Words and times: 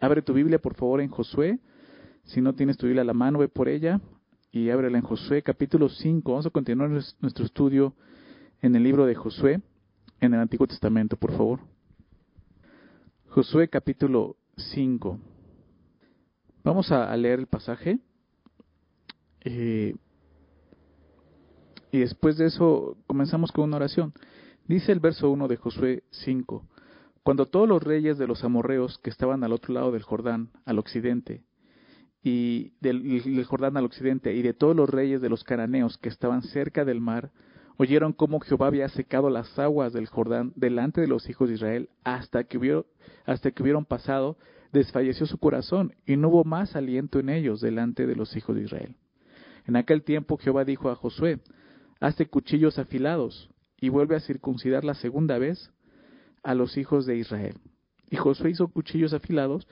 Abre 0.00 0.22
tu 0.22 0.32
Biblia, 0.32 0.58
por 0.60 0.74
favor, 0.74 1.00
en 1.00 1.08
Josué. 1.08 1.58
Si 2.24 2.40
no 2.40 2.54
tienes 2.54 2.76
tu 2.76 2.86
Biblia 2.86 3.02
a 3.02 3.06
la 3.06 3.14
mano, 3.14 3.38
ve 3.38 3.48
por 3.48 3.68
ella 3.68 4.00
y 4.52 4.70
ábrela 4.70 4.98
en 4.98 5.04
Josué 5.04 5.42
capítulo 5.42 5.88
5. 5.88 6.30
Vamos 6.30 6.46
a 6.46 6.50
continuar 6.50 6.90
nuestro 6.90 7.44
estudio 7.44 7.94
en 8.62 8.76
el 8.76 8.82
libro 8.82 9.06
de 9.06 9.14
Josué, 9.14 9.60
en 10.20 10.34
el 10.34 10.40
Antiguo 10.40 10.66
Testamento, 10.66 11.16
por 11.16 11.32
favor. 11.32 11.60
Josué 13.28 13.68
capítulo 13.68 14.36
5. 14.56 15.18
Vamos 16.64 16.92
a, 16.92 17.16
leer 17.16 17.40
el 17.40 17.46
pasaje. 17.46 17.98
Eh, 19.40 19.96
y 21.90 21.98
después 21.98 22.36
de 22.36 22.46
eso 22.46 22.96
comenzamos 23.06 23.50
con 23.52 23.64
una 23.64 23.76
oración. 23.76 24.12
Dice 24.66 24.92
el 24.92 25.00
verso 25.00 25.30
1 25.30 25.48
de 25.48 25.56
Josué 25.56 26.04
5. 26.10 26.64
Cuando 27.28 27.44
todos 27.44 27.68
los 27.68 27.82
reyes 27.82 28.16
de 28.16 28.26
los 28.26 28.42
amorreos 28.42 28.96
que 29.00 29.10
estaban 29.10 29.44
al 29.44 29.52
otro 29.52 29.74
lado 29.74 29.92
del 29.92 30.02
Jordán, 30.02 30.48
al 30.64 30.78
occidente, 30.78 31.42
y 32.22 32.72
del, 32.80 33.44
Jordán 33.44 33.76
al 33.76 33.84
occidente, 33.84 34.34
y 34.34 34.40
de 34.40 34.54
todos 34.54 34.74
los 34.74 34.88
reyes 34.88 35.20
de 35.20 35.28
los 35.28 35.44
cananeos 35.44 35.98
que 35.98 36.08
estaban 36.08 36.40
cerca 36.40 36.86
del 36.86 37.02
mar, 37.02 37.30
oyeron 37.76 38.14
cómo 38.14 38.40
Jehová 38.40 38.68
había 38.68 38.88
secado 38.88 39.28
las 39.28 39.58
aguas 39.58 39.92
del 39.92 40.06
Jordán 40.06 40.54
delante 40.56 41.02
de 41.02 41.06
los 41.06 41.28
hijos 41.28 41.50
de 41.50 41.56
Israel 41.56 41.90
hasta 42.02 42.44
que, 42.44 42.56
hubieron, 42.56 42.86
hasta 43.26 43.50
que 43.50 43.62
hubieron 43.62 43.84
pasado, 43.84 44.38
desfalleció 44.72 45.26
su 45.26 45.36
corazón 45.36 45.92
y 46.06 46.16
no 46.16 46.28
hubo 46.28 46.44
más 46.44 46.76
aliento 46.76 47.18
en 47.18 47.28
ellos 47.28 47.60
delante 47.60 48.06
de 48.06 48.16
los 48.16 48.34
hijos 48.38 48.56
de 48.56 48.62
Israel. 48.62 48.96
En 49.66 49.76
aquel 49.76 50.02
tiempo 50.02 50.38
Jehová 50.38 50.64
dijo 50.64 50.88
a 50.88 50.96
Josué, 50.96 51.40
hazte 52.00 52.26
cuchillos 52.26 52.78
afilados 52.78 53.50
y 53.78 53.90
vuelve 53.90 54.16
a 54.16 54.20
circuncidar 54.20 54.82
la 54.82 54.94
segunda 54.94 55.36
vez 55.36 55.70
a 56.42 56.54
los 56.54 56.76
hijos 56.76 57.06
de 57.06 57.16
Israel. 57.16 57.54
Y 58.10 58.16
Josué 58.16 58.50
hizo 58.50 58.68
cuchillos 58.68 59.12
afilados 59.12 59.66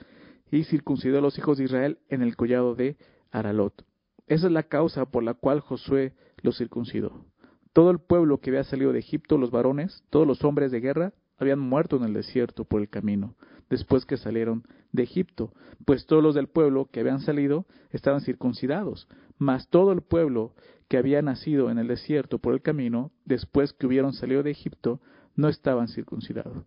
y 0.51 0.63
circuncidó 0.63 1.17
a 1.17 1.21
los 1.21 1.37
hijos 1.37 1.57
de 1.57 1.65
Israel 1.65 1.99
en 2.09 2.21
el 2.21 2.35
collado 2.35 2.75
de 2.75 2.97
Aralot. 3.31 3.85
Esa 4.27 4.47
es 4.47 4.53
la 4.53 4.63
causa 4.63 5.05
por 5.05 5.23
la 5.23 5.33
cual 5.33 5.59
Josué 5.61 6.13
los 6.41 6.57
circuncidó. 6.57 7.25
Todo 7.73 7.91
el 7.91 7.99
pueblo 7.99 8.39
que 8.39 8.49
había 8.49 8.63
salido 8.63 8.91
de 8.91 8.99
Egipto, 8.99 9.37
los 9.37 9.51
varones, 9.51 10.03
todos 10.09 10.27
los 10.27 10.43
hombres 10.43 10.71
de 10.71 10.79
guerra, 10.79 11.13
habían 11.37 11.59
muerto 11.59 11.97
en 11.97 12.03
el 12.03 12.13
desierto 12.13 12.65
por 12.65 12.81
el 12.81 12.89
camino, 12.89 13.35
después 13.69 14.05
que 14.05 14.17
salieron 14.17 14.63
de 14.91 15.03
Egipto, 15.03 15.53
pues 15.85 16.05
todos 16.05 16.23
los 16.23 16.35
del 16.35 16.47
pueblo 16.47 16.89
que 16.91 16.99
habían 16.99 17.19
salido 17.19 17.65
estaban 17.91 18.21
circuncidados, 18.21 19.07
mas 19.37 19.69
todo 19.69 19.91
el 19.91 20.01
pueblo 20.01 20.53
que 20.87 20.97
había 20.97 21.21
nacido 21.21 21.69
en 21.69 21.77
el 21.77 21.87
desierto 21.87 22.39
por 22.39 22.53
el 22.53 22.61
camino, 22.61 23.11
después 23.25 23.73
que 23.73 23.85
hubieron 23.85 24.13
salido 24.13 24.41
de 24.41 24.51
Egipto, 24.51 25.01
no 25.37 25.47
estaban 25.47 25.87
circuncidados. 25.87 26.65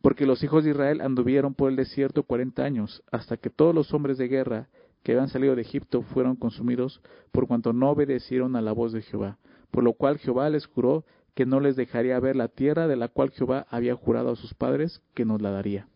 Porque 0.00 0.26
los 0.26 0.42
hijos 0.42 0.64
de 0.64 0.70
Israel 0.70 1.02
anduvieron 1.02 1.54
por 1.54 1.70
el 1.70 1.76
desierto 1.76 2.22
cuarenta 2.22 2.64
años, 2.64 3.02
hasta 3.10 3.36
que 3.36 3.50
todos 3.50 3.74
los 3.74 3.92
hombres 3.92 4.16
de 4.16 4.28
guerra 4.28 4.68
que 5.02 5.12
habían 5.12 5.28
salido 5.28 5.54
de 5.54 5.62
Egipto 5.62 6.02
fueron 6.02 6.36
consumidos 6.36 7.02
por 7.30 7.46
cuanto 7.46 7.72
no 7.74 7.90
obedecieron 7.90 8.56
a 8.56 8.62
la 8.62 8.72
voz 8.72 8.92
de 8.92 9.02
Jehová, 9.02 9.38
por 9.70 9.84
lo 9.84 9.92
cual 9.92 10.18
Jehová 10.18 10.48
les 10.48 10.66
juró 10.66 11.04
que 11.34 11.46
no 11.46 11.60
les 11.60 11.76
dejaría 11.76 12.18
ver 12.20 12.36
la 12.36 12.48
tierra 12.48 12.86
de 12.86 12.96
la 12.96 13.08
cual 13.08 13.30
Jehová 13.30 13.66
había 13.68 13.94
jurado 13.94 14.30
a 14.30 14.36
sus 14.36 14.54
padres 14.54 15.02
que 15.14 15.24
nos 15.24 15.42
la 15.42 15.50
daría, 15.50 15.88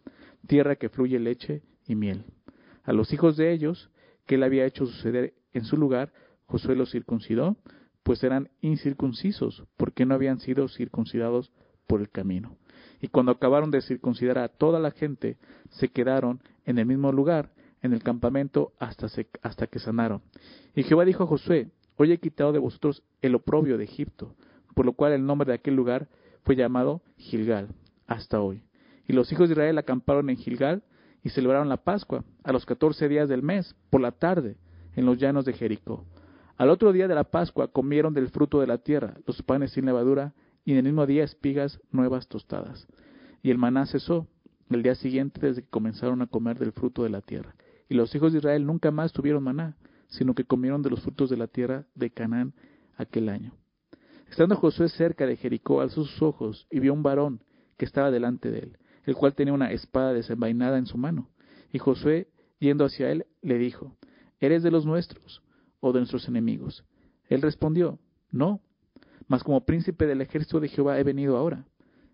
tierra 0.47 0.77
que 0.77 0.89
fluye 0.89 1.19
leche 1.19 1.63
y 1.87 1.95
miel. 1.95 2.25
A 2.85 2.93
los 2.93 3.13
hijos 3.13 3.37
de 3.37 3.53
ellos, 3.53 3.91
que 4.27 4.35
él 4.35 4.43
había 4.43 4.67
hecho 4.67 4.87
suceder 4.87 5.35
en 5.53 5.65
su 5.65 5.77
lugar, 5.77 6.13
Josué 6.47 6.77
los 6.77 6.91
circuncidó, 6.91 7.57
pues 8.03 8.25
eran 8.25 8.49
incircuncisos, 8.63 9.65
porque 9.77 10.07
no 10.07 10.15
habían 10.15 10.41
sido 10.41 10.67
circuncidados 10.69 11.53
por 11.89 12.01
el 12.01 12.11
camino. 12.11 12.57
Y 13.01 13.09
cuando 13.09 13.33
acabaron 13.33 13.73
de 13.73 13.81
circuncidar 13.81 14.39
a 14.39 14.49
toda 14.49 14.79
la 14.79 14.93
gente, 14.93 15.37
se 15.71 15.89
quedaron 15.89 16.41
en 16.65 16.79
el 16.79 16.87
mismo 16.87 17.11
lugar, 17.11 17.51
en 17.83 17.93
el 17.93 18.03
campamento, 18.03 18.73
hasta, 18.79 19.09
hasta 19.43 19.67
que 19.67 19.81
sanaron. 19.81 20.23
Y 20.77 20.85
Jehová 20.85 21.05
dijo 21.05 21.25
a 21.25 21.27
Josué, 21.27 21.71
Hoy 21.97 22.13
he 22.13 22.19
quitado 22.19 22.53
de 22.53 22.61
vosotros 22.61 23.03
el 23.23 23.35
oprobio 23.35 23.77
de 23.77 23.85
Egipto, 23.85 24.37
por 24.75 24.87
lo 24.87 24.93
cual 24.93 25.13
el 25.13 25.27
nombre 25.27 25.49
de 25.49 25.55
aquel 25.55 25.75
lugar 25.75 26.07
fue 26.45 26.55
llamado 26.55 27.03
Gilgal, 27.17 27.69
hasta 28.07 28.41
hoy. 28.41 28.63
Y 29.09 29.15
los 29.15 29.33
hijos 29.33 29.49
de 29.49 29.55
Israel 29.55 29.79
acamparon 29.79 30.31
en 30.31 30.37
Gilgal 30.37 30.85
y 31.25 31.31
celebraron 31.31 31.69
la 31.69 31.79
Pascua 31.79 32.23
a 32.45 32.53
los 32.53 32.65
catorce 32.67 33.09
días 33.09 33.29
del 33.29 33.43
mes, 33.43 33.75
por 33.91 34.01
la 34.01 34.13
tarde, 34.13 34.57
en 34.95 35.07
los 35.07 35.19
llanos 35.19 35.45
de 35.45 35.55
Jericó. 35.55 36.05
Al 36.57 36.71
otro 36.71 36.93
día 36.93 37.09
de 37.09 37.15
la 37.17 37.25
Pascua 37.25 37.69
comieron 37.69 38.15
del 38.15 38.29
fruto 38.29 38.61
de 38.61 38.69
la 38.69 38.79
tierra, 38.79 39.15
los 39.27 39.43
panes 39.43 39.73
sin 39.73 39.87
levadura, 39.87 40.35
y 40.69 40.73
en 40.73 40.77
el 40.77 40.85
mismo 40.85 41.07
día 41.07 41.25
espigas 41.25 41.81
nuevas 41.93 42.29
tostadas. 42.29 42.87
Y 43.43 43.51
el 43.51 43.57
maná 43.57 43.87
cesó 43.87 44.29
el 44.69 44.83
día 44.83 44.95
siguiente 44.97 45.41
desde 45.41 45.63
que 45.63 45.71
comenzaron 45.71 46.21
a 46.21 46.27
comer 46.27 46.59
del 46.59 46.73
fruto 46.73 47.05
de 47.05 47.09
la 47.09 47.23
tierra. 47.23 47.55
Y 47.89 47.95
los 47.95 48.15
hijos 48.15 48.33
de 48.33 48.41
Israel 48.41 48.67
nunca 48.67 48.91
más 48.91 49.15
tuvieron 49.15 49.43
maná, 49.43 49.79
sino 50.09 50.35
que 50.35 50.45
comieron 50.45 50.83
de 50.83 50.91
los 50.91 51.01
frutos 51.01 51.31
de 51.31 51.39
la 51.39 51.47
tierra 51.47 51.87
de 51.95 52.11
Canaán 52.11 52.53
aquel 52.99 53.31
año. 53.31 53.55
Estando 54.31 54.57
Josué 54.57 54.91
cerca 54.91 55.27
de 55.27 55.39
Jericó, 55.39 55.81
alzó 55.81 56.05
sus 56.05 56.21
ojos 56.21 56.67
y 56.71 56.81
vio 56.81 56.93
un 56.93 57.03
varón 57.03 57.43
que 57.79 57.87
estaba 57.87 58.11
delante 58.11 58.51
de 58.51 58.59
él, 58.59 58.79
el 59.05 59.15
cual 59.15 59.35
tenía 59.35 59.55
una 59.55 59.73
espada 59.73 60.13
desenvainada 60.13 60.77
en 60.77 60.85
su 60.85 60.99
mano. 60.99 61.31
Y 61.73 61.79
Josué, 61.79 62.29
yendo 62.59 62.85
hacia 62.85 63.11
él, 63.11 63.25
le 63.41 63.57
dijo, 63.57 63.97
¿Eres 64.39 64.63
de 64.63 64.71
los 64.71 64.85
nuestros? 64.85 65.43
o 65.81 65.95
de 65.95 66.01
nuestros 66.01 66.29
enemigos? 66.29 66.85
Él 67.31 67.41
respondió, 67.41 67.99
No, 68.31 68.61
mas 69.29 69.45
como 69.45 69.65
príncipe 69.65 70.07
del 70.07 70.21
ejército 70.21 70.59
de 70.59 70.69
Jehová 70.69 70.99
he 70.99 71.05
venido 71.05 71.37
ahora. 71.37 71.65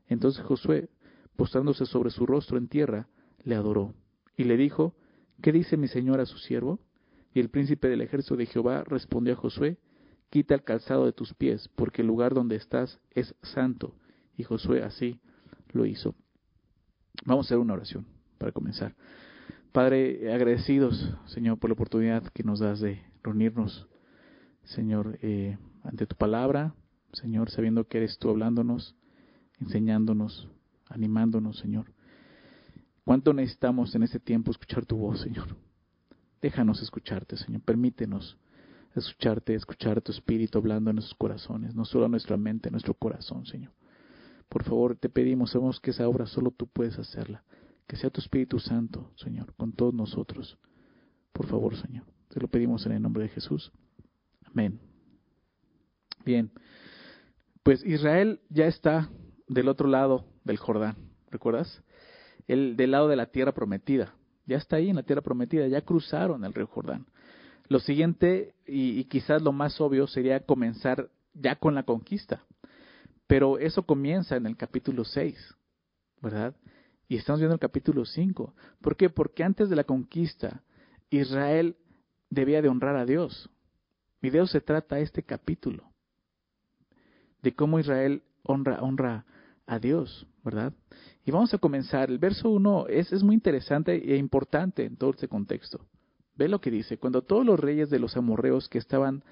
Entonces 0.08 0.44
Josué, 0.44 0.88
postrándose 1.36 1.86
sobre 1.86 2.10
su 2.10 2.26
rostro 2.26 2.58
en 2.58 2.68
tierra, 2.68 3.08
le 3.44 3.54
adoró, 3.54 3.94
y 4.36 4.44
le 4.44 4.56
dijo, 4.56 4.94
¿Qué 5.42 5.52
dice 5.52 5.76
mi 5.76 5.88
señor 5.88 6.20
a 6.20 6.26
su 6.26 6.38
siervo? 6.38 6.80
Y 7.32 7.40
el 7.40 7.50
príncipe 7.50 7.88
del 7.88 8.00
ejército 8.00 8.36
de 8.36 8.46
Jehová 8.46 8.84
respondió 8.84 9.34
a 9.34 9.36
Josué, 9.36 9.78
Quita 10.30 10.54
el 10.54 10.64
calzado 10.64 11.04
de 11.06 11.12
tus 11.12 11.34
pies, 11.34 11.68
porque 11.76 12.02
el 12.02 12.08
lugar 12.08 12.34
donde 12.34 12.56
estás 12.56 13.00
es 13.10 13.34
santo. 13.42 13.94
Y 14.36 14.42
Josué 14.42 14.82
así 14.82 15.20
lo 15.72 15.86
hizo. 15.86 16.14
Vamos 17.24 17.46
a 17.46 17.48
hacer 17.48 17.58
una 17.58 17.74
oración 17.74 18.06
para 18.38 18.50
comenzar. 18.50 18.96
Padre, 19.70 20.32
agradecidos, 20.32 21.14
Señor, 21.26 21.58
por 21.58 21.70
la 21.70 21.74
oportunidad 21.74 22.24
que 22.28 22.42
nos 22.42 22.58
das 22.60 22.80
de 22.80 23.02
reunirnos, 23.22 23.86
Señor, 24.64 25.18
eh, 25.22 25.56
ante 25.84 26.06
tu 26.06 26.16
palabra, 26.16 26.74
Señor, 27.14 27.50
sabiendo 27.50 27.86
que 27.86 27.98
eres 27.98 28.18
tú 28.18 28.30
hablándonos, 28.30 28.94
enseñándonos, 29.60 30.48
animándonos, 30.88 31.58
Señor. 31.58 31.92
¿Cuánto 33.04 33.32
necesitamos 33.32 33.94
en 33.94 34.02
este 34.02 34.20
tiempo 34.20 34.50
escuchar 34.50 34.86
tu 34.86 34.96
voz, 34.96 35.20
Señor? 35.20 35.56
Déjanos 36.40 36.82
escucharte, 36.82 37.36
Señor. 37.36 37.62
Permítenos 37.62 38.38
escucharte, 38.94 39.54
escuchar 39.54 40.00
tu 40.00 40.12
espíritu 40.12 40.58
hablando 40.58 40.90
en 40.90 40.96
nuestros 40.96 41.18
corazones, 41.18 41.74
no 41.74 41.84
solo 41.84 42.04
en 42.06 42.12
nuestra 42.12 42.36
mente, 42.36 42.68
en 42.68 42.72
nuestro 42.72 42.94
corazón, 42.94 43.44
Señor. 43.46 43.72
Por 44.48 44.62
favor, 44.62 44.96
te 44.96 45.08
pedimos, 45.08 45.50
sabemos 45.50 45.80
que 45.80 45.90
esa 45.90 46.08
obra 46.08 46.26
solo 46.26 46.50
tú 46.50 46.66
puedes 46.66 46.98
hacerla. 46.98 47.42
Que 47.86 47.96
sea 47.96 48.10
tu 48.10 48.20
Espíritu 48.20 48.58
Santo, 48.58 49.10
Señor, 49.16 49.54
con 49.56 49.72
todos 49.72 49.92
nosotros. 49.92 50.58
Por 51.32 51.46
favor, 51.46 51.76
Señor. 51.76 52.04
Te 52.28 52.40
lo 52.40 52.48
pedimos 52.48 52.86
en 52.86 52.92
el 52.92 53.02
nombre 53.02 53.24
de 53.24 53.28
Jesús. 53.30 53.72
Amén. 54.44 54.80
Bien, 56.24 56.50
pues 57.64 57.84
Israel 57.84 58.40
ya 58.50 58.66
está 58.66 59.10
del 59.48 59.68
otro 59.68 59.88
lado 59.88 60.26
del 60.44 60.58
Jordán, 60.58 60.96
¿recuerdas? 61.30 61.82
El 62.46 62.76
del 62.76 62.92
lado 62.92 63.08
de 63.08 63.16
la 63.16 63.26
tierra 63.26 63.52
prometida. 63.52 64.14
Ya 64.46 64.58
está 64.58 64.76
ahí 64.76 64.90
en 64.90 64.96
la 64.96 65.02
tierra 65.02 65.22
prometida, 65.22 65.66
ya 65.66 65.80
cruzaron 65.80 66.44
el 66.44 66.52
río 66.52 66.66
Jordán. 66.66 67.06
Lo 67.68 67.80
siguiente, 67.80 68.54
y, 68.66 69.00
y 69.00 69.04
quizás 69.04 69.40
lo 69.40 69.52
más 69.52 69.80
obvio, 69.80 70.06
sería 70.06 70.40
comenzar 70.40 71.08
ya 71.32 71.56
con 71.56 71.74
la 71.74 71.84
conquista. 71.84 72.44
Pero 73.26 73.58
eso 73.58 73.84
comienza 73.84 74.36
en 74.36 74.44
el 74.44 74.58
capítulo 74.58 75.06
6, 75.06 75.56
¿verdad? 76.20 76.54
Y 77.08 77.16
estamos 77.16 77.40
viendo 77.40 77.54
el 77.54 77.60
capítulo 77.60 78.04
5. 78.04 78.54
¿Por 78.82 78.96
qué? 78.96 79.08
Porque 79.08 79.42
antes 79.42 79.70
de 79.70 79.76
la 79.76 79.84
conquista, 79.84 80.62
Israel 81.08 81.76
debía 82.28 82.60
de 82.60 82.68
honrar 82.68 82.96
a 82.96 83.06
Dios. 83.06 83.48
Mi 84.20 84.28
Dios 84.28 84.50
se 84.50 84.60
trata 84.60 85.00
este 85.00 85.22
capítulo, 85.22 85.93
de 87.44 87.54
cómo 87.54 87.78
Israel 87.78 88.22
honra, 88.42 88.82
honra 88.82 89.26
a 89.66 89.78
Dios, 89.78 90.26
¿verdad? 90.42 90.72
Y 91.24 91.30
vamos 91.30 91.52
a 91.52 91.58
comenzar. 91.58 92.10
El 92.10 92.18
verso 92.18 92.48
1 92.48 92.86
es, 92.88 93.12
es 93.12 93.22
muy 93.22 93.34
interesante 93.34 93.94
e 93.94 94.16
importante 94.16 94.84
en 94.84 94.96
todo 94.96 95.10
este 95.10 95.28
contexto. 95.28 95.86
Ve 96.36 96.48
lo 96.48 96.60
que 96.60 96.70
dice. 96.70 96.98
Cuando 96.98 97.22
todos 97.22 97.44
los 97.44 97.60
reyes 97.60 97.90
de 97.90 97.98
los 97.98 98.16
amorreos 98.16 98.68
que 98.68 98.78
estaban 98.78 99.22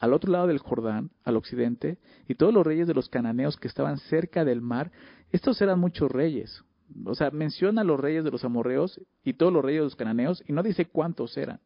al 0.00 0.12
otro 0.12 0.32
lado 0.32 0.48
del 0.48 0.58
Jordán, 0.58 1.10
al 1.24 1.36
occidente, 1.36 1.98
y 2.26 2.34
todos 2.34 2.52
los 2.52 2.66
reyes 2.66 2.88
de 2.88 2.94
los 2.94 3.08
cananeos 3.08 3.56
que 3.56 3.68
estaban 3.68 3.98
cerca 3.98 4.44
del 4.44 4.60
mar, 4.60 4.90
estos 5.30 5.62
eran 5.62 5.78
muchos 5.78 6.10
reyes. 6.10 6.64
O 7.04 7.14
sea, 7.14 7.30
menciona 7.30 7.82
a 7.82 7.84
los 7.84 8.00
reyes 8.00 8.24
de 8.24 8.32
los 8.32 8.44
amorreos 8.44 9.00
y 9.22 9.34
todos 9.34 9.52
los 9.52 9.64
reyes 9.64 9.80
de 9.80 9.84
los 9.84 9.96
cananeos, 9.96 10.42
y 10.48 10.52
no 10.52 10.64
dice 10.64 10.86
cuántos 10.86 11.36
eran, 11.36 11.60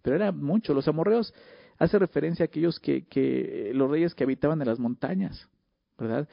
pero 0.00 0.16
eran 0.16 0.42
muchos. 0.42 0.74
Los 0.74 0.88
amorreos 0.88 1.34
hace 1.80 1.98
referencia 1.98 2.44
a 2.44 2.46
aquellos 2.46 2.78
que, 2.78 3.06
que 3.06 3.72
los 3.74 3.90
reyes 3.90 4.14
que 4.14 4.22
habitaban 4.22 4.60
en 4.60 4.68
las 4.68 4.78
montañas, 4.78 5.48
¿verdad? 5.98 6.28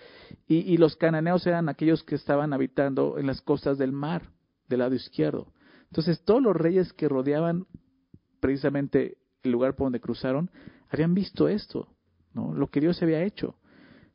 Y, 0.46 0.58
y 0.58 0.78
los 0.78 0.96
cananeos 0.96 1.48
eran 1.48 1.70
aquellos 1.70 2.04
que 2.04 2.16
estaban 2.16 2.54
habitando 2.54 3.18
en 3.18 3.26
las 3.26 3.42
costas 3.42 3.78
del 3.80 3.92
mar, 3.92 4.30
del 4.68 4.80
lado 4.80 4.94
izquierdo. 4.94 5.54
Entonces 5.86 6.22
todos 6.24 6.44
los 6.44 6.56
reyes 6.56 6.94
que 6.94 7.08
rodeaban 7.08 7.66
precisamente 8.40 9.18
el 9.44 9.52
lugar 9.52 9.76
por 9.76 9.86
donde 9.86 10.02
cruzaron, 10.02 10.52
habían 10.90 11.14
visto 11.14 11.48
esto, 11.48 11.88
¿no? 12.34 12.54
Lo 12.54 12.68
que 12.68 12.82
Dios 12.82 13.02
había 13.02 13.24
hecho. 13.24 13.56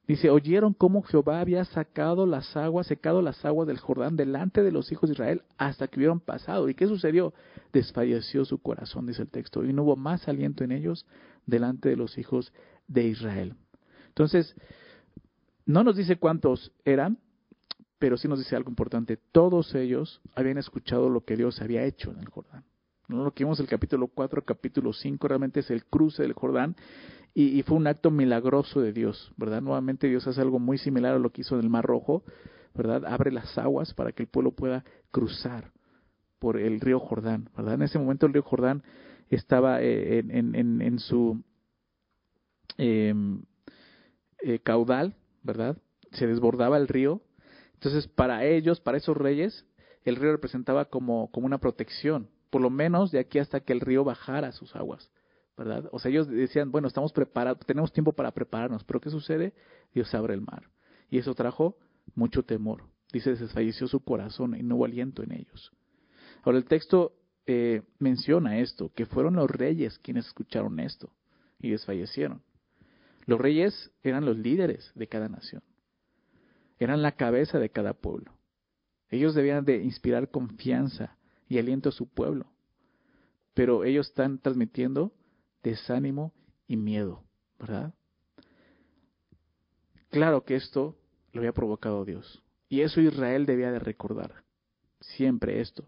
Dice, 0.07 0.31
oyeron 0.31 0.75
cómo 0.75 1.03
Jehová 1.03 1.41
había 1.41 1.65
sacado 1.65 2.27
las 2.27 2.57
aguas, 2.57 2.89
secado 2.89 3.23
las 3.23 3.45
aguas 3.45 3.69
del 3.69 3.79
Jordán 3.79 4.17
delante 4.17 4.63
de 4.63 4.73
los 4.73 4.91
hijos 4.91 5.09
de 5.09 5.15
Israel 5.15 5.43
hasta 5.59 5.87
que 5.87 5.99
hubieron 6.01 6.19
pasado. 6.19 6.69
¿Y 6.69 6.75
qué 6.75 6.89
sucedió? 6.89 7.33
Desfalleció 7.73 8.45
su 8.45 8.59
corazón, 8.59 9.07
dice 9.07 9.23
el 9.23 9.31
texto, 9.31 9.65
y 9.65 9.73
no 9.73 9.85
hubo 9.85 9.97
más 9.97 10.27
aliento 10.27 10.65
en 10.65 10.73
ellos 10.73 11.07
delante 11.47 11.89
de 11.89 11.97
los 11.97 12.19
hijos 12.19 12.53
de 12.89 13.07
Israel. 13.07 13.55
Entonces, 14.09 14.57
no 15.67 15.85
nos 15.85 15.97
dice 15.97 16.17
cuántos 16.17 16.73
eran, 16.85 17.19
pero 18.01 18.17
sí 18.17 18.27
nos 18.27 18.41
dice 18.41 18.57
algo 18.57 18.71
importante. 18.71 19.17
Todos 19.31 19.73
ellos 19.77 20.21
habían 20.35 20.59
escuchado 20.59 21.09
lo 21.09 21.25
que 21.25 21.37
Dios 21.37 21.63
había 21.63 21.85
hecho 21.85 22.11
en 22.11 22.19
el 22.19 22.29
Jordán. 22.29 22.65
¿No? 23.09 23.25
Lo 23.25 23.33
que 23.33 23.45
vimos 23.45 23.61
el 23.61 23.69
capítulo 23.69 24.09
4, 24.09 24.45
capítulo 24.45 24.93
5, 24.93 25.29
realmente 25.29 25.61
es 25.61 25.71
el 25.71 25.85
cruce 25.85 26.23
del 26.23 26.33
Jordán 26.33 26.77
y, 27.35 27.63
fue 27.63 27.79
un 27.79 27.87
acto 27.87 28.11
milagroso 28.11 28.81
de 28.81 28.93
Dios, 28.93 29.33
¿verdad? 29.37 29.63
Nuevamente 29.63 30.07
Dios 30.07 30.27
hace 30.27 30.41
algo 30.41 30.59
muy 30.59 30.77
similar 30.77 31.15
a 31.15 31.19
lo 31.19 31.31
que 31.31 31.41
hizo 31.41 31.55
en 31.55 31.63
el 31.63 31.71
Mar 31.71 31.85
Rojo, 31.85 32.25
¿verdad? 32.75 33.07
Abre 33.07 33.33
las 33.33 33.57
aguas 33.57 33.95
para 33.95 34.13
que 34.13 34.23
el 34.23 34.29
pueblo 34.29 34.53
pueda 34.53 34.85
cruzar 35.11 35.73
por 36.39 36.59
el 36.59 36.81
río 36.81 37.01
Jordán, 37.01 37.49
¿verdad? 37.57 37.75
En 37.75 37.83
ese 37.83 37.99
momento 37.99 38.27
el 38.27 38.35
río 38.35 38.43
Jordán 38.43 38.83
estaba 39.31 39.83
eh, 39.83 40.19
en, 40.19 40.55
en, 40.55 40.83
en, 40.83 40.99
su 40.99 41.43
em, 42.77 43.43
eh, 44.43 44.59
caudal, 44.59 45.15
¿verdad? 45.43 45.79
Se 46.13 46.27
desbordaba 46.27 46.77
el 46.77 46.89
río. 46.89 47.23
Entonces, 47.75 48.09
para 48.09 48.45
ellos, 48.45 48.81
para 48.81 48.99
esos 48.99 49.17
reyes, 49.17 49.65
el 50.05 50.17
río 50.17 50.33
representaba 50.33 50.87
como, 50.87 51.31
como 51.31 51.47
una 51.47 51.59
protección, 51.59 52.29
por 52.53 52.61
lo 52.61 52.69
menos 52.69 53.11
de 53.11 53.19
aquí 53.19 53.39
hasta 53.39 53.61
que 53.61 53.73
el 53.73 53.81
río 53.81 54.05
bajara 54.05 54.53
sus 54.53 54.77
aguas, 54.77 55.11
¿verdad? 55.57 55.89
O 55.91 55.99
sea, 55.99 56.11
ellos 56.11 56.29
decían, 56.29 56.71
bueno, 56.71 56.87
estamos 56.87 57.11
preparados, 57.11 57.65
tenemos 57.65 57.91
tiempo 57.95 58.13
para 58.13 58.31
prepararnos, 58.31 58.85
pero 58.85 59.01
¿qué 59.01 59.09
sucede? 59.09 59.55
Dios 59.95 60.15
abre 60.15 60.35
el 60.35 60.43
mar. 60.43 60.69
Y 61.09 61.17
eso 61.17 61.35
trajo 61.35 61.79
mucho 62.15 62.43
temor. 62.43 62.85
Dice, 63.11 63.35
desfalleció 63.35 63.89
su 63.89 64.05
corazón 64.05 64.55
y 64.55 64.63
no 64.63 64.77
hubo 64.77 64.85
aliento 64.85 65.23
en 65.23 65.33
ellos. 65.33 65.73
Ahora, 66.43 66.59
el 66.59 66.67
texto 66.67 67.15
eh, 67.47 67.85
menciona 67.99 68.59
esto, 68.59 68.93
que 68.95 69.07
fueron 69.07 69.37
los 69.37 69.51
reyes 69.51 69.99
quienes 70.01 70.27
escucharon 70.27 70.79
esto 70.79 71.11
y 71.59 71.71
desfallecieron. 71.71 72.43
Los 73.25 73.41
reyes 73.41 73.93
eran 74.03 74.27
los 74.27 74.37
líderes 74.37 74.93
de 74.95 75.07
cada 75.07 75.31
nación, 75.31 75.63
eran 76.79 77.01
la 77.01 77.13
cabeza 77.13 77.59
de 77.59 77.71
cada 77.71 77.95
pueblo. 77.95 78.35
Ellos 79.09 79.35
debían 79.35 79.65
de 79.65 79.83
inspirar 79.83 80.31
confianza 80.31 81.17
y 81.49 81.59
aliento 81.59 81.89
a 81.89 81.93
su 81.93 82.09
pueblo. 82.09 82.47
Pero 83.55 83.85
ellos 83.85 84.09
están 84.09 84.39
transmitiendo 84.39 85.13
desánimo 85.63 86.33
y 86.67 86.77
miedo, 86.77 87.23
¿verdad? 87.59 87.95
Claro 90.11 90.45
que 90.45 90.57
esto 90.57 90.97
lo 91.33 91.41
había 91.41 91.53
provocado 91.53 92.05
Dios. 92.05 92.43
Y 92.69 92.81
eso 92.81 93.01
Israel 93.01 93.47
debía 93.47 93.71
de 93.71 93.79
recordar. 93.79 94.45
Siempre 95.01 95.61
esto. 95.61 95.85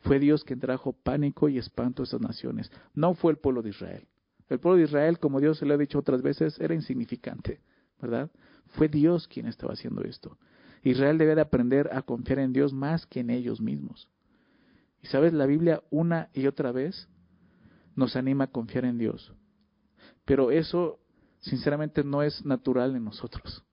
Fue 0.00 0.18
Dios 0.18 0.44
quien 0.44 0.60
trajo 0.60 0.92
pánico 0.92 1.48
y 1.48 1.58
espanto 1.58 2.02
a 2.02 2.04
estas 2.04 2.20
naciones. 2.20 2.70
No 2.94 3.14
fue 3.14 3.32
el 3.32 3.38
pueblo 3.38 3.62
de 3.62 3.70
Israel. 3.70 4.06
El 4.48 4.60
pueblo 4.60 4.78
de 4.78 4.84
Israel, 4.84 5.18
como 5.18 5.40
Dios 5.40 5.58
se 5.58 5.66
lo 5.66 5.74
ha 5.74 5.78
dicho 5.78 5.98
otras 5.98 6.22
veces, 6.22 6.58
era 6.60 6.74
insignificante, 6.74 7.60
¿verdad? 8.00 8.30
Fue 8.66 8.88
Dios 8.88 9.26
quien 9.26 9.46
estaba 9.46 9.72
haciendo 9.72 10.02
esto. 10.02 10.38
Israel 10.82 11.18
debía 11.18 11.34
de 11.34 11.40
aprender 11.40 11.90
a 11.92 12.02
confiar 12.02 12.38
en 12.38 12.52
Dios 12.52 12.72
más 12.72 13.06
que 13.06 13.20
en 13.20 13.30
ellos 13.30 13.60
mismos. 13.60 14.08
Y 15.06 15.08
sabes, 15.08 15.32
la 15.32 15.46
Biblia 15.46 15.84
una 15.90 16.30
y 16.34 16.48
otra 16.48 16.72
vez 16.72 17.08
nos 17.94 18.16
anima 18.16 18.44
a 18.44 18.50
confiar 18.50 18.84
en 18.84 18.98
Dios. 18.98 19.32
Pero 20.24 20.50
eso, 20.50 20.98
sinceramente, 21.38 22.02
no 22.02 22.24
es 22.24 22.44
natural 22.44 22.96
en 22.96 23.04
nosotros. 23.04 23.64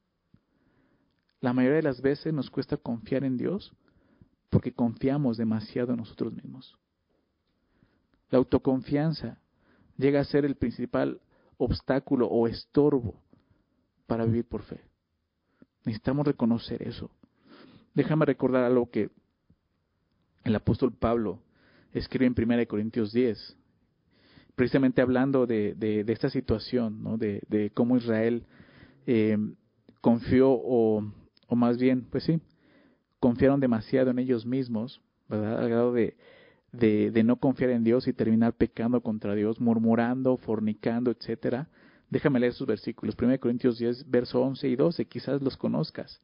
La 1.41 1.51
mayoría 1.51 1.77
de 1.77 1.81
las 1.81 2.01
veces 2.03 2.31
nos 2.35 2.51
cuesta 2.51 2.77
confiar 2.77 3.23
en 3.23 3.37
Dios 3.37 3.73
porque 4.51 4.73
confiamos 4.73 5.35
demasiado 5.35 5.93
en 5.93 5.97
nosotros 5.97 6.31
mismos. 6.33 6.77
La 8.29 8.37
autoconfianza 8.37 9.41
llega 9.97 10.19
a 10.19 10.25
ser 10.25 10.45
el 10.45 10.55
principal 10.55 11.19
obstáculo 11.57 12.27
o 12.27 12.47
estorbo 12.47 13.23
para 14.05 14.25
vivir 14.25 14.47
por 14.47 14.61
fe. 14.61 14.81
Necesitamos 15.83 16.27
reconocer 16.27 16.87
eso. 16.87 17.09
Déjame 17.95 18.27
recordar 18.27 18.65
algo 18.65 18.91
que 18.91 19.09
el 20.43 20.55
apóstol 20.55 20.93
Pablo 20.93 21.39
escribe 21.93 22.25
en 22.25 22.35
1 22.37 22.67
Corintios 22.67 23.13
10, 23.13 23.57
precisamente 24.55 25.01
hablando 25.01 25.45
de, 25.45 26.05
esta 26.07 26.29
situación, 26.29 27.03
¿no? 27.03 27.17
de, 27.17 27.71
cómo 27.73 27.97
Israel 27.97 28.45
eh, 29.05 29.37
confió, 30.01 30.51
o, 30.51 31.03
más 31.49 31.77
bien, 31.77 32.05
pues 32.09 32.23
sí, 32.23 32.39
confiaron 33.19 33.59
demasiado 33.59 34.11
en 34.11 34.19
ellos 34.19 34.45
mismos, 34.45 35.01
¿verdad? 35.29 35.59
Al 35.59 35.69
grado 35.69 35.93
de, 35.93 36.17
de, 36.71 37.11
de, 37.11 37.23
no 37.23 37.37
confiar 37.37 37.69
en 37.69 37.83
Dios 37.83 38.07
y 38.07 38.13
terminar 38.13 38.53
pecando 38.53 39.01
contra 39.01 39.35
Dios, 39.35 39.61
murmurando, 39.61 40.37
fornicando, 40.37 41.11
etcétera. 41.11 41.69
Déjame 42.09 42.39
leer 42.39 42.53
sus 42.53 42.67
versículos. 42.67 43.15
1 43.19 43.39
Corintios 43.39 43.77
10, 43.77 44.09
verso 44.09 44.41
11 44.41 44.67
y 44.67 44.75
12, 44.75 45.05
quizás 45.05 45.41
los 45.41 45.57
conozcas. 45.57 46.21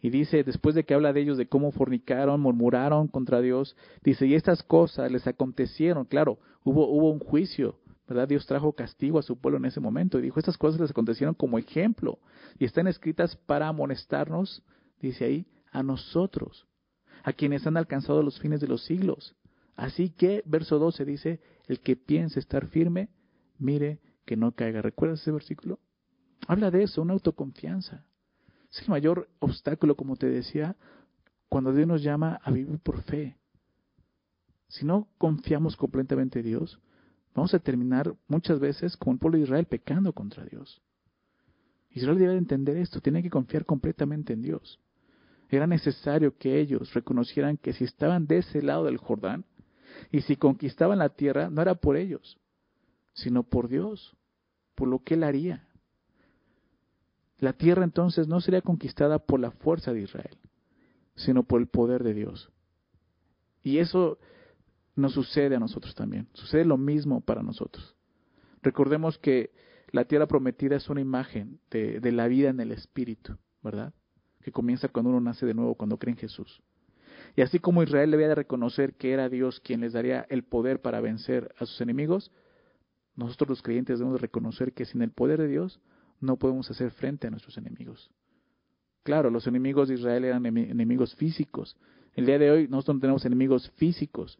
Y 0.00 0.10
dice, 0.10 0.44
después 0.44 0.74
de 0.74 0.84
que 0.84 0.94
habla 0.94 1.12
de 1.12 1.20
ellos, 1.22 1.38
de 1.38 1.48
cómo 1.48 1.72
fornicaron, 1.72 2.40
murmuraron 2.40 3.08
contra 3.08 3.40
Dios, 3.40 3.76
dice, 4.02 4.26
y 4.26 4.34
estas 4.34 4.62
cosas 4.62 5.10
les 5.10 5.26
acontecieron, 5.26 6.04
claro, 6.04 6.38
hubo, 6.62 6.88
hubo 6.88 7.10
un 7.10 7.20
juicio, 7.20 7.78
¿verdad? 8.06 8.28
Dios 8.28 8.46
trajo 8.46 8.72
castigo 8.72 9.18
a 9.18 9.22
su 9.22 9.38
pueblo 9.38 9.58
en 9.58 9.64
ese 9.64 9.80
momento 9.80 10.18
y 10.18 10.22
dijo, 10.22 10.38
estas 10.38 10.58
cosas 10.58 10.80
les 10.80 10.90
acontecieron 10.90 11.34
como 11.34 11.58
ejemplo 11.58 12.18
y 12.58 12.66
están 12.66 12.86
escritas 12.86 13.36
para 13.36 13.68
amonestarnos, 13.68 14.62
dice 15.00 15.24
ahí, 15.24 15.46
a 15.70 15.82
nosotros, 15.82 16.66
a 17.22 17.32
quienes 17.32 17.66
han 17.66 17.76
alcanzado 17.76 18.22
los 18.22 18.38
fines 18.38 18.60
de 18.60 18.68
los 18.68 18.84
siglos. 18.84 19.34
Así 19.76 20.10
que, 20.10 20.42
verso 20.44 20.78
12 20.78 21.04
dice, 21.04 21.40
el 21.66 21.80
que 21.80 21.96
piense 21.96 22.38
estar 22.38 22.66
firme, 22.66 23.08
mire 23.58 24.00
que 24.24 24.36
no 24.36 24.52
caiga. 24.52 24.82
¿Recuerdas 24.82 25.20
ese 25.20 25.32
versículo? 25.32 25.80
Habla 26.46 26.70
de 26.70 26.82
eso, 26.84 27.02
una 27.02 27.14
autoconfianza. 27.14 28.04
Es 28.74 28.82
el 28.82 28.88
mayor 28.88 29.28
obstáculo, 29.38 29.94
como 29.94 30.16
te 30.16 30.28
decía, 30.28 30.74
cuando 31.48 31.72
Dios 31.72 31.86
nos 31.86 32.02
llama 32.02 32.40
a 32.42 32.50
vivir 32.50 32.80
por 32.80 33.02
fe. 33.02 33.36
Si 34.66 34.84
no 34.84 35.06
confiamos 35.16 35.76
completamente 35.76 36.40
en 36.40 36.46
Dios, 36.46 36.80
vamos 37.36 37.54
a 37.54 37.60
terminar 37.60 38.16
muchas 38.26 38.58
veces 38.58 38.96
como 38.96 39.12
el 39.12 39.20
pueblo 39.20 39.38
de 39.38 39.44
Israel 39.44 39.66
pecando 39.66 40.12
contra 40.12 40.44
Dios. 40.44 40.82
Israel 41.90 42.18
debe 42.18 42.36
entender 42.36 42.76
esto, 42.76 43.00
tiene 43.00 43.22
que 43.22 43.30
confiar 43.30 43.64
completamente 43.64 44.32
en 44.32 44.42
Dios. 44.42 44.80
Era 45.48 45.68
necesario 45.68 46.36
que 46.36 46.58
ellos 46.58 46.92
reconocieran 46.94 47.56
que 47.56 47.74
si 47.74 47.84
estaban 47.84 48.26
de 48.26 48.38
ese 48.38 48.60
lado 48.60 48.86
del 48.86 48.96
Jordán 48.96 49.44
y 50.10 50.22
si 50.22 50.34
conquistaban 50.34 50.98
la 50.98 51.10
tierra, 51.10 51.48
no 51.48 51.62
era 51.62 51.76
por 51.76 51.96
ellos, 51.96 52.40
sino 53.12 53.44
por 53.44 53.68
Dios, 53.68 54.16
por 54.74 54.88
lo 54.88 55.04
que 55.04 55.14
Él 55.14 55.22
haría. 55.22 55.68
La 57.44 57.52
tierra 57.52 57.84
entonces 57.84 58.26
no 58.26 58.40
sería 58.40 58.62
conquistada 58.62 59.18
por 59.18 59.38
la 59.38 59.50
fuerza 59.50 59.92
de 59.92 60.00
Israel, 60.00 60.38
sino 61.14 61.42
por 61.42 61.60
el 61.60 61.66
poder 61.66 62.02
de 62.02 62.14
Dios. 62.14 62.50
Y 63.62 63.80
eso 63.80 64.18
nos 64.96 65.12
sucede 65.12 65.54
a 65.54 65.60
nosotros 65.60 65.94
también. 65.94 66.26
Sucede 66.32 66.64
lo 66.64 66.78
mismo 66.78 67.20
para 67.20 67.42
nosotros. 67.42 67.94
Recordemos 68.62 69.18
que 69.18 69.50
la 69.92 70.06
tierra 70.06 70.26
prometida 70.26 70.76
es 70.76 70.88
una 70.88 71.02
imagen 71.02 71.60
de, 71.70 72.00
la 72.12 72.28
vida 72.28 72.48
en 72.48 72.60
el 72.60 72.72
Espíritu, 72.72 73.36
¿verdad? 73.62 73.92
Que 74.40 74.50
comienza 74.50 74.88
cuando 74.88 75.10
uno 75.10 75.20
nace 75.20 75.44
de 75.44 75.52
nuevo, 75.52 75.74
cuando 75.74 75.98
cree 75.98 76.12
en 76.12 76.18
Jesús. 76.18 76.62
Y 77.36 77.42
así 77.42 77.58
como 77.58 77.82
Israel 77.82 78.10
debía 78.10 78.28
de 78.28 78.36
reconocer 78.36 78.94
que 78.94 79.12
era 79.12 79.28
Dios 79.28 79.60
quien 79.60 79.82
les 79.82 79.92
daría 79.92 80.24
el 80.30 80.44
poder 80.44 80.80
para 80.80 81.02
vencer 81.02 81.54
a 81.58 81.66
sus 81.66 81.78
enemigos, 81.82 82.32
nosotros 83.16 83.50
los 83.50 83.62
creyentes 83.62 83.98
debemos 83.98 84.18
de 84.18 84.22
reconocer 84.22 84.72
que 84.72 84.86
sin 84.86 85.02
el 85.02 85.10
poder 85.10 85.42
de 85.42 85.48
Dios 85.48 85.82
no 86.24 86.36
podemos 86.36 86.70
hacer 86.70 86.90
frente 86.90 87.26
a 87.26 87.30
nuestros 87.30 87.56
enemigos. 87.58 88.10
Claro, 89.02 89.30
los 89.30 89.46
enemigos 89.46 89.88
de 89.88 89.94
Israel 89.94 90.24
eran 90.24 90.44
enemigos 90.46 91.14
físicos. 91.14 91.76
El 92.14 92.26
día 92.26 92.38
de 92.38 92.50
hoy 92.50 92.68
nosotros 92.68 92.96
no 92.96 93.00
tenemos 93.00 93.24
enemigos 93.26 93.70
físicos, 93.76 94.38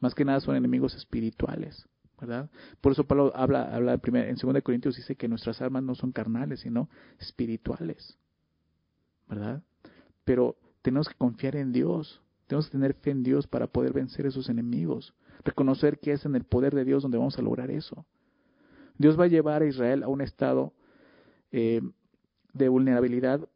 más 0.00 0.14
que 0.14 0.24
nada 0.24 0.40
son 0.40 0.56
enemigos 0.56 0.94
espirituales, 0.94 1.86
¿verdad? 2.18 2.50
Por 2.80 2.92
eso 2.92 3.04
Pablo 3.04 3.32
habla, 3.36 3.74
habla 3.74 4.00
en 4.02 4.36
2 4.36 4.62
Corintios 4.62 4.96
dice 4.96 5.14
que 5.14 5.28
nuestras 5.28 5.60
armas 5.60 5.82
no 5.82 5.94
son 5.94 6.12
carnales, 6.12 6.60
sino 6.60 6.88
espirituales, 7.18 8.18
¿verdad? 9.28 9.62
Pero 10.24 10.56
tenemos 10.82 11.08
que 11.08 11.14
confiar 11.14 11.56
en 11.56 11.72
Dios, 11.72 12.20
tenemos 12.46 12.66
que 12.66 12.72
tener 12.72 12.94
fe 12.94 13.10
en 13.10 13.22
Dios 13.22 13.46
para 13.46 13.66
poder 13.66 13.92
vencer 13.92 14.26
esos 14.26 14.48
enemigos, 14.48 15.14
reconocer 15.44 15.98
que 15.98 16.12
es 16.12 16.24
en 16.24 16.34
el 16.34 16.44
poder 16.44 16.74
de 16.74 16.84
Dios 16.84 17.02
donde 17.02 17.18
vamos 17.18 17.38
a 17.38 17.42
lograr 17.42 17.70
eso. 17.70 18.06
Dios 18.98 19.18
va 19.18 19.24
a 19.24 19.28
llevar 19.28 19.62
a 19.62 19.66
Israel 19.66 20.02
a 20.02 20.08
un 20.08 20.20
estado 20.20 20.72
eh, 21.52 21.80
de 22.52 22.68
vulnerabilidad 22.68 23.48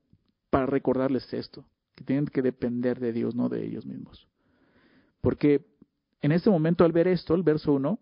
para 0.51 0.67
recordarles 0.67 1.33
esto, 1.33 1.65
que 1.95 2.05
tienen 2.05 2.27
que 2.27 2.43
depender 2.43 3.01
de 3.01 3.13
Dios, 3.13 3.35
no 3.35 3.49
de 3.49 3.65
ellos 3.65 3.87
mismos. 3.87 4.29
Porque 5.21 5.67
en 6.21 6.33
este 6.33 6.51
momento 6.51 6.85
al 6.85 6.93
ver 6.93 7.09
esto, 7.09 7.35
el 7.35 7.43
verso 7.43 7.73
1, 7.73 7.99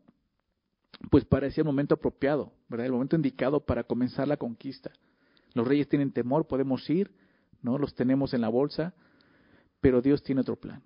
pues 1.11 1.25
parecía 1.25 1.62
el 1.62 1.66
momento 1.66 1.94
apropiado, 1.94 2.52
¿verdad? 2.68 2.87
El 2.87 2.92
momento 2.92 3.16
indicado 3.16 3.61
para 3.61 3.84
comenzar 3.84 4.28
la 4.28 4.37
conquista. 4.37 4.92
Los 5.54 5.66
reyes 5.66 5.88
tienen 5.88 6.12
temor, 6.12 6.46
podemos 6.46 6.88
ir, 6.88 7.11
¿no? 7.62 7.78
Los 7.78 7.94
tenemos 7.94 8.34
en 8.34 8.40
la 8.40 8.49
bolsa, 8.49 8.94
pero 9.80 10.00
Dios 10.00 10.22
tiene 10.22 10.42
otro 10.42 10.56
plan. 10.56 10.82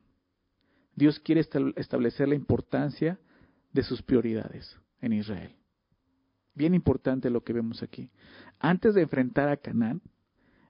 Dios 0.95 1.21
quiere 1.21 1.41
establecer 1.77 2.29
la 2.29 2.35
importancia 2.35 3.19
de 3.73 3.83
sus 3.83 4.03
prioridades 4.03 4.79
en 5.01 5.13
Israel. 5.13 5.55
Bien 6.57 6.75
importante 6.75 7.29
lo 7.29 7.45
que 7.45 7.53
vemos 7.53 7.83
aquí. 7.83 8.11
Antes 8.59 8.95
de 8.95 9.03
enfrentar 9.03 9.51
a 9.51 9.59
Canaán, 9.59 10.01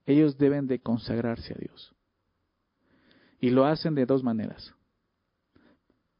ellos 0.05 0.37
deben 0.37 0.66
de 0.66 0.81
consagrarse 0.81 1.55
a 1.55 1.59
Dios. 1.59 1.95
Y 3.40 3.50
lo 3.50 3.64
hacen 3.64 3.95
de 3.95 4.05
dos 4.05 4.25
maneras. 4.25 4.75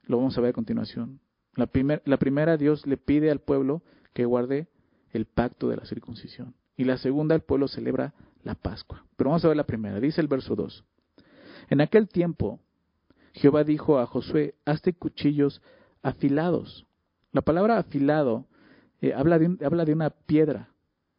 Lo 0.05 0.19
vamos 0.19 0.39
a 0.39 0.41
ver 0.41 0.51
a 0.51 0.55
continuación. 0.55 1.19
La, 1.57 1.69
la 2.05 2.17
primera, 2.17 2.57
Dios 2.57 2.87
le 2.87 2.97
pide 2.97 3.31
al 3.31 3.41
pueblo 3.41 3.83
que 4.13 4.25
guarde 4.25 4.69
el 5.11 5.27
pacto 5.27 5.69
de 5.69 5.77
la 5.77 5.85
circuncisión. 5.85 6.55
Y 6.77 6.85
la 6.85 6.97
segunda, 6.97 7.35
el 7.35 7.41
pueblo 7.41 7.67
celebra 7.67 8.15
la 8.45 8.55
Pascua. 8.55 9.05
Pero 9.17 9.31
vamos 9.31 9.45
a 9.45 9.49
ver 9.49 9.57
la 9.57 9.67
primera. 9.67 9.99
Dice 9.99 10.21
el 10.21 10.29
verso 10.29 10.55
2. 10.55 10.85
En 11.71 11.81
aquel 11.81 12.09
tiempo, 12.09 12.61
Jehová 13.33 13.65
dijo 13.65 13.99
a 13.99 14.07
Josué, 14.07 14.55
hazte 14.65 14.93
cuchillos 14.93 15.61
afilados. 16.03 16.87
La 17.33 17.43
palabra 17.43 17.79
afilado 17.79 18.47
eh, 19.01 19.13
habla, 19.15 19.39
de, 19.39 19.57
habla 19.65 19.85
de 19.85 19.93
una 19.93 20.11
piedra, 20.11 20.71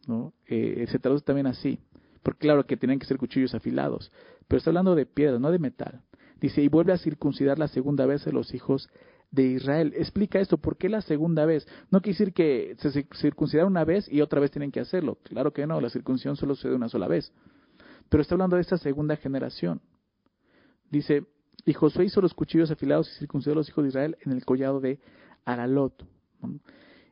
¿no? 0.08 0.34
Eh, 0.48 0.86
se 0.90 1.00
traduce 1.00 1.26
también 1.26 1.48
así, 1.48 1.80
porque 2.24 2.40
claro 2.40 2.66
que 2.66 2.78
tienen 2.78 3.00
que 3.00 3.06
ser 3.06 3.18
cuchillos 3.18 3.54
afilados, 3.54 4.12
pero 4.48 4.58
está 4.58 4.70
hablando 4.70 4.96
de 4.96 5.06
piedra, 5.06 5.40
no 5.40 5.52
de 5.52 5.60
metal. 5.60 6.02
Dice, 6.40 6.62
y 6.62 6.68
vuelve 6.68 6.94
a 6.94 6.98
circuncidar 6.98 7.58
la 7.58 7.68
segunda 7.68 8.06
vez 8.06 8.28
a 8.28 8.32
los 8.32 8.54
hijos 8.54 8.90
de 9.32 9.44
Israel. 9.44 9.94
Explica 9.96 10.40
esto, 10.40 10.58
¿por 10.58 10.78
qué 10.78 10.90
la 10.90 11.02
segunda 11.02 11.46
vez? 11.46 11.68
No 11.92 12.02
quiere 12.02 12.18
decir 12.18 12.34
que 12.34 12.76
se 12.80 13.08
circuncidaron 13.16 13.72
una 13.72 13.84
vez 13.84 14.08
y 14.12 14.22
otra 14.22 14.40
vez 14.40 14.52
tienen 14.52 14.72
que 14.72 14.80
hacerlo. 14.80 15.18
Claro 15.24 15.52
que 15.52 15.66
no, 15.66 15.82
la 15.82 15.90
circuncisión 15.90 16.36
solo 16.36 16.56
sucede 16.56 16.76
una 16.76 16.90
sola 16.90 17.08
vez. 17.08 17.32
Pero 18.10 18.22
está 18.22 18.36
hablando 18.36 18.56
de 18.56 18.62
esta 18.62 18.78
segunda 18.78 19.16
generación. 19.18 19.82
Dice, 20.90 21.26
y 21.66 21.74
Josué 21.74 22.06
hizo 22.06 22.22
los 22.22 22.34
cuchillos 22.34 22.72
afilados 22.72 23.10
y 23.12 23.20
circuncidó 23.20 23.54
a 23.54 23.56
los 23.58 23.70
hijos 23.70 23.84
de 23.84 23.90
Israel 23.90 24.18
en 24.22 24.32
el 24.32 24.46
collado 24.46 24.80
de 24.80 25.00
Aralot. 25.44 26.06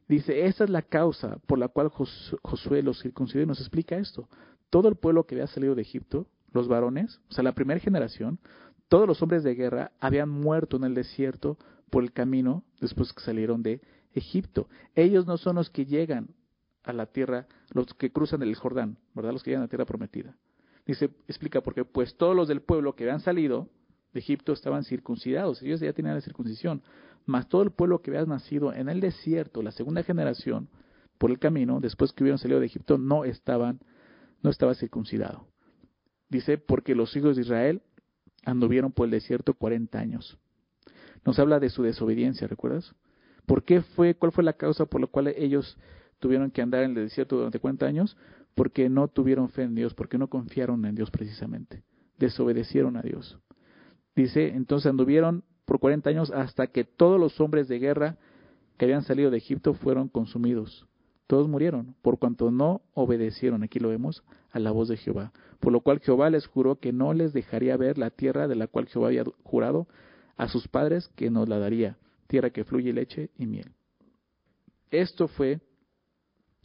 Dice, 0.07 0.45
esa 0.45 0.65
es 0.65 0.69
la 0.69 0.83
causa 0.83 1.37
por 1.47 1.57
la 1.57 1.67
cual 1.67 1.89
Josué 1.89 2.83
los 2.83 3.01
circuncidó 3.01 3.43
y 3.43 3.47
nos 3.47 3.59
explica 3.59 3.97
esto. 3.97 4.29
Todo 4.69 4.87
el 4.87 4.95
pueblo 4.95 5.25
que 5.25 5.35
había 5.35 5.47
salido 5.47 5.73
de 5.73 5.81
Egipto, 5.81 6.27
los 6.51 6.67
varones, 6.67 7.21
o 7.29 7.33
sea, 7.33 7.43
la 7.43 7.55
primera 7.55 7.79
generación, 7.79 8.39
todos 8.87 9.07
los 9.07 9.21
hombres 9.21 9.43
de 9.43 9.55
guerra 9.55 9.91
habían 9.99 10.29
muerto 10.29 10.77
en 10.77 10.83
el 10.83 10.93
desierto 10.93 11.57
por 11.89 12.03
el 12.03 12.11
camino 12.11 12.63
después 12.79 13.13
que 13.13 13.23
salieron 13.23 13.63
de 13.63 13.81
Egipto. 14.13 14.69
Ellos 14.93 15.25
no 15.25 15.37
son 15.37 15.55
los 15.55 15.69
que 15.69 15.85
llegan 15.85 16.29
a 16.83 16.93
la 16.93 17.07
tierra, 17.07 17.47
los 17.73 17.93
que 17.95 18.11
cruzan 18.11 18.43
el 18.43 18.55
Jordán, 18.55 18.97
¿verdad? 19.15 19.33
Los 19.33 19.43
que 19.43 19.51
llegan 19.51 19.63
a 19.63 19.65
la 19.65 19.69
tierra 19.69 19.85
prometida. 19.85 20.37
Dice, 20.85 21.09
explica 21.27 21.61
por 21.61 21.73
qué, 21.73 21.83
pues 21.83 22.15
todos 22.15 22.35
los 22.35 22.47
del 22.47 22.61
pueblo 22.61 22.95
que 22.95 23.05
habían 23.05 23.21
salido 23.21 23.69
de 24.13 24.19
Egipto 24.19 24.53
estaban 24.53 24.83
circuncidados, 24.83 25.61
ellos 25.63 25.79
ya 25.79 25.91
tenían 25.93 26.15
la 26.15 26.21
circuncisión, 26.21 26.83
mas 27.25 27.47
todo 27.47 27.63
el 27.63 27.71
pueblo 27.71 28.01
que 28.01 28.11
había 28.11 28.25
nacido 28.25 28.73
en 28.73 28.89
el 28.89 28.99
desierto, 28.99 29.61
la 29.61 29.71
segunda 29.71 30.03
generación, 30.03 30.69
por 31.17 31.31
el 31.31 31.39
camino, 31.39 31.79
después 31.79 32.11
que 32.11 32.23
hubieron 32.23 32.37
salido 32.37 32.59
de 32.59 32.65
Egipto, 32.67 32.97
no 32.97 33.25
estaban, 33.25 33.79
no 34.41 34.49
estaba 34.49 34.75
circuncidado. 34.75 35.47
Dice, 36.29 36.57
porque 36.57 36.95
los 36.95 37.15
hijos 37.15 37.35
de 37.35 37.43
Israel 37.43 37.81
anduvieron 38.45 38.91
por 38.91 39.05
el 39.05 39.11
desierto 39.11 39.53
cuarenta 39.53 39.99
años. 39.99 40.37
Nos 41.25 41.39
habla 41.39 41.59
de 41.59 41.69
su 41.69 41.83
desobediencia, 41.83 42.47
¿recuerdas? 42.47 42.93
¿Por 43.45 43.63
qué 43.63 43.81
fue, 43.81 44.15
cuál 44.15 44.31
fue 44.31 44.43
la 44.43 44.53
causa 44.53 44.85
por 44.85 45.01
la 45.01 45.07
cual 45.07 45.27
ellos 45.27 45.77
tuvieron 46.19 46.51
que 46.51 46.61
andar 46.61 46.83
en 46.83 46.91
el 46.91 47.05
desierto 47.05 47.37
durante 47.37 47.59
40 47.59 47.85
años? 47.85 48.17
Porque 48.53 48.89
no 48.89 49.07
tuvieron 49.07 49.49
fe 49.49 49.63
en 49.63 49.75
Dios, 49.75 49.93
porque 49.93 50.17
no 50.17 50.27
confiaron 50.29 50.85
en 50.85 50.95
Dios 50.95 51.11
precisamente. 51.11 51.83
Desobedecieron 52.17 52.97
a 52.97 53.01
Dios. 53.01 53.39
Dice, 54.15 54.49
entonces 54.49 54.89
anduvieron 54.89 55.43
por 55.65 55.79
40 55.79 56.09
años 56.09 56.31
hasta 56.31 56.67
que 56.67 56.83
todos 56.83 57.19
los 57.19 57.39
hombres 57.41 57.67
de 57.67 57.79
guerra 57.79 58.17
que 58.77 58.85
habían 58.85 59.03
salido 59.03 59.31
de 59.31 59.37
Egipto 59.37 59.73
fueron 59.73 60.09
consumidos. 60.09 60.85
Todos 61.27 61.47
murieron, 61.47 61.95
por 62.01 62.19
cuanto 62.19 62.51
no 62.51 62.81
obedecieron, 62.93 63.63
aquí 63.63 63.79
lo 63.79 63.89
vemos, 63.89 64.23
a 64.51 64.59
la 64.59 64.71
voz 64.71 64.89
de 64.89 64.97
Jehová. 64.97 65.31
Por 65.59 65.73
lo 65.73 65.81
cual 65.81 65.99
Jehová 65.99 66.29
les 66.29 66.45
juró 66.45 66.79
que 66.79 66.93
no 66.93 67.13
les 67.13 67.33
dejaría 67.33 67.77
ver 67.77 67.97
la 67.97 68.11
tierra 68.11 68.47
de 68.47 68.55
la 68.55 68.67
cual 68.67 68.87
Jehová 68.87 69.07
había 69.07 69.23
jurado 69.43 69.87
a 70.37 70.47
sus 70.47 70.67
padres 70.67 71.09
que 71.15 71.31
nos 71.31 71.49
la 71.49 71.57
daría, 71.57 71.97
tierra 72.27 72.51
que 72.51 72.63
fluye 72.63 72.93
leche 72.93 73.31
y 73.37 73.47
miel. 73.47 73.71
Esto 74.91 75.27
fue, 75.27 75.61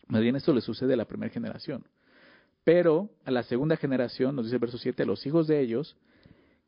más 0.09 0.21
bien 0.21 0.37
esto 0.37 0.53
le 0.53 0.61
sucede 0.61 0.93
a 0.93 0.97
la 0.97 1.07
primera 1.07 1.33
generación. 1.33 1.85
Pero 2.63 3.09
a 3.25 3.31
la 3.31 3.43
segunda 3.45 3.77
generación, 3.77 4.37
nos 4.37 4.45
dice 4.45 4.57
el 4.57 4.61
verso 4.61 4.77
7, 4.77 5.03
a 5.03 5.07
los 5.07 5.25
hijos 5.25 5.47
de 5.47 5.61
ellos, 5.61 5.97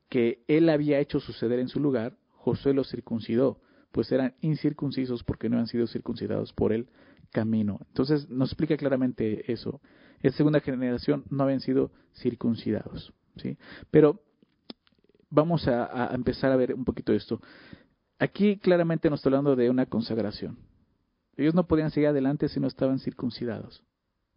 que 0.09 0.43
él 0.49 0.69
había 0.71 0.99
hecho 0.99 1.21
suceder 1.21 1.59
en 1.59 1.69
su 1.69 1.79
lugar, 1.79 2.17
Josué 2.43 2.75
los 2.75 2.91
circuncidó, 2.91 3.61
pues 3.93 4.11
eran 4.11 4.35
incircuncisos 4.41 5.23
porque 5.23 5.49
no 5.49 5.59
han 5.59 5.69
sido 5.69 5.87
circuncidados 5.87 6.53
por 6.53 6.73
el 6.73 6.89
camino. 7.31 7.79
Entonces 7.87 8.29
nos 8.29 8.51
explica 8.51 8.77
claramente 8.77 9.53
eso. 9.53 9.81
En 10.23 10.33
segunda 10.33 10.59
generación 10.59 11.25
no 11.31 11.45
habían 11.45 11.61
sido 11.61 11.93
circuncidados. 12.17 13.13
¿sí? 13.37 13.57
Pero 13.93 14.23
vamos 15.31 15.69
a, 15.69 16.13
empezar 16.15 16.51
a 16.51 16.57
ver 16.57 16.75
un 16.75 16.85
poquito 16.85 17.13
esto. 17.13 17.41
Aquí 18.19 18.59
claramente 18.59 19.09
nos 19.09 19.21
está 19.21 19.29
hablando 19.29 19.55
de 19.55 19.71
una 19.71 19.87
consagración. 19.87 20.59
Ellos 21.37 21.55
no 21.55 21.69
podían 21.69 21.93
seguir 21.93 22.09
adelante 22.09 22.49
si 22.49 22.59
no 22.59 22.67
estaban 22.67 22.99
circuncidados. 22.99 23.85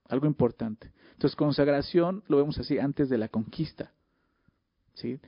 Algo 0.07 0.27
importante. 0.27 0.91
Entonces, 1.13 1.35
consagración 1.35 2.24
lo 2.27 2.38
vemos 2.38 2.59
así 2.59 2.77
antes 2.77 3.09
de 3.09 3.17
la 3.17 3.29
conquista. 3.29 3.93
¿sí? 4.93 5.19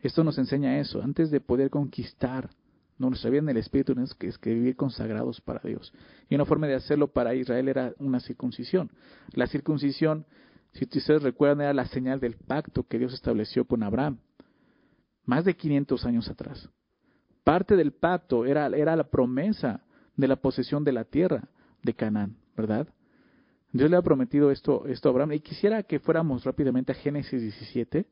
Esto 0.00 0.24
nos 0.24 0.38
enseña 0.38 0.78
eso. 0.78 1.02
Antes 1.02 1.30
de 1.30 1.40
poder 1.40 1.70
conquistar, 1.70 2.50
no 2.98 3.10
nos 3.10 3.20
sabían 3.20 3.48
el 3.48 3.56
Espíritu, 3.56 3.94
que 4.18 4.28
es 4.28 4.38
que 4.38 4.54
vivir 4.54 4.76
consagrados 4.76 5.40
para 5.40 5.60
Dios. 5.60 5.92
Y 6.28 6.34
una 6.34 6.44
forma 6.44 6.66
de 6.66 6.74
hacerlo 6.74 7.08
para 7.08 7.34
Israel 7.34 7.68
era 7.68 7.94
una 7.98 8.20
circuncisión. 8.20 8.90
La 9.32 9.46
circuncisión, 9.46 10.26
si 10.72 10.84
ustedes 10.84 11.22
recuerdan, 11.22 11.62
era 11.62 11.74
la 11.74 11.86
señal 11.86 12.20
del 12.20 12.36
pacto 12.36 12.84
que 12.84 12.98
Dios 12.98 13.12
estableció 13.12 13.64
con 13.64 13.82
Abraham 13.82 14.18
más 15.26 15.44
de 15.44 15.54
500 15.54 16.06
años 16.06 16.28
atrás. 16.30 16.70
Parte 17.44 17.76
del 17.76 17.92
pacto 17.92 18.46
era, 18.46 18.66
era 18.68 18.96
la 18.96 19.10
promesa 19.10 19.82
de 20.16 20.28
la 20.28 20.36
posesión 20.36 20.84
de 20.84 20.92
la 20.92 21.04
tierra 21.04 21.48
de 21.82 21.94
Canaán, 21.94 22.36
¿verdad? 22.56 22.88
Dios 23.72 23.90
le 23.90 23.96
ha 23.96 24.02
prometido 24.02 24.50
esto, 24.50 24.86
esto 24.86 25.08
a 25.08 25.12
Abraham. 25.12 25.32
Y 25.32 25.40
quisiera 25.40 25.82
que 25.82 25.98
fuéramos 25.98 26.44
rápidamente 26.44 26.92
a 26.92 26.94
Génesis 26.94 27.42
17, 27.42 28.06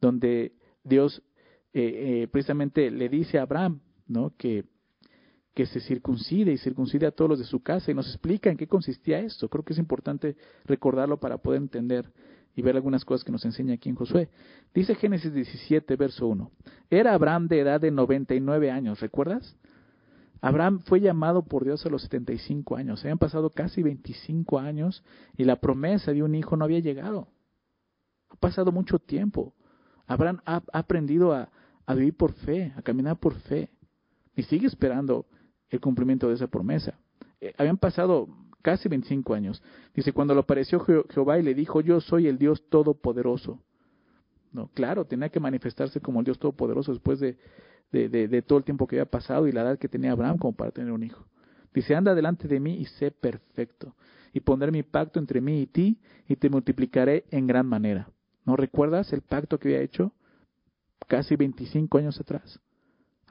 donde 0.00 0.52
Dios 0.90 1.22
eh, 1.72 2.22
eh, 2.22 2.28
precisamente 2.28 2.90
le 2.90 3.08
dice 3.08 3.38
a 3.38 3.42
Abraham 3.42 3.80
¿no? 4.06 4.34
que, 4.36 4.64
que 5.54 5.64
se 5.66 5.80
circuncide 5.80 6.52
y 6.52 6.58
circuncide 6.58 7.06
a 7.06 7.12
todos 7.12 7.30
los 7.30 7.38
de 7.38 7.44
su 7.46 7.62
casa 7.62 7.90
y 7.90 7.94
nos 7.94 8.08
explica 8.08 8.50
en 8.50 8.58
qué 8.58 8.66
consistía 8.66 9.20
esto. 9.20 9.48
Creo 9.48 9.64
que 9.64 9.72
es 9.72 9.78
importante 9.78 10.36
recordarlo 10.64 11.18
para 11.18 11.38
poder 11.38 11.62
entender 11.62 12.12
y 12.54 12.62
ver 12.62 12.76
algunas 12.76 13.04
cosas 13.04 13.24
que 13.24 13.32
nos 13.32 13.44
enseña 13.44 13.74
aquí 13.74 13.88
en 13.88 13.94
Josué. 13.94 14.28
Dice 14.74 14.94
Génesis 14.96 15.32
17, 15.32 15.96
verso 15.96 16.26
1. 16.26 16.50
Era 16.90 17.14
Abraham 17.14 17.48
de 17.48 17.60
edad 17.60 17.80
de 17.80 17.90
99 17.90 18.70
años, 18.70 19.00
¿recuerdas? 19.00 19.56
Abraham 20.40 20.80
fue 20.80 21.00
llamado 21.00 21.42
por 21.42 21.64
Dios 21.64 21.84
a 21.86 21.90
los 21.90 22.02
75 22.02 22.76
años. 22.76 23.00
Habían 23.02 23.18
pasado 23.18 23.50
casi 23.50 23.82
25 23.82 24.58
años 24.58 25.04
y 25.36 25.44
la 25.44 25.56
promesa 25.56 26.12
de 26.12 26.22
un 26.22 26.34
hijo 26.34 26.56
no 26.56 26.64
había 26.64 26.80
llegado. 26.80 27.28
Ha 28.30 28.36
pasado 28.36 28.72
mucho 28.72 28.98
tiempo. 28.98 29.54
Abraham 30.10 30.40
ha, 30.44 30.60
aprendido 30.72 31.32
a, 31.32 31.48
vivir 31.94 32.16
por 32.16 32.32
fe, 32.32 32.72
a 32.76 32.82
caminar 32.82 33.16
por 33.18 33.34
fe. 33.34 33.70
Y 34.34 34.42
sigue 34.42 34.66
esperando 34.66 35.26
el 35.68 35.80
cumplimiento 35.80 36.28
de 36.28 36.34
esa 36.34 36.48
promesa. 36.48 36.98
Eh, 37.40 37.54
habían 37.56 37.76
pasado 37.76 38.28
casi 38.60 38.88
25 38.88 39.34
años. 39.34 39.62
Dice, 39.94 40.12
cuando 40.12 40.34
lo 40.34 40.40
apareció 40.40 40.80
Jehová 40.80 41.38
y 41.38 41.44
le 41.44 41.54
dijo, 41.54 41.80
yo 41.80 42.00
soy 42.00 42.26
el 42.26 42.38
Dios 42.38 42.68
Todopoderoso. 42.68 43.62
No, 44.52 44.68
claro, 44.74 45.04
tenía 45.04 45.28
que 45.28 45.38
manifestarse 45.38 46.00
como 46.00 46.18
el 46.18 46.24
Dios 46.24 46.40
Todopoderoso 46.40 46.90
después 46.92 47.20
de, 47.20 47.38
de, 47.92 48.08
de, 48.08 48.42
todo 48.42 48.58
el 48.58 48.64
tiempo 48.64 48.88
que 48.88 48.96
había 48.96 49.08
pasado 49.08 49.46
y 49.46 49.52
la 49.52 49.62
edad 49.62 49.78
que 49.78 49.88
tenía 49.88 50.10
Abraham 50.10 50.38
como 50.38 50.56
para 50.56 50.72
tener 50.72 50.90
un 50.90 51.04
hijo. 51.04 51.24
Dice, 51.72 51.94
anda 51.94 52.16
delante 52.16 52.48
de 52.48 52.58
mí 52.58 52.74
y 52.74 52.86
sé 52.86 53.12
perfecto, 53.12 53.94
y 54.32 54.40
pondré 54.40 54.72
mi 54.72 54.82
pacto 54.82 55.20
entre 55.20 55.40
mí 55.40 55.60
y 55.60 55.66
ti, 55.66 56.00
y 56.26 56.34
te 56.34 56.50
multiplicaré 56.50 57.26
en 57.30 57.46
gran 57.46 57.66
manera. 57.66 58.10
¿No 58.44 58.56
recuerdas 58.56 59.12
el 59.12 59.22
pacto 59.22 59.58
que 59.58 59.68
había 59.68 59.82
hecho 59.82 60.12
casi 61.06 61.36
25 61.36 61.98
años 61.98 62.18
atrás? 62.20 62.60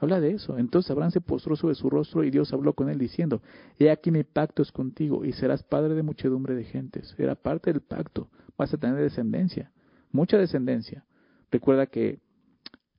Habla 0.00 0.20
de 0.20 0.32
eso. 0.32 0.56
Entonces 0.56 0.90
Abraham 0.90 1.10
se 1.10 1.20
postró 1.20 1.56
sobre 1.56 1.74
su 1.74 1.90
rostro 1.90 2.24
y 2.24 2.30
Dios 2.30 2.52
habló 2.52 2.72
con 2.72 2.88
él 2.88 2.98
diciendo, 2.98 3.42
He 3.78 3.90
aquí 3.90 4.10
mi 4.10 4.24
pacto 4.24 4.62
es 4.62 4.72
contigo 4.72 5.24
y 5.24 5.32
serás 5.32 5.62
padre 5.62 5.94
de 5.94 6.02
muchedumbre 6.02 6.54
de 6.54 6.64
gentes. 6.64 7.14
Era 7.18 7.34
parte 7.34 7.70
del 7.70 7.82
pacto. 7.82 8.28
Vas 8.56 8.72
a 8.72 8.78
tener 8.78 8.96
descendencia, 8.96 9.70
mucha 10.10 10.38
descendencia. 10.38 11.04
Recuerda 11.50 11.86
que 11.86 12.20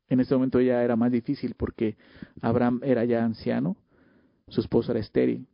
En 0.10 0.20
ese 0.20 0.36
momento 0.36 0.60
ya 0.60 0.84
era 0.84 0.98
más 0.98 1.10
difícil 1.10 1.56
porque 1.56 1.96
Abraham 2.42 2.82
era 2.84 3.06
ya 3.06 3.24
anciano, 3.24 3.78
su 4.50 4.60
esposa 4.60 4.92
era 4.92 5.00
estéril. 5.00 5.48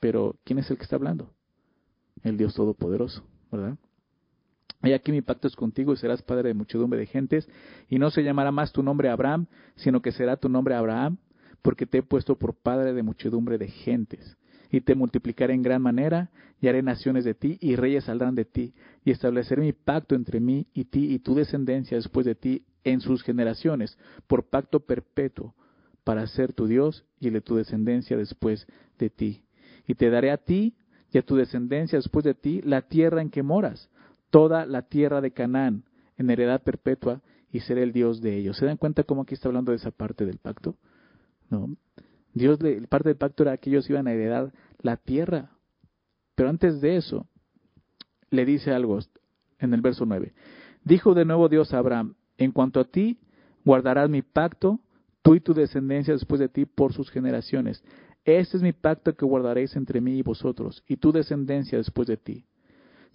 Pero 0.00 0.36
¿quién 0.44 0.58
es 0.58 0.70
el 0.70 0.76
que 0.76 0.82
está 0.82 0.96
hablando? 0.96 1.32
El 2.22 2.36
Dios 2.36 2.54
Todopoderoso, 2.54 3.24
¿verdad? 3.50 3.78
Y 4.86 4.92
aquí 4.92 5.10
mi 5.10 5.20
pacto 5.20 5.48
es 5.48 5.56
contigo 5.56 5.92
y 5.92 5.96
serás 5.96 6.22
padre 6.22 6.48
de 6.48 6.54
muchedumbre 6.54 6.98
de 6.98 7.06
gentes, 7.06 7.48
y 7.88 7.98
no 7.98 8.10
se 8.10 8.22
llamará 8.22 8.52
más 8.52 8.72
tu 8.72 8.82
nombre 8.82 9.08
Abraham, 9.08 9.46
sino 9.74 10.00
que 10.00 10.12
será 10.12 10.36
tu 10.36 10.48
nombre 10.48 10.74
Abraham, 10.74 11.18
porque 11.62 11.86
te 11.86 11.98
he 11.98 12.02
puesto 12.02 12.36
por 12.36 12.54
padre 12.54 12.92
de 12.92 13.02
muchedumbre 13.02 13.58
de 13.58 13.68
gentes. 13.68 14.36
Y 14.70 14.80
te 14.80 14.94
multiplicaré 14.94 15.54
en 15.54 15.62
gran 15.62 15.82
manera, 15.82 16.30
y 16.60 16.68
haré 16.68 16.82
naciones 16.82 17.24
de 17.24 17.34
ti, 17.34 17.58
y 17.60 17.76
reyes 17.76 18.04
saldrán 18.04 18.34
de 18.34 18.44
ti, 18.44 18.74
y 19.04 19.10
estableceré 19.10 19.62
mi 19.62 19.72
pacto 19.72 20.14
entre 20.14 20.40
mí 20.40 20.66
y 20.72 20.84
ti 20.84 21.12
y 21.12 21.18
tu 21.18 21.34
descendencia 21.34 21.96
después 21.96 22.24
de 22.24 22.34
ti 22.34 22.64
en 22.84 23.00
sus 23.00 23.22
generaciones, 23.22 23.98
por 24.26 24.48
pacto 24.48 24.80
perpetuo, 24.80 25.54
para 26.04 26.26
ser 26.28 26.52
tu 26.52 26.68
Dios 26.68 27.04
y 27.18 27.28
el 27.28 27.34
de 27.34 27.40
tu 27.40 27.56
descendencia 27.56 28.16
después 28.16 28.66
de 28.98 29.10
ti. 29.10 29.42
Y 29.88 29.94
te 29.94 30.10
daré 30.10 30.30
a 30.30 30.36
ti 30.36 30.74
y 31.12 31.18
a 31.18 31.22
tu 31.22 31.34
descendencia 31.34 31.98
después 31.98 32.24
de 32.24 32.34
ti 32.34 32.62
la 32.62 32.82
tierra 32.82 33.22
en 33.22 33.30
que 33.30 33.42
moras, 33.42 33.88
toda 34.36 34.66
la 34.66 34.82
tierra 34.82 35.22
de 35.22 35.30
Canaán, 35.30 35.84
en 36.18 36.28
heredad 36.28 36.62
perpetua, 36.62 37.22
y 37.50 37.60
seré 37.60 37.82
el 37.82 37.94
Dios 37.94 38.20
de 38.20 38.36
ellos. 38.36 38.58
¿Se 38.58 38.66
dan 38.66 38.76
cuenta 38.76 39.02
cómo 39.02 39.22
aquí 39.22 39.32
está 39.32 39.48
hablando 39.48 39.72
de 39.72 39.76
esa 39.76 39.90
parte 39.92 40.26
del 40.26 40.36
pacto? 40.36 40.76
No. 41.48 41.74
Dios, 42.34 42.58
parte 42.90 43.08
del 43.08 43.16
pacto 43.16 43.44
era 43.44 43.56
que 43.56 43.70
ellos 43.70 43.88
iban 43.88 44.06
a 44.06 44.12
heredar 44.12 44.52
la 44.82 44.98
tierra. 44.98 45.52
Pero 46.34 46.50
antes 46.50 46.82
de 46.82 46.96
eso, 46.96 47.26
le 48.28 48.44
dice 48.44 48.72
algo 48.72 48.98
en 49.58 49.72
el 49.72 49.80
verso 49.80 50.04
9. 50.04 50.34
Dijo 50.84 51.14
de 51.14 51.24
nuevo 51.24 51.48
Dios 51.48 51.72
a 51.72 51.78
Abraham, 51.78 52.16
en 52.36 52.52
cuanto 52.52 52.80
a 52.80 52.84
ti, 52.84 53.18
guardarás 53.64 54.10
mi 54.10 54.20
pacto, 54.20 54.80
tú 55.22 55.34
y 55.34 55.40
tu 55.40 55.54
descendencia 55.54 56.12
después 56.12 56.40
de 56.40 56.50
ti 56.50 56.66
por 56.66 56.92
sus 56.92 57.10
generaciones. 57.10 57.82
Este 58.26 58.58
es 58.58 58.62
mi 58.62 58.74
pacto 58.74 59.14
que 59.14 59.24
guardaréis 59.24 59.74
entre 59.76 60.02
mí 60.02 60.18
y 60.18 60.22
vosotros, 60.22 60.84
y 60.86 60.98
tu 60.98 61.10
descendencia 61.10 61.78
después 61.78 62.06
de 62.06 62.18
ti. 62.18 62.44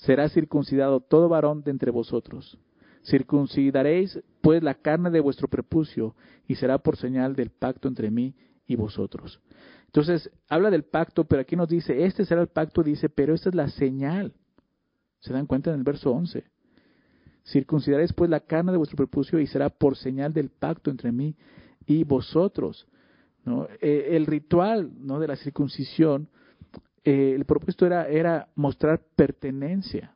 Será 0.02 0.30
circuncidado 0.30 1.00
todo 1.00 1.30
varón 1.30 1.64
de 1.64 1.72
entre 1.72 1.92
vosotros. 1.92 2.58
Circuncidaréis 3.04 4.20
pues 4.42 4.62
la 4.62 4.76
carne 4.76 5.10
de 5.10 5.20
vuestro 5.20 5.48
prepucio, 5.48 6.16
y 6.48 6.56
será 6.56 6.80
por 6.80 6.98
señal 6.98 7.36
del 7.36 7.50
pacto 7.50 7.88
entre 7.88 8.12
mí 8.12 8.36
y 8.68 8.76
vosotros. 8.76 9.40
Entonces, 9.86 10.32
habla 10.48 10.70
del 10.70 10.84
pacto, 10.84 11.26
pero 11.26 11.42
aquí 11.42 11.56
nos 11.56 11.68
dice, 11.68 12.06
este 12.06 12.26
será 12.26 12.42
el 12.42 12.48
pacto, 12.48 12.84
dice, 12.84 13.10
pero 13.10 13.34
esta 13.34 13.50
es 13.50 13.56
la 13.56 13.70
señal. 13.70 14.34
¿Se 15.20 15.34
dan 15.34 15.46
cuenta 15.46 15.70
en 15.70 15.78
el 15.78 15.84
verso 15.84 16.12
11? 16.12 16.44
Circuncidaréis 17.46 18.14
pues 18.14 18.30
la 18.30 18.40
carne 18.40 18.72
de 18.72 18.78
vuestro 18.78 18.98
prepucio 18.98 19.40
y 19.40 19.48
será 19.48 19.70
por 19.70 19.98
señal 19.98 20.34
del 20.34 20.50
pacto 20.50 20.90
entre 20.90 21.12
mí 21.12 21.36
y 21.86 22.04
vosotros. 22.04 22.88
¿no? 23.46 23.68
Eh, 23.82 24.10
el 24.12 24.26
ritual 24.26 24.92
¿no? 25.00 25.20
de 25.20 25.28
la 25.28 25.36
circuncisión, 25.36 26.30
eh, 27.04 27.34
el 27.36 27.46
propósito 27.46 27.86
era, 27.86 28.08
era 28.08 28.50
mostrar 28.56 29.02
pertenencia. 29.16 30.16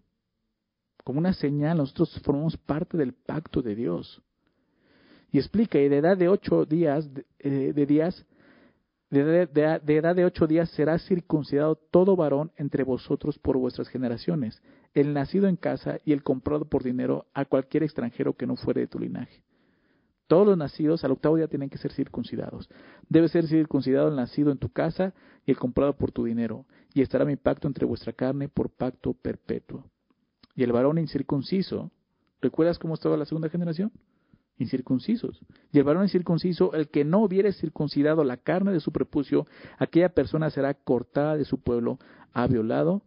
Como 1.04 1.20
una 1.20 1.34
señal, 1.34 1.78
nosotros 1.78 2.20
formamos 2.24 2.58
parte 2.58 2.98
del 2.98 3.14
pacto 3.14 3.62
de 3.62 3.76
Dios. 3.76 4.22
Y 5.32 5.38
explica, 5.38 5.80
y 5.80 5.90
de 5.90 5.98
edad 5.98 6.18
de 6.18 6.30
ocho 6.30 6.66
días, 6.66 7.14
de, 7.14 7.26
eh, 7.40 7.86
días, 7.86 8.26
de, 9.10 9.46
de, 9.48 9.96
edad 9.96 10.16
de 10.16 10.26
ocho 10.26 10.48
días 10.48 10.70
será 10.72 10.98
circuncidado 10.98 11.76
todo 11.76 12.16
varón 12.16 12.52
entre 12.58 12.84
vosotros 12.84 13.38
por 13.40 13.58
vuestras 13.58 13.88
generaciones, 13.88 14.62
el 14.94 15.14
nacido 15.14 15.48
en 15.48 15.58
casa 15.58 16.00
y 16.06 16.14
el 16.14 16.24
comprado 16.24 16.66
por 16.66 16.84
dinero 16.84 17.28
a 17.34 17.46
cualquier 17.46 17.84
extranjero 17.84 18.34
que 18.34 18.48
no 18.48 18.56
fuere 18.56 18.82
de 18.82 18.88
tu 18.88 19.00
linaje. 19.00 19.45
Todos 20.28 20.48
los 20.48 20.58
nacidos 20.58 21.04
al 21.04 21.12
octavo 21.12 21.36
día 21.36 21.48
tienen 21.48 21.70
que 21.70 21.78
ser 21.78 21.92
circuncidados. 21.92 22.70
Debe 23.10 23.28
ser 23.28 23.48
circuncidado 23.48 24.08
el 24.08 24.16
nacido 24.16 24.52
en 24.52 24.58
tu 24.58 24.70
casa 24.70 25.14
y 25.46 25.52
el 25.52 25.58
comprado 25.58 25.96
por 25.96 26.12
tu 26.12 26.26
dinero, 26.26 26.66
y 26.94 27.02
estará 27.02 27.26
mi 27.26 27.36
pacto 27.36 27.68
entre 27.68 27.86
vuestra 27.86 28.14
carne 28.14 28.50
por 28.50 28.72
pacto 28.72 29.14
perpetuo. 29.14 29.86
Y 30.56 30.64
el 30.64 30.72
varón 30.72 30.98
incircunciso, 30.98 31.92
¿recuerdas 32.42 32.80
cómo 32.80 32.96
estaba 32.96 33.18
la 33.18 33.26
segunda 33.26 33.50
generación? 33.50 33.92
Incircuncisos. 34.58 35.40
Y 35.72 35.78
el 35.78 35.84
varón 35.84 36.04
incircunciso, 36.04 36.74
el 36.74 36.88
que 36.90 37.04
no 37.04 37.20
hubiere 37.20 37.52
circuncidado 37.52 38.24
la 38.24 38.38
carne 38.38 38.72
de 38.72 38.80
su 38.80 38.92
prepucio, 38.92 39.46
aquella 39.78 40.10
persona 40.10 40.50
será 40.50 40.74
cortada 40.74 41.36
de 41.36 41.46
su 41.46 41.60
pueblo, 41.60 42.00
ha 42.34 42.48
violado 42.48 43.04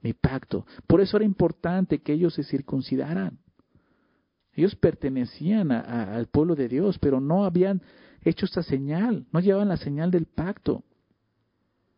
mi 0.00 0.14
pacto. 0.14 0.66
Por 0.88 1.00
eso 1.00 1.16
era 1.18 1.26
importante 1.26 2.00
que 2.00 2.14
ellos 2.14 2.34
se 2.34 2.42
circuncidaran. 2.42 3.38
Ellos 4.54 4.74
pertenecían 4.76 5.72
al 5.72 6.26
pueblo 6.26 6.54
de 6.54 6.68
Dios, 6.68 6.98
pero 6.98 7.20
no 7.20 7.44
habían 7.44 7.82
hecho 8.22 8.44
esta 8.44 8.62
señal, 8.62 9.26
no 9.32 9.40
llevaban 9.40 9.68
la 9.68 9.76
señal 9.76 10.10
del 10.10 10.26
pacto. 10.26 10.84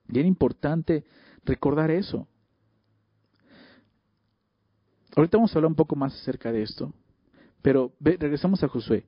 Y 0.09 0.19
era 0.19 0.29
importante 0.29 1.05
recordar 1.45 1.91
eso. 1.91 2.29
Ahorita 5.17 5.37
vamos 5.37 5.55
a 5.55 5.59
hablar 5.59 5.71
un 5.71 5.77
poco 5.77 5.97
más 5.97 6.15
acerca 6.15 6.53
de 6.53 6.63
esto, 6.63 6.93
pero 7.63 7.93
regresamos 8.01 8.63
a 8.63 8.69
Josué. 8.69 9.07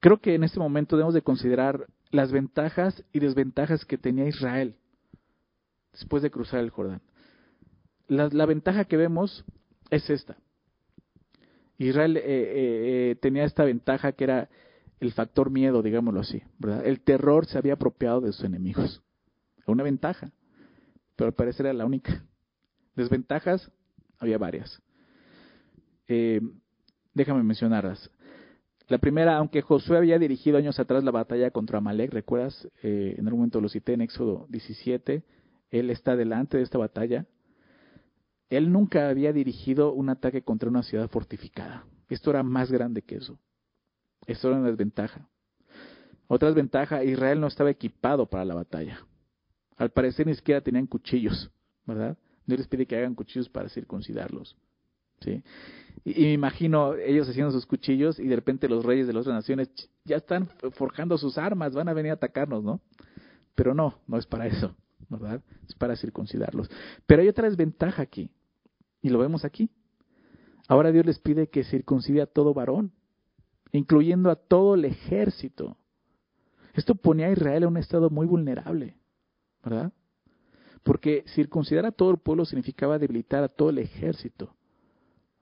Creo 0.00 0.20
que 0.20 0.34
en 0.34 0.44
este 0.44 0.60
momento 0.60 0.96
debemos 0.96 1.14
de 1.14 1.22
considerar 1.22 1.86
las 2.10 2.30
ventajas 2.30 3.04
y 3.12 3.18
desventajas 3.18 3.84
que 3.84 3.98
tenía 3.98 4.28
Israel 4.28 4.76
después 5.92 6.22
de 6.22 6.30
cruzar 6.30 6.60
el 6.60 6.70
Jordán 6.70 7.02
la, 8.08 8.46
ventaja 8.46 8.86
que 8.86 8.96
vemos 8.96 9.44
es 9.90 10.08
esta. 10.10 10.36
Israel 11.78 12.16
eh, 12.16 12.22
eh, 12.24 13.10
eh, 13.10 13.16
tenía 13.20 13.44
esta 13.44 13.64
ventaja 13.64 14.12
que 14.12 14.24
era 14.24 14.48
el 15.00 15.12
factor 15.12 15.50
miedo, 15.50 15.82
digámoslo 15.82 16.20
así, 16.20 16.42
¿verdad? 16.58 16.84
El 16.84 17.00
terror 17.00 17.46
se 17.46 17.56
había 17.56 17.74
apropiado 17.74 18.20
de 18.20 18.32
sus 18.32 18.44
enemigos. 18.44 19.02
Una 19.66 19.84
ventaja, 19.84 20.32
pero 21.14 21.28
al 21.28 21.34
parecer 21.34 21.66
era 21.66 21.74
la 21.74 21.86
única. 21.86 22.24
Desventajas, 22.96 23.70
había 24.18 24.38
varias. 24.38 24.82
déjame 26.08 27.42
mencionarlas. 27.44 28.10
La 28.88 28.98
primera, 28.98 29.36
aunque 29.36 29.60
Josué 29.60 29.98
había 29.98 30.18
dirigido 30.18 30.56
años 30.56 30.80
atrás 30.80 31.04
la 31.04 31.10
batalla 31.10 31.50
contra 31.50 31.78
Amalek, 31.78 32.12
¿recuerdas? 32.12 32.66
en 32.82 33.26
algún 33.26 33.40
momento 33.40 33.60
lo 33.60 33.68
cité 33.68 33.92
en 33.92 34.00
Éxodo 34.00 34.46
17, 34.48 35.22
él 35.70 35.90
está 35.90 36.16
delante 36.16 36.56
de 36.56 36.62
esta 36.62 36.78
batalla, 36.78 37.26
él 38.50 38.72
nunca 38.72 39.08
había 39.08 39.32
dirigido 39.32 39.92
un 39.92 40.08
ataque 40.08 40.42
contra 40.42 40.68
una 40.68 40.82
ciudad 40.82 41.08
fortificada. 41.08 41.84
Esto 42.08 42.30
era 42.30 42.42
más 42.42 42.70
grande 42.70 43.02
que 43.02 43.16
eso. 43.16 43.38
Esto 44.26 44.48
era 44.48 44.58
una 44.58 44.68
desventaja. 44.68 45.28
Otra 46.26 46.48
desventaja, 46.48 47.04
Israel 47.04 47.40
no 47.40 47.46
estaba 47.46 47.70
equipado 47.70 48.26
para 48.26 48.44
la 48.44 48.54
batalla. 48.54 49.06
Al 49.76 49.90
parecer 49.90 50.26
ni 50.26 50.34
siquiera 50.34 50.60
tenían 50.60 50.86
cuchillos, 50.86 51.50
¿verdad? 51.86 52.16
No 52.46 52.56
les 52.56 52.66
pide 52.66 52.86
que 52.86 52.96
hagan 52.96 53.14
cuchillos 53.14 53.48
para 53.48 53.68
circuncidarlos. 53.68 54.56
¿sí? 55.20 55.42
Y, 56.04 56.22
me 56.22 56.32
imagino 56.32 56.94
ellos 56.94 57.28
haciendo 57.28 57.52
sus 57.52 57.66
cuchillos 57.66 58.18
y 58.18 58.26
de 58.26 58.36
repente 58.36 58.68
los 58.68 58.84
reyes 58.84 59.06
de 59.06 59.12
las 59.12 59.22
otras 59.22 59.36
naciones 59.36 59.70
ya 60.04 60.16
están 60.16 60.48
forjando 60.72 61.18
sus 61.18 61.38
armas, 61.38 61.74
van 61.74 61.88
a 61.88 61.92
venir 61.92 62.10
a 62.10 62.14
atacarnos, 62.14 62.64
¿no? 62.64 62.80
Pero 63.54 63.74
no, 63.74 63.98
no 64.06 64.18
es 64.18 64.26
para 64.26 64.46
eso, 64.46 64.74
¿verdad? 65.08 65.42
Es 65.68 65.74
para 65.74 65.96
circuncidarlos. 65.96 66.70
Pero 67.06 67.22
hay 67.22 67.28
otra 67.28 67.48
desventaja 67.48 68.02
aquí. 68.02 68.30
Y 69.02 69.10
lo 69.10 69.18
vemos 69.18 69.44
aquí. 69.44 69.70
Ahora 70.66 70.92
Dios 70.92 71.06
les 71.06 71.18
pide 71.18 71.48
que 71.48 71.64
circuncide 71.64 72.22
a 72.22 72.26
todo 72.26 72.52
varón, 72.52 72.92
incluyendo 73.72 74.30
a 74.30 74.36
todo 74.36 74.74
el 74.74 74.84
ejército. 74.84 75.76
Esto 76.74 76.94
ponía 76.94 77.26
a 77.26 77.32
Israel 77.32 77.62
en 77.62 77.70
un 77.70 77.76
estado 77.78 78.10
muy 78.10 78.26
vulnerable, 78.26 78.96
¿verdad? 79.64 79.92
Porque 80.82 81.24
circuncidar 81.34 81.86
a 81.86 81.92
todo 81.92 82.10
el 82.10 82.18
pueblo 82.18 82.44
significaba 82.44 82.98
debilitar 82.98 83.42
a 83.42 83.48
todo 83.48 83.70
el 83.70 83.78
ejército 83.78 84.54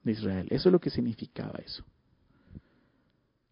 de 0.03 0.13
Israel. 0.13 0.47
Eso 0.51 0.69
es 0.69 0.73
lo 0.73 0.81
que 0.81 0.91
significaba 0.91 1.59
eso. 1.59 1.85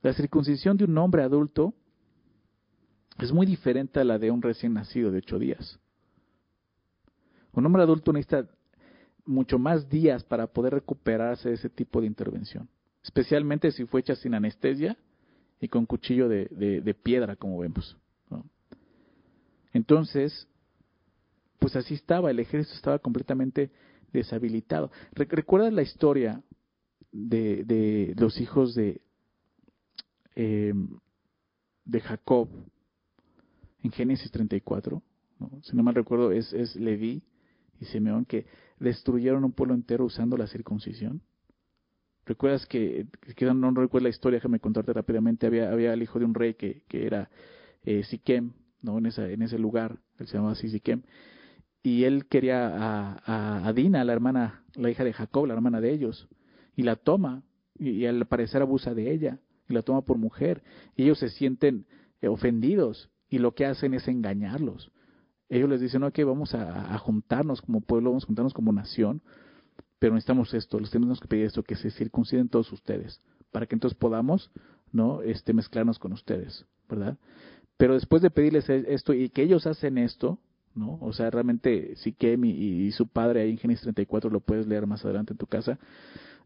La 0.00 0.12
circuncisión 0.12 0.76
de 0.76 0.84
un 0.84 0.96
hombre 0.98 1.22
adulto 1.22 1.74
es 3.18 3.32
muy 3.32 3.46
diferente 3.46 4.00
a 4.00 4.04
la 4.04 4.18
de 4.18 4.30
un 4.30 4.42
recién 4.42 4.74
nacido 4.74 5.10
de 5.10 5.18
ocho 5.18 5.38
días. 5.38 5.78
Un 7.52 7.66
hombre 7.66 7.82
adulto 7.82 8.12
necesita 8.12 8.48
mucho 9.26 9.58
más 9.58 9.88
días 9.88 10.22
para 10.24 10.46
poder 10.46 10.74
recuperarse 10.74 11.48
de 11.48 11.54
ese 11.54 11.70
tipo 11.70 12.00
de 12.00 12.06
intervención, 12.06 12.68
especialmente 13.02 13.70
si 13.70 13.84
fue 13.86 14.00
hecha 14.00 14.14
sin 14.14 14.34
anestesia 14.34 14.96
y 15.60 15.68
con 15.68 15.86
cuchillo 15.86 16.28
de, 16.28 16.96
piedra, 17.02 17.36
como 17.36 17.58
vemos. 17.58 17.96
Entonces, 19.72 20.46
pues 21.58 21.74
así 21.76 21.94
estaba, 21.94 22.30
el 22.30 22.38
ejército 22.38 22.76
estaba 22.76 22.98
completamente 22.98 23.70
deshabilitado. 24.12 24.90
¿Recuerdas 25.12 25.72
la 25.72 25.82
historia 25.82 26.42
de, 27.10 27.64
de 27.64 28.14
los 28.16 28.40
hijos 28.40 28.74
de, 28.74 29.00
em, 30.36 30.88
de 31.84 32.00
Jacob 32.00 32.48
en 33.82 33.90
Génesis 33.90 34.30
34? 34.30 35.02
Si 35.62 35.76
no 35.76 35.82
mal 35.82 35.94
recuerdo, 35.94 36.30
es, 36.30 36.52
es 36.52 36.76
Leví 36.76 37.22
y 37.80 37.84
Simeón 37.86 38.24
que 38.24 38.46
destruyeron 38.78 39.44
un 39.44 39.52
pueblo 39.52 39.74
entero 39.74 40.04
usando 40.04 40.36
la 40.36 40.46
circuncisión. 40.46 41.22
Recuerdas 42.26 42.66
que, 42.66 43.06
que 43.36 43.44
no, 43.46 43.70
recuerdo 43.72 44.04
la 44.04 44.10
historia, 44.10 44.38
déjame 44.38 44.58
contarte 44.58 44.92
rápidamente, 44.92 45.46
había, 45.46 45.70
había 45.70 45.92
el 45.92 46.02
hijo 46.02 46.18
de 46.18 46.24
un 46.24 46.34
rey 46.34 46.54
que, 46.54 46.82
que 46.88 47.06
era 47.06 47.28
eh, 47.84 48.02
Siquem, 48.04 48.52
¿no? 48.80 48.98
En, 48.98 49.06
en 49.06 49.42
ese 49.42 49.58
lugar, 49.58 49.98
él 50.18 50.26
se 50.26 50.34
llamaba 50.34 50.52
así 50.52 50.68
Siquem, 50.68 51.02
y 51.82 52.04
él 52.04 52.26
quería 52.26 52.66
a, 52.66 53.66
a, 53.68 53.72
Dina, 53.74 54.04
la 54.04 54.14
hermana, 54.14 54.64
la 54.74 54.90
hija 54.90 55.04
de 55.04 55.12
Jacob, 55.12 55.46
la 55.46 55.52
hermana 55.52 55.82
de 55.82 55.92
ellos, 55.92 56.28
y 56.74 56.82
la 56.82 56.96
toma, 56.96 57.42
y, 57.78 58.06
al 58.06 58.26
parecer 58.26 58.62
abusa 58.62 58.94
de 58.94 59.12
ella, 59.12 59.38
y 59.68 59.74
la 59.74 59.82
toma 59.82 60.00
por 60.00 60.16
mujer, 60.16 60.62
y 60.96 61.02
ellos 61.02 61.18
se 61.18 61.28
sienten 61.28 61.84
eh, 62.22 62.28
ofendidos, 62.28 63.10
y 63.28 63.38
lo 63.38 63.54
que 63.54 63.66
hacen 63.66 63.92
es 63.92 64.08
engañarlos. 64.08 64.90
Ellos 65.48 65.68
les 65.68 65.80
dicen, 65.80 66.02
que 66.12 66.24
vamos 66.24 66.54
a, 66.54 66.94
a 66.94 66.98
juntarnos 66.98 67.60
como 67.60 67.80
pueblo, 67.80 68.10
vamos 68.10 68.24
a 68.24 68.26
juntarnos 68.26 68.54
como 68.54 68.72
nación, 68.72 69.22
pero 69.98 70.14
necesitamos 70.14 70.52
esto, 70.54 70.78
les 70.78 70.90
tenemos 70.90 71.20
que 71.20 71.28
pedir 71.28 71.46
esto, 71.46 71.62
que 71.62 71.76
se 71.76 71.90
circunciden 71.90 72.48
todos 72.48 72.70
ustedes, 72.72 73.22
para 73.52 73.66
que 73.66 73.74
entonces 73.74 73.98
podamos, 73.98 74.50
¿no? 74.92 75.22
Este, 75.22 75.52
mezclarnos 75.52 75.98
con 75.98 76.12
ustedes, 76.12 76.66
¿verdad? 76.88 77.16
Pero 77.76 77.94
después 77.94 78.22
de 78.22 78.30
pedirles 78.30 78.68
e, 78.68 78.84
esto 78.92 79.12
y 79.14 79.30
que 79.30 79.42
ellos 79.42 79.66
hacen 79.66 79.98
esto, 79.98 80.38
¿no? 80.74 80.98
O 81.00 81.12
sea, 81.12 81.30
realmente 81.30 81.96
Siquem 81.96 82.44
y, 82.44 82.50
y, 82.50 82.92
su 82.92 83.06
padre 83.06 83.42
ahí 83.42 83.50
en 83.52 83.58
Génesis 83.58 83.82
34 83.82 84.30
lo 84.30 84.40
puedes 84.40 84.66
leer 84.66 84.86
más 84.86 85.04
adelante 85.04 85.32
en 85.32 85.38
tu 85.38 85.46
casa. 85.46 85.78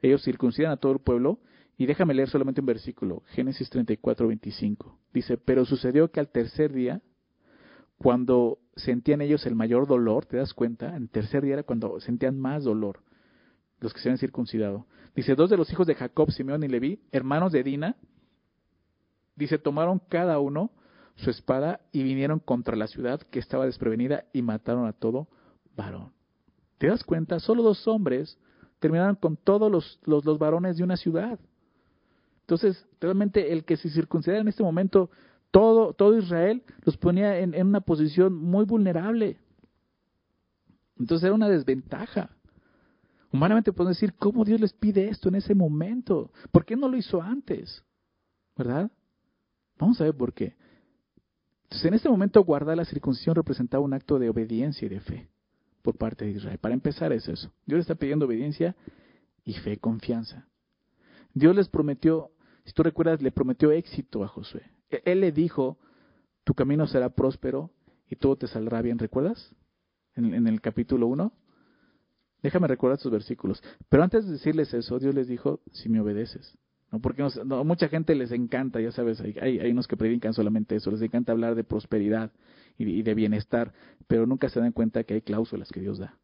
Ellos 0.03 0.23
circuncidan 0.23 0.71
a 0.73 0.77
todo 0.77 0.93
el 0.93 1.01
pueblo 1.01 1.41
y 1.77 1.87
déjame 1.87 2.15
leer 2.15 2.29
solamente 2.29 2.61
un 2.61 2.67
versículo, 2.67 3.23
Génesis 3.29 3.71
34, 3.71 4.29
25. 4.29 4.99
Dice, 5.13 5.37
pero 5.37 5.65
sucedió 5.65 6.11
que 6.11 6.21
al 6.21 6.29
tercer 6.29 6.73
día, 6.73 7.01
cuando 7.99 8.59
sentían 8.79 9.21
ellos 9.21 9.47
el 9.47 9.55
mayor 9.55 9.87
dolor, 9.87 10.27
¿te 10.27 10.37
das 10.37 10.55
cuenta? 10.55 10.97
En 10.97 11.09
tercer 11.09 11.43
día 11.45 11.55
era 11.55 11.63
cuando 11.63 12.01
sentían 12.01 12.39
más 12.39 12.65
dolor 12.65 13.01
los 13.81 13.93
que 13.93 14.01
se 14.01 14.09
habían 14.09 14.19
circuncidado. 14.19 14.87
Dice, 15.15 15.35
dos 15.35 15.51
de 15.51 15.57
los 15.57 15.71
hijos 15.71 15.87
de 15.87 15.95
Jacob, 15.95 16.31
Simeón 16.31 16.65
y 16.65 16.69
Leví, 16.69 17.01
hermanos 17.13 17.53
de 17.53 17.63
Dina, 17.63 17.97
dice, 19.37 19.59
tomaron 19.59 20.01
cada 20.09 20.39
uno 20.39 20.71
su 21.17 21.31
espada 21.31 21.81
y 21.93 22.03
vinieron 22.03 22.39
contra 22.39 22.77
la 22.77 22.87
ciudad 22.87 23.21
que 23.21 23.39
estaba 23.39 23.67
desprevenida 23.67 24.25
y 24.33 24.43
mataron 24.43 24.87
a 24.87 24.93
todo 24.93 25.29
varón. 25.77 26.13
¿Te 26.79 26.87
das 26.87 27.03
cuenta? 27.03 27.41
Solo 27.41 27.63
dos 27.63 27.87
hombres 27.89 28.39
terminaron 28.79 29.17
con 29.17 29.37
todos 29.37 29.71
los, 29.71 29.99
los, 30.05 30.39
varones 30.39 30.77
de 30.77 30.85
una 30.85 30.97
ciudad. 30.97 31.39
Entonces, 32.43 32.87
realmente 33.01 33.53
el 33.53 33.65
que 33.65 33.77
se 33.77 33.91
circuncidara 33.91 34.41
en 34.41 34.49
este 34.49 34.63
momento, 34.63 35.11
todo, 35.51 35.93
todo 35.95 36.19
Israel 36.19 36.63
los 36.85 36.97
ponía 36.97 37.39
en, 37.39 37.55
una 37.67 37.81
posición 37.81 38.35
muy 38.35 38.65
vulnerable. 38.65 39.39
Entonces 40.99 41.25
era 41.25 41.35
una 41.35 41.49
desventaja. 41.49 42.31
Humanamente 43.33 43.73
podemos 43.73 43.97
decir, 43.97 44.15
¿cómo 44.15 44.45
Dios 44.45 44.61
les 44.61 44.73
pide 44.73 45.09
esto 45.09 45.29
en 45.29 45.37
ese 45.37 45.55
momento? 45.55 46.33
¿Por 46.51 46.65
qué 46.65 46.77
no 46.77 46.89
lo 46.89 46.97
hizo 46.97 47.21
antes? 47.21 47.85
¿Verdad? 48.57 48.91
Vamos 49.79 50.01
a 50.01 50.05
ver 50.05 50.15
por 50.15 50.33
qué. 50.33 50.57
Entonces, 51.65 51.87
en 51.87 51.95
este 51.95 52.09
momento 52.09 52.43
guardar 52.43 52.77
la 52.77 52.85
circuncisión 52.87 53.35
representaba 53.35 53.85
un 53.85 53.93
acto 53.93 54.19
de 54.19 54.31
obediencia 54.31 54.87
y 54.87 54.89
de 54.89 55.01
fe 55.01 55.29
por 55.83 55.97
parte 55.97 56.25
de 56.25 56.33
Israel. 56.33 56.59
Para 56.59 56.75
empezar 56.75 57.13
es 57.13 57.29
eso. 57.29 57.53
Dios 57.67 57.77
le 57.77 57.81
está 57.81 57.95
pidiendo 57.95 58.25
obediencia 58.27 58.75
y 59.45 59.53
fe, 59.55 59.77
confianza. 59.77 60.49
Dios 61.35 61.55
les 61.55 61.69
prometió, 61.69 62.31
si 62.65 62.73
tú 62.73 62.83
recuerdas, 62.83 63.21
le 63.21 63.31
prometió 63.31 63.71
éxito 63.71 64.25
a 64.25 64.29
Josué. 64.29 64.63
Él 64.91 65.21
le 65.21 65.33
dijo, 65.33 65.79
tu 66.45 66.55
camino 66.55 66.87
será 66.87 67.11
próspero 67.11 67.71
y 68.09 68.17
todo 68.17 68.37
te 68.37 68.47
saldrá 68.47 68.83
bien. 68.83 68.99
¿Recuerdas? 68.99 69.55
En, 70.15 70.47
el 70.47 70.61
capítulo 70.61 71.07
1. 71.09 71.33
Déjame 72.43 72.69
recordar 72.69 72.97
estos 72.97 73.13
versículos. 73.13 73.63
Pero 73.89 74.03
antes 74.03 74.27
de 74.27 74.33
decirles 74.33 74.73
eso, 74.75 74.99
Dios 74.99 75.15
les 75.15 75.29
dijo, 75.29 75.61
si 75.73 75.89
me 75.89 76.01
obedeces. 76.01 76.57
¿no? 76.91 77.01
Porque 77.01 77.27
no, 77.45 77.65
mucha 77.65 77.89
gente 77.89 78.15
les 78.15 78.33
encanta, 78.33 78.81
ya 78.81 78.93
sabes, 78.93 79.21
hay, 79.21 79.59
hay, 79.59 79.71
unos 79.71 79.87
que 79.87 79.97
predican 79.97 80.33
solamente 80.33 80.77
eso, 80.77 80.91
les 80.91 81.03
encanta 81.03 81.33
hablar 81.33 81.55
de 81.55 81.65
prosperidad 81.65 82.33
y, 82.79 83.03
de 83.03 83.15
bienestar, 83.15 83.73
pero 84.07 84.27
nunca 84.27 84.49
se 84.49 84.61
dan 84.61 84.73
cuenta 84.73 85.05
que 85.05 85.15
hay 85.15 85.21
cláusulas 85.21 85.71
que 85.71 85.81
Dios 85.81 85.99
da. 85.99 86.17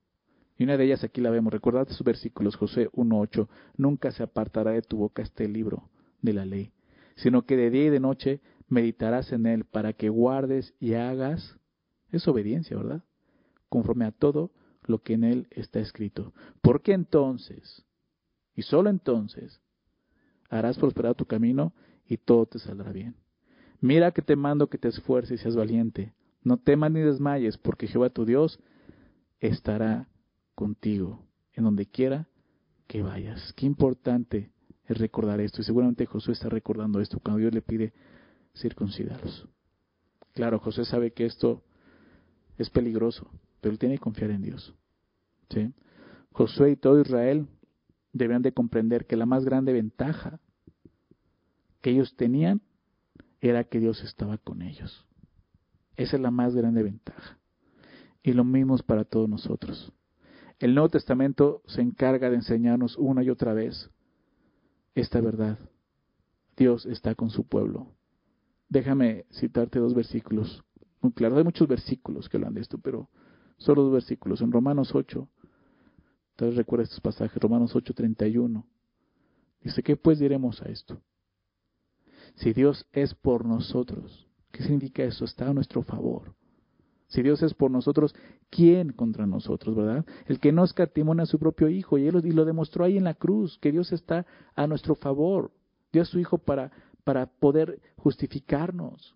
Y 0.57 0.65
una 0.65 0.77
de 0.77 0.85
ellas 0.85 1.03
aquí 1.03 1.21
la 1.21 1.31
vemos. 1.31 1.53
Recordad 1.53 1.89
sus 1.89 2.05
versículos, 2.05 2.57
José 2.57 2.89
1.8. 2.93 3.49
Nunca 3.77 4.13
se 4.13 4.23
apartará 4.23 4.71
de 4.71 4.83
tu 4.83 4.99
boca 4.99 5.23
este 5.23 5.49
libro 5.49 5.91
de 6.23 6.33
la 6.33 6.47
ley, 6.47 6.71
sino 7.17 7.43
que 7.43 7.57
de 7.57 7.71
día 7.71 7.87
y 7.87 7.91
de 7.91 8.01
noche 8.01 8.41
meditarás 8.75 9.33
en 9.33 9.47
él 9.47 9.65
para 9.65 9.93
que 9.93 10.09
guardes 10.09 10.75
y 10.79 10.95
hagas. 10.95 11.57
Es 12.11 12.29
obediencia, 12.29 12.77
¿verdad? 12.77 13.03
Conforme 13.69 14.05
a 14.05 14.13
todo 14.13 14.53
lo 14.83 15.03
que 15.03 15.15
en 15.15 15.25
él 15.25 15.47
está 15.51 15.81
escrito. 15.81 16.35
Porque 16.61 16.93
entonces, 16.93 17.85
y 18.55 18.63
solo 18.63 18.91
entonces, 18.91 19.61
harás 20.51 20.79
prosperar 20.79 21.15
tu 21.15 21.25
camino 21.25 21.73
y 22.07 22.19
todo 22.19 22.47
te 22.47 22.59
saldrá 22.59 22.93
bien. 22.93 23.17
Mira 23.81 24.13
que 24.13 24.23
te 24.23 24.37
mando 24.37 24.69
que 24.69 24.79
te 24.79 24.89
esfuerces 24.89 25.41
y 25.41 25.43
seas 25.43 25.57
valiente. 25.57 26.13
No 26.43 26.59
temas 26.59 26.91
ni 26.91 27.01
desmayes, 27.01 27.57
porque 27.57 27.87
Jehová 27.87 28.11
tu 28.11 28.25
Dios 28.25 28.59
estará 29.41 30.09
contigo 30.55 31.27
en 31.55 31.65
donde 31.65 31.87
quiera 31.87 32.29
que 32.87 33.03
vayas. 33.03 33.53
Qué 33.55 33.67
importante 33.67 34.51
es 34.87 34.99
recordar 34.99 35.41
esto. 35.41 35.61
Y 35.61 35.65
seguramente 35.65 36.07
Josué 36.07 36.35
está 36.35 36.49
recordando 36.49 37.01
esto 37.01 37.21
cuando 37.21 37.41
Dios 37.41 37.55
le 37.55 37.63
pide 37.63 37.93
circuncidarlos. 38.55 39.49
Claro, 40.33 40.59
José 40.59 40.85
sabe 40.85 41.13
que 41.13 41.27
esto 41.27 41.63
es 42.59 42.71
peligroso, 42.71 43.31
pero 43.61 43.79
tiene 43.79 43.97
que 43.97 44.01
confiar 44.03 44.31
en 44.31 44.43
Dios. 44.43 44.75
¿sí? 45.51 45.73
Josué 46.33 46.73
y 46.73 46.77
todo 46.77 47.01
Israel 47.01 47.47
debían 48.13 48.43
de 48.43 48.53
comprender 48.53 49.07
que 49.07 49.17
la 49.17 49.27
más 49.27 49.45
grande 49.45 49.73
ventaja 49.73 50.41
que 51.81 51.91
ellos 51.91 52.17
tenían 52.17 52.63
era 53.41 53.65
que 53.65 53.79
Dios 53.79 54.03
estaba 54.03 54.39
con 54.39 54.63
ellos. 54.63 55.05
Esa 55.97 56.17
es 56.17 56.23
la 56.23 56.31
más 56.31 56.55
grande 56.55 56.83
ventaja. 56.83 57.39
Y 58.23 58.33
lo 58.33 58.45
mismo 58.45 58.75
es 58.75 58.83
para 58.83 59.05
todos 59.05 59.29
nosotros. 59.29 59.93
El 60.59 60.75
Nuevo 60.75 60.89
Testamento 60.89 61.63
se 61.67 61.83
encarga 61.83 62.31
de 62.31 62.37
enseñarnos 62.37 62.97
una 62.97 63.23
y 63.23 63.31
otra 63.31 63.53
vez 63.53 63.91
esta 64.95 65.21
verdad. 65.21 65.59
Dios 66.57 66.87
está 66.87 67.15
con 67.15 67.31
su 67.31 67.47
pueblo. 67.47 67.94
Déjame 68.75 69.25
citarte 69.31 69.79
dos 69.79 69.95
versículos 69.95 70.63
muy 71.01 71.13
claros. 71.13 71.39
Hay 71.39 71.45
muchos 71.45 71.67
versículos 71.67 72.29
que 72.29 72.37
hablan 72.37 72.55
de 72.55 72.61
esto, 72.61 72.77
pero 72.77 73.09
Solo 73.59 73.83
dos 73.85 73.93
versículos. 73.93 74.41
En 74.41 74.53
Romanos 74.53 74.95
8, 74.95 75.29
tal 76.37 76.49
vez 76.49 76.57
recuerda 76.57 76.85
estos 76.85 77.01
pasajes, 77.01 77.41
Romanos 77.43 77.75
8, 77.75 77.95
31. 77.95 78.67
Dice, 79.63 79.83
¿qué 79.83 79.97
pues 79.97 80.19
diremos 80.19 80.61
a 80.63 80.67
esto? 80.67 81.01
Si 82.35 82.53
Dios 82.53 82.87
es 82.93 83.15
por 83.15 83.45
nosotros, 83.45 84.29
¿qué 84.51 84.63
significa 84.63 85.05
eso? 85.05 85.25
Está 85.25 85.49
a 85.49 85.55
nuestro 85.55 85.83
favor. 85.83 86.35
Si 87.07 87.23
Dios 87.23 87.43
es 87.43 87.55
por 87.55 87.71
nosotros, 87.71 88.15
¿quién 88.51 88.93
contra 88.93 89.27
nosotros, 89.27 89.77
verdad? 89.77 90.05
El 90.27 90.41
que 90.41 90.53
no 90.53 90.65
escatimona 90.65 91.23
a 91.23 91.27
su 91.27 91.39
propio 91.39 91.69
Hijo, 91.69 91.97
y, 91.97 92.09
él, 92.09 92.21
y 92.25 92.33
lo 92.33 92.45
demostró 92.45 92.85
ahí 92.85 92.97
en 92.97 93.05
la 93.05 93.15
cruz, 93.15 93.59
que 93.59 93.71
Dios 93.71 93.93
está 93.93 94.27
a 94.57 94.67
nuestro 94.67 94.95
favor. 94.95 95.53
Dio 95.93 96.03
a 96.03 96.07
su 96.07 96.19
Hijo 96.19 96.39
para, 96.39 96.73
para 97.05 97.27
poder 97.27 97.81
justificarnos. 97.97 99.15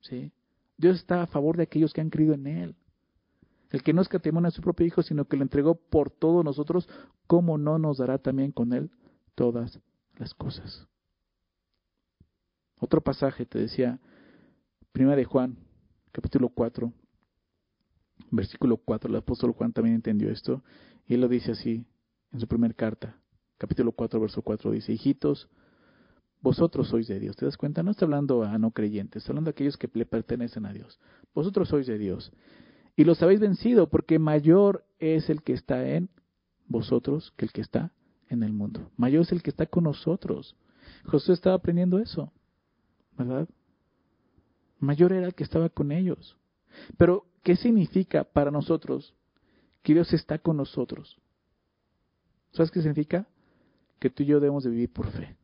¿sí? 0.00 0.32
Dios 0.76 0.96
está 0.96 1.22
a 1.22 1.26
favor 1.26 1.56
de 1.56 1.64
aquellos 1.64 1.92
que 1.92 2.00
han 2.00 2.10
creído 2.10 2.34
en 2.34 2.46
Él. 2.46 2.74
El 3.70 3.82
que 3.82 3.92
no 3.92 4.02
escatimó 4.02 4.40
a 4.40 4.50
su 4.50 4.62
propio 4.62 4.86
Hijo, 4.86 5.02
sino 5.02 5.26
que 5.26 5.36
lo 5.36 5.42
entregó 5.42 5.74
por 5.74 6.10
todos 6.10 6.44
nosotros, 6.44 6.88
¿cómo 7.26 7.58
no 7.58 7.78
nos 7.78 7.98
dará 7.98 8.18
también 8.18 8.50
con 8.50 8.72
Él 8.72 8.90
todas 9.34 9.78
las 10.16 10.34
cosas? 10.34 10.88
Otro 12.80 13.00
pasaje 13.00 13.44
te 13.46 13.58
decía, 13.58 14.00
Primera 14.92 15.16
de 15.16 15.24
Juan, 15.24 15.56
capítulo 16.10 16.48
4, 16.48 16.92
versículo 18.30 18.76
4, 18.78 19.08
el 19.10 19.16
apóstol 19.16 19.52
Juan 19.52 19.72
también 19.72 19.96
entendió 19.96 20.30
esto, 20.30 20.64
y 21.06 21.14
él 21.14 21.20
lo 21.20 21.28
dice 21.28 21.52
así 21.52 21.86
en 22.32 22.40
su 22.40 22.48
primera 22.48 22.74
carta, 22.74 23.16
capítulo 23.58 23.92
4, 23.92 24.18
verso 24.18 24.42
4, 24.42 24.72
dice, 24.72 24.92
hijitos, 24.92 25.48
vosotros 26.42 26.88
sois 26.88 27.06
de 27.08 27.20
Dios. 27.20 27.36
¿Te 27.36 27.44
das 27.44 27.56
cuenta? 27.56 27.82
No 27.82 27.90
está 27.90 28.04
hablando 28.04 28.42
a 28.42 28.58
no 28.58 28.70
creyentes, 28.70 29.22
está 29.22 29.32
hablando 29.32 29.50
a 29.50 29.52
aquellos 29.52 29.76
que 29.76 29.88
le 29.92 30.06
pertenecen 30.06 30.66
a 30.66 30.72
Dios. 30.72 30.98
Vosotros 31.34 31.68
sois 31.68 31.86
de 31.86 31.98
Dios 31.98 32.32
y 32.96 33.04
los 33.04 33.22
habéis 33.22 33.40
vencido, 33.40 33.88
porque 33.88 34.18
mayor 34.18 34.84
es 34.98 35.30
el 35.30 35.42
que 35.42 35.52
está 35.52 35.88
en 35.88 36.10
vosotros 36.66 37.32
que 37.36 37.46
el 37.46 37.52
que 37.52 37.60
está 37.60 37.92
en 38.28 38.42
el 38.42 38.52
mundo. 38.52 38.90
Mayor 38.96 39.22
es 39.22 39.32
el 39.32 39.42
que 39.42 39.50
está 39.50 39.66
con 39.66 39.84
nosotros. 39.84 40.56
Josué 41.06 41.34
estaba 41.34 41.56
aprendiendo 41.56 41.98
eso, 41.98 42.32
¿verdad? 43.16 43.48
Mayor 44.78 45.12
era 45.12 45.26
el 45.26 45.34
que 45.34 45.44
estaba 45.44 45.68
con 45.68 45.92
ellos. 45.92 46.36
Pero, 46.96 47.26
¿qué 47.42 47.56
significa 47.56 48.24
para 48.24 48.50
nosotros 48.50 49.14
que 49.82 49.94
Dios 49.94 50.12
está 50.12 50.38
con 50.38 50.56
nosotros? 50.56 51.18
¿Sabes 52.52 52.70
qué 52.70 52.80
significa? 52.80 53.26
Que 53.98 54.10
tú 54.10 54.22
y 54.22 54.26
yo 54.26 54.40
debemos 54.40 54.64
de 54.64 54.70
vivir 54.70 54.92
por 54.92 55.10
fe. 55.10 55.36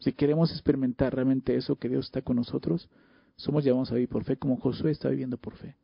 Si 0.00 0.12
queremos 0.12 0.50
experimentar 0.50 1.14
realmente 1.14 1.54
eso, 1.56 1.76
que 1.76 1.88
Dios 1.88 2.06
está 2.06 2.22
con 2.22 2.36
nosotros, 2.36 2.88
somos 3.36 3.64
llamados 3.64 3.90
a 3.90 3.94
vivir 3.94 4.08
por 4.08 4.24
fe, 4.24 4.36
como 4.36 4.56
Josué 4.56 4.90
está 4.90 5.08
viviendo 5.08 5.36
por 5.36 5.54
fe. 5.54 5.76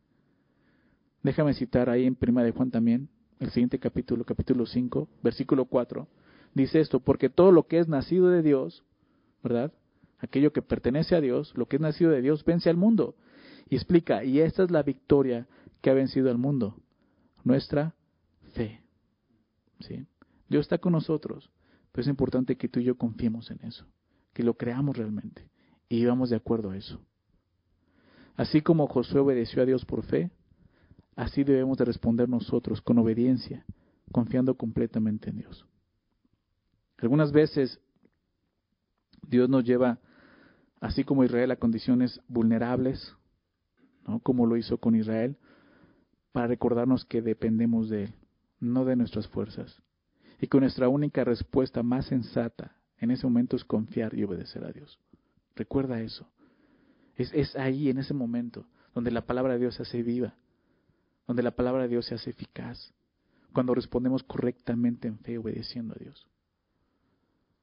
Déjame 1.23 1.55
citar 1.55 1.89
ahí 1.89 2.05
en 2.07 2.15
Prima 2.15 2.43
de 2.43 2.53
Juan 2.53 2.71
también, 2.71 3.09
el 3.41 3.51
siguiente 3.51 3.79
capítulo, 3.79 4.25
capítulo 4.25 4.67
5, 4.67 5.09
versículo 5.23 5.67
4. 5.67 6.09
dice 6.55 6.81
esto, 6.81 7.01
porque 7.01 7.29
todo 7.29 7.53
lo 7.53 7.67
que 7.67 7.79
es 7.79 7.89
nacido 7.89 8.29
de 8.31 8.43
Dios, 8.43 8.85
¿verdad? 9.43 9.73
Aquello 10.19 10.53
que 10.53 10.63
pertenece 10.63 11.15
a 11.15 11.21
Dios, 11.21 11.53
lo 11.57 11.67
que 11.67 11.77
es 11.77 11.83
nacido 11.83 12.11
de 12.11 12.23
Dios, 12.23 12.45
vence 12.45 12.71
al 12.71 12.77
mundo. 12.77 13.17
Y 13.69 13.77
explica, 13.77 14.25
y 14.25 14.41
esta 14.41 14.63
es 14.63 14.71
la 14.71 14.83
victoria 14.83 15.47
que 15.83 15.91
ha 15.91 15.95
vencido 15.95 16.31
al 16.31 16.39
mundo, 16.39 16.77
nuestra 17.45 17.95
fe. 18.55 18.81
¿Sí? 19.81 20.07
Dios 20.49 20.63
está 20.63 20.79
con 20.79 20.93
nosotros, 20.93 21.51
pero 21.93 22.03
es 22.03 22.09
importante 22.09 22.57
que 22.57 22.69
tú 22.69 22.81
y 22.81 22.85
yo 22.85 22.97
confiemos 22.97 23.51
en 23.51 23.61
eso, 23.63 23.87
que 24.37 24.42
lo 24.42 24.53
creamos 24.53 24.99
realmente 24.99 25.49
y 25.88 26.05
vamos 26.05 26.29
de 26.29 26.37
acuerdo 26.37 26.72
a 26.72 26.77
eso. 26.77 27.01
Así 28.35 28.61
como 28.61 28.87
Josué 28.87 29.20
obedeció 29.20 29.62
a 29.62 29.64
Dios 29.64 29.87
por 29.87 30.03
fe, 30.03 30.31
así 31.14 31.42
debemos 31.42 31.79
de 31.79 31.87
responder 31.87 32.29
nosotros 32.29 32.83
con 32.83 32.99
obediencia, 32.99 33.64
confiando 34.12 34.55
completamente 34.55 35.31
en 35.31 35.38
Dios. 35.38 35.66
Algunas 36.99 37.33
veces 37.33 37.81
Dios 39.27 39.49
nos 39.49 39.64
lleva, 39.64 40.01
así 40.83 41.03
como 41.03 41.25
Israel, 41.25 41.51
a 41.53 41.57
condiciones 41.57 42.20
vulnerables, 42.29 43.16
¿no? 44.07 44.20
como 44.20 44.44
lo 44.44 44.59
hizo 44.59 44.77
con 44.77 44.96
Israel, 44.96 45.38
para 46.33 46.49
recordarnos 46.49 47.07
que 47.07 47.22
dependemos 47.22 47.88
de 47.88 48.05
Él, 48.05 48.14
no 48.61 48.85
de 48.85 48.96
nuestras 48.96 49.29
fuerzas, 49.29 49.81
y 50.38 50.46
que 50.46 50.61
nuestra 50.61 50.90
única 50.90 51.25
respuesta 51.25 51.83
más 51.83 52.05
sensata 52.05 52.77
en 52.99 53.11
ese 53.11 53.27
momento 53.27 53.57
es 53.57 53.65
confiar 53.65 54.15
y 54.15 54.25
obedecer 54.25 54.65
a 54.65 54.73
Dios. 54.73 54.99
Recuerda 55.55 56.01
eso. 56.01 56.29
Es, 57.17 57.33
es 57.33 57.57
ahí, 57.57 57.89
en 57.89 57.99
ese 57.99 58.15
momento, 58.15 58.67
donde 58.95 59.11
la 59.11 59.27
palabra 59.27 59.55
de 59.55 59.61
Dios 59.61 59.75
se 59.75 59.83
hace 59.83 60.03
viva, 60.03 60.35
donde 61.27 61.43
la 61.43 61.51
palabra 61.51 61.83
de 61.83 61.89
Dios 61.89 62.07
se 62.07 62.15
hace 62.15 62.31
eficaz, 62.31 62.93
cuando 63.53 63.75
respondemos 63.75 64.23
correctamente 64.23 65.09
en 65.09 65.19
fe, 65.19 65.39
obedeciendo 65.39 65.95
a 65.95 65.99
Dios. 65.99 66.27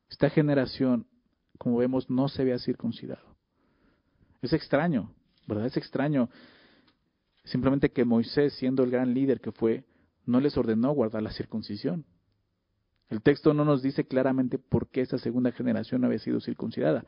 Esta 0.09 0.29
generación, 0.29 1.07
como 1.57 1.77
vemos, 1.77 2.09
no 2.09 2.27
se 2.27 2.41
había 2.41 2.59
circuncidado. 2.59 3.35
Es 4.41 4.53
extraño, 4.53 5.13
¿verdad? 5.47 5.67
Es 5.67 5.77
extraño 5.77 6.29
simplemente 7.45 7.91
que 7.91 8.05
Moisés, 8.05 8.53
siendo 8.53 8.83
el 8.83 8.91
gran 8.91 9.13
líder 9.13 9.41
que 9.41 9.51
fue, 9.51 9.85
no 10.25 10.39
les 10.39 10.57
ordenó 10.57 10.91
guardar 10.91 11.21
la 11.23 11.31
circuncisión. 11.31 12.05
El 13.13 13.21
texto 13.21 13.53
no 13.53 13.63
nos 13.63 13.83
dice 13.83 14.05
claramente 14.05 14.57
por 14.57 14.87
qué 14.87 15.01
esa 15.01 15.19
segunda 15.19 15.51
generación 15.51 16.03
había 16.03 16.17
sido 16.17 16.41
circuncidada, 16.41 17.05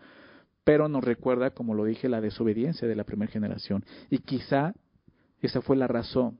pero 0.63 0.88
nos 0.88 1.04
recuerda, 1.04 1.50
como 1.50 1.74
lo 1.74 1.84
dije, 1.84 2.10
la 2.10 2.22
desobediencia 2.22 2.88
de 2.88 2.96
la 2.96 3.06
primera 3.06 3.32
generación. 3.32 3.84
Y 4.12 4.20
quizá 4.20 4.76
esa 5.41 5.62
fue 5.62 5.76
la 5.76 5.88
razón 5.88 6.38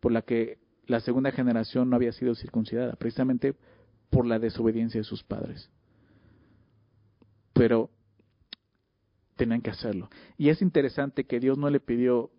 por 0.00 0.10
la 0.10 0.22
que 0.22 0.58
la 0.86 0.98
segunda 0.98 1.30
generación 1.30 1.88
no 1.88 1.94
había 1.94 2.10
sido 2.10 2.34
circuncidada, 2.34 2.96
precisamente 2.96 3.54
por 4.10 4.26
la 4.26 4.40
desobediencia 4.40 4.98
de 4.98 5.04
sus 5.04 5.22
padres. 5.22 5.70
Pero 7.52 7.90
tenían 9.36 9.62
que 9.62 9.70
hacerlo. 9.70 10.10
Y 10.36 10.48
es 10.48 10.62
interesante 10.62 11.26
que 11.26 11.38
Dios 11.38 11.58
no 11.58 11.70
le 11.70 11.78
pidió 11.78 12.32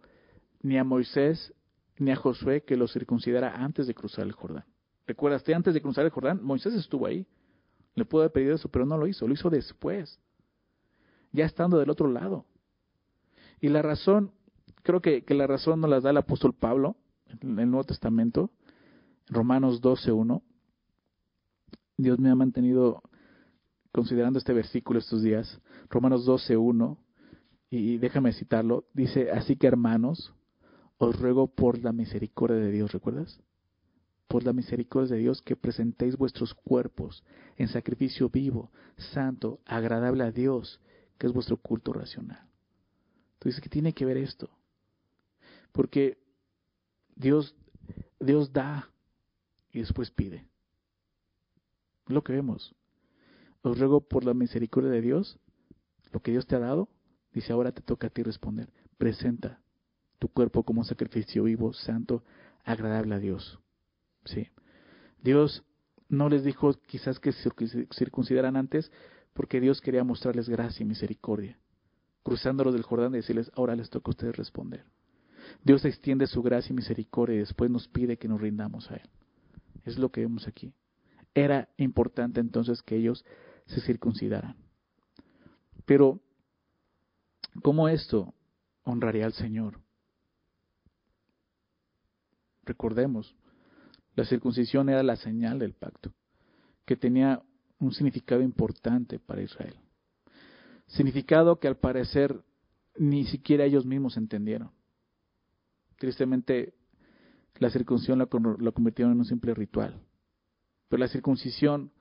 ni 0.63 0.77
a 0.77 0.83
Moisés 0.83 1.53
ni 1.97 2.11
a 2.11 2.17
Josué 2.17 2.63
que 2.63 2.75
lo 2.75 2.89
circuncidara 2.89 3.55
antes 3.55 3.87
de 3.87 3.93
cruzar 3.93 4.25
el 4.25 4.33
Jordán. 4.33 4.65
¿Recuerdas? 5.09 5.43
Antes 5.49 5.73
de 5.73 5.81
cruzar 5.81 6.05
el 6.05 6.11
Jordán, 6.11 6.39
Moisés 6.43 6.75
estuvo 6.75 7.07
ahí. 7.07 7.25
Le 7.95 8.05
pudo 8.05 8.21
haber 8.21 8.31
pedido 8.31 8.53
eso, 8.53 8.69
pero 8.69 8.85
no 8.85 8.95
lo 8.95 9.07
hizo. 9.07 9.27
Lo 9.27 9.33
hizo 9.33 9.49
después. 9.49 10.19
Ya 11.31 11.45
estando 11.45 11.79
del 11.79 11.89
otro 11.89 12.07
lado. 12.07 12.45
Y 13.59 13.69
la 13.69 13.81
razón, 13.81 14.31
creo 14.83 15.01
que, 15.01 15.23
que 15.25 15.33
la 15.33 15.47
razón 15.47 15.81
nos 15.81 15.89
la 15.89 15.99
da 15.99 16.11
el 16.11 16.17
apóstol 16.17 16.53
Pablo 16.53 16.95
en 17.41 17.57
el 17.57 17.71
Nuevo 17.71 17.85
Testamento, 17.85 18.51
Romanos 19.29 19.81
12.1. 19.81 20.43
Dios 21.97 22.19
me 22.19 22.29
ha 22.29 22.35
mantenido 22.35 23.01
considerando 23.91 24.37
este 24.37 24.53
versículo 24.53 24.99
estos 24.99 25.23
días. 25.23 25.59
Romanos 25.89 26.27
12.1. 26.27 26.99
Y 27.71 27.97
déjame 27.97 28.31
citarlo. 28.33 28.85
Dice, 28.93 29.31
así 29.31 29.55
que 29.55 29.65
hermanos, 29.65 30.35
os 30.99 31.19
ruego 31.19 31.47
por 31.47 31.83
la 31.83 31.93
misericordia 31.93 32.57
de 32.57 32.69
Dios, 32.69 32.91
¿recuerdas? 32.91 33.41
Por 34.29 34.43
la 34.45 34.53
misericordia 34.53 35.15
de 35.15 35.23
Dios 35.23 35.41
que 35.41 35.55
presentéis 35.55 36.15
vuestros 36.15 36.53
cuerpos 36.53 37.23
en 37.57 37.67
sacrificio 37.67 38.29
vivo, 38.29 38.71
santo, 38.95 39.59
agradable 39.65 40.23
a 40.23 40.31
Dios, 40.31 40.79
que 41.17 41.25
es 41.25 41.33
vuestro 41.33 41.57
culto 41.57 41.93
racional. 41.93 42.47
Entonces, 43.33 43.59
¿qué 43.59 43.69
tiene 43.69 43.91
que 43.91 44.05
ver 44.05 44.17
esto? 44.17 44.51
Porque 45.71 46.19
Dios, 47.15 47.55
Dios 48.19 48.53
da 48.53 48.91
y 49.71 49.79
después 49.79 50.11
pide. 50.11 50.45
Es 52.07 52.13
lo 52.13 52.23
que 52.23 52.33
vemos. 52.33 52.75
Os 53.63 53.79
ruego 53.79 54.01
por 54.01 54.25
la 54.25 54.35
misericordia 54.35 54.91
de 54.91 55.01
Dios, 55.01 55.39
lo 56.11 56.21
que 56.21 56.31
Dios 56.31 56.45
te 56.45 56.55
ha 56.55 56.59
dado, 56.59 56.87
dice 57.33 57.51
ahora 57.51 57.71
te 57.71 57.81
toca 57.81 58.07
a 58.07 58.09
ti 58.11 58.21
responder. 58.21 58.71
Presenta 58.99 59.59
tu 60.19 60.27
cuerpo 60.27 60.63
como 60.63 60.81
un 60.81 60.85
sacrificio 60.85 61.45
vivo, 61.45 61.73
santo, 61.73 62.23
agradable 62.63 63.15
a 63.15 63.19
Dios. 63.19 63.59
Sí. 64.29 64.47
Dios 65.21 65.63
no 66.07 66.29
les 66.29 66.43
dijo 66.43 66.73
quizás 66.87 67.19
que 67.19 67.31
se 67.31 67.49
circuncidaran 67.93 68.55
antes 68.55 68.91
porque 69.33 69.59
Dios 69.59 69.81
quería 69.81 70.03
mostrarles 70.03 70.49
gracia 70.49 70.83
y 70.83 70.87
misericordia, 70.87 71.57
cruzándolos 72.23 72.73
del 72.73 72.83
Jordán 72.83 73.13
y 73.13 73.17
decirles, 73.17 73.51
ahora 73.55 73.75
les 73.75 73.89
toca 73.89 74.09
a 74.09 74.11
ustedes 74.11 74.35
responder. 74.35 74.85
Dios 75.63 75.85
extiende 75.85 76.27
su 76.27 76.41
gracia 76.41 76.73
y 76.73 76.75
misericordia 76.75 77.35
y 77.35 77.39
después 77.39 77.69
nos 77.71 77.87
pide 77.87 78.17
que 78.17 78.27
nos 78.27 78.41
rindamos 78.41 78.89
a 78.91 78.95
Él. 78.95 79.09
Es 79.85 79.97
lo 79.97 80.09
que 80.09 80.21
vemos 80.21 80.47
aquí. 80.47 80.73
Era 81.33 81.69
importante 81.77 82.39
entonces 82.39 82.81
que 82.81 82.95
ellos 82.95 83.25
se 83.65 83.81
circuncidaran. 83.81 84.55
Pero, 85.85 86.19
¿cómo 87.63 87.87
esto 87.87 88.33
honraría 88.83 89.25
al 89.25 89.33
Señor? 89.33 89.79
Recordemos, 92.63 93.35
la 94.19 94.25
circuncisión 94.25 94.89
era 94.89 95.01
la 95.01 95.15
señal 95.15 95.59
del 95.59 95.73
pacto, 95.73 96.11
que 96.85 96.97
tenía 96.97 97.41
un 97.79 97.93
significado 97.93 98.41
importante 98.41 99.17
para 99.17 99.41
Israel. 99.41 99.75
Significado 100.87 101.57
que 101.57 101.69
al 101.69 101.77
parecer 101.77 102.43
ni 102.97 103.25
siquiera 103.25 103.63
ellos 103.63 103.85
mismos 103.85 104.17
entendieron. 104.17 104.71
Tristemente, 105.97 106.73
la 107.59 107.69
circuncisión 107.69 108.19
lo 108.19 108.73
convirtieron 108.73 109.13
en 109.13 109.19
un 109.19 109.25
simple 109.25 109.53
ritual. 109.53 110.01
Pero 110.89 110.99
la 110.99 111.07
circuncisión 111.07 111.93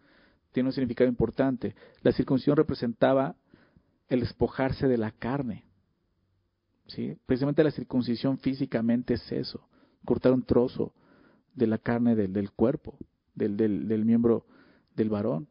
tiene 0.51 0.71
un 0.71 0.73
significado 0.73 1.09
importante. 1.09 1.77
La 2.03 2.11
circuncisión 2.11 2.57
representaba 2.57 3.37
el 4.09 4.21
despojarse 4.21 4.89
de 4.89 4.99
la 4.99 5.13
carne. 5.13 5.67
¿sí? 6.89 7.17
Precisamente 7.27 7.63
la 7.63 7.71
circuncisión 7.71 8.39
físicamente 8.39 9.15
es 9.15 9.31
eso 9.31 9.69
cortar 10.05 10.33
un 10.33 10.43
trozo 10.43 10.93
de 11.59 11.67
la 11.67 11.79
carne 11.79 12.15
del, 12.15 12.33
del 12.33 12.53
cuerpo, 12.53 12.97
del, 13.35 13.57
del, 13.57 13.89
del 13.89 14.05
miembro 14.05 14.47
del 14.95 15.11
varón. 15.11 15.49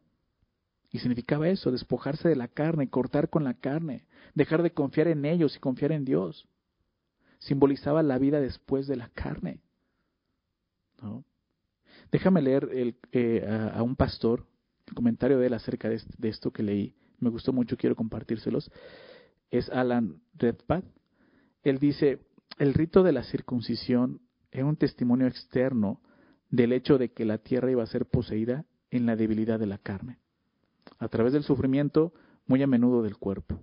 Y 0.90 1.00
significaba 1.00 1.48
eso, 1.48 1.70
despojarse 1.70 2.28
de 2.28 2.36
la 2.36 2.48
carne, 2.48 2.88
cortar 2.88 3.28
con 3.28 3.44
la 3.44 3.54
carne, 3.54 4.06
dejar 4.34 4.62
de 4.62 4.72
confiar 4.72 5.08
en 5.08 5.24
ellos 5.24 5.54
y 5.56 5.60
confiar 5.60 5.92
en 5.92 6.04
Dios. 6.04 6.48
Simbolizaba 7.38 8.02
la 8.02 8.18
vida 8.18 8.40
después 8.40 8.86
de 8.86 8.96
la 8.96 9.10
carne. 9.10 9.60
¿no? 11.02 11.24
Déjame 12.10 12.40
leer 12.40 12.70
el, 12.72 12.96
eh, 13.12 13.46
a, 13.74 13.82
un 13.82 13.96
pastor, 13.96 14.46
el 14.86 14.94
comentario 14.94 15.38
de 15.38 15.46
él 15.48 15.54
acerca 15.54 15.90
de, 15.90 16.00
de, 16.16 16.28
esto 16.28 16.50
que 16.50 16.62
leí. 16.62 16.94
Me 17.18 17.28
gustó 17.28 17.52
mucho, 17.52 17.76
quiero 17.76 17.94
compartírselos. 17.94 18.70
Es 19.50 19.68
Alan 19.68 20.22
Redpath. 20.34 20.84
Él 21.62 21.78
dice, 21.78 22.20
el 22.58 22.72
rito 22.72 23.02
de 23.02 23.12
la 23.12 23.24
circuncisión 23.24 24.22
es 24.50 24.62
un 24.62 24.76
testimonio 24.76 25.26
externo 25.26 26.00
del 26.50 26.72
hecho 26.72 26.98
de 26.98 27.12
que 27.12 27.24
la 27.24 27.38
tierra 27.38 27.70
iba 27.70 27.82
a 27.82 27.86
ser 27.86 28.06
poseída 28.06 28.64
en 28.90 29.06
la 29.06 29.16
debilidad 29.16 29.58
de 29.58 29.66
la 29.66 29.78
carne, 29.78 30.18
a 30.98 31.08
través 31.08 31.32
del 31.32 31.42
sufrimiento 31.42 32.12
muy 32.46 32.62
a 32.62 32.66
menudo 32.66 33.02
del 33.02 33.16
cuerpo. 33.16 33.60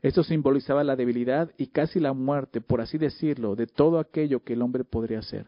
Esto 0.00 0.24
simbolizaba 0.24 0.82
la 0.82 0.96
debilidad 0.96 1.52
y 1.56 1.68
casi 1.68 2.00
la 2.00 2.12
muerte, 2.12 2.60
por 2.60 2.80
así 2.80 2.98
decirlo, 2.98 3.54
de 3.54 3.66
todo 3.66 4.00
aquello 4.00 4.42
que 4.42 4.54
el 4.54 4.62
hombre 4.62 4.84
podría 4.84 5.20
hacer, 5.20 5.46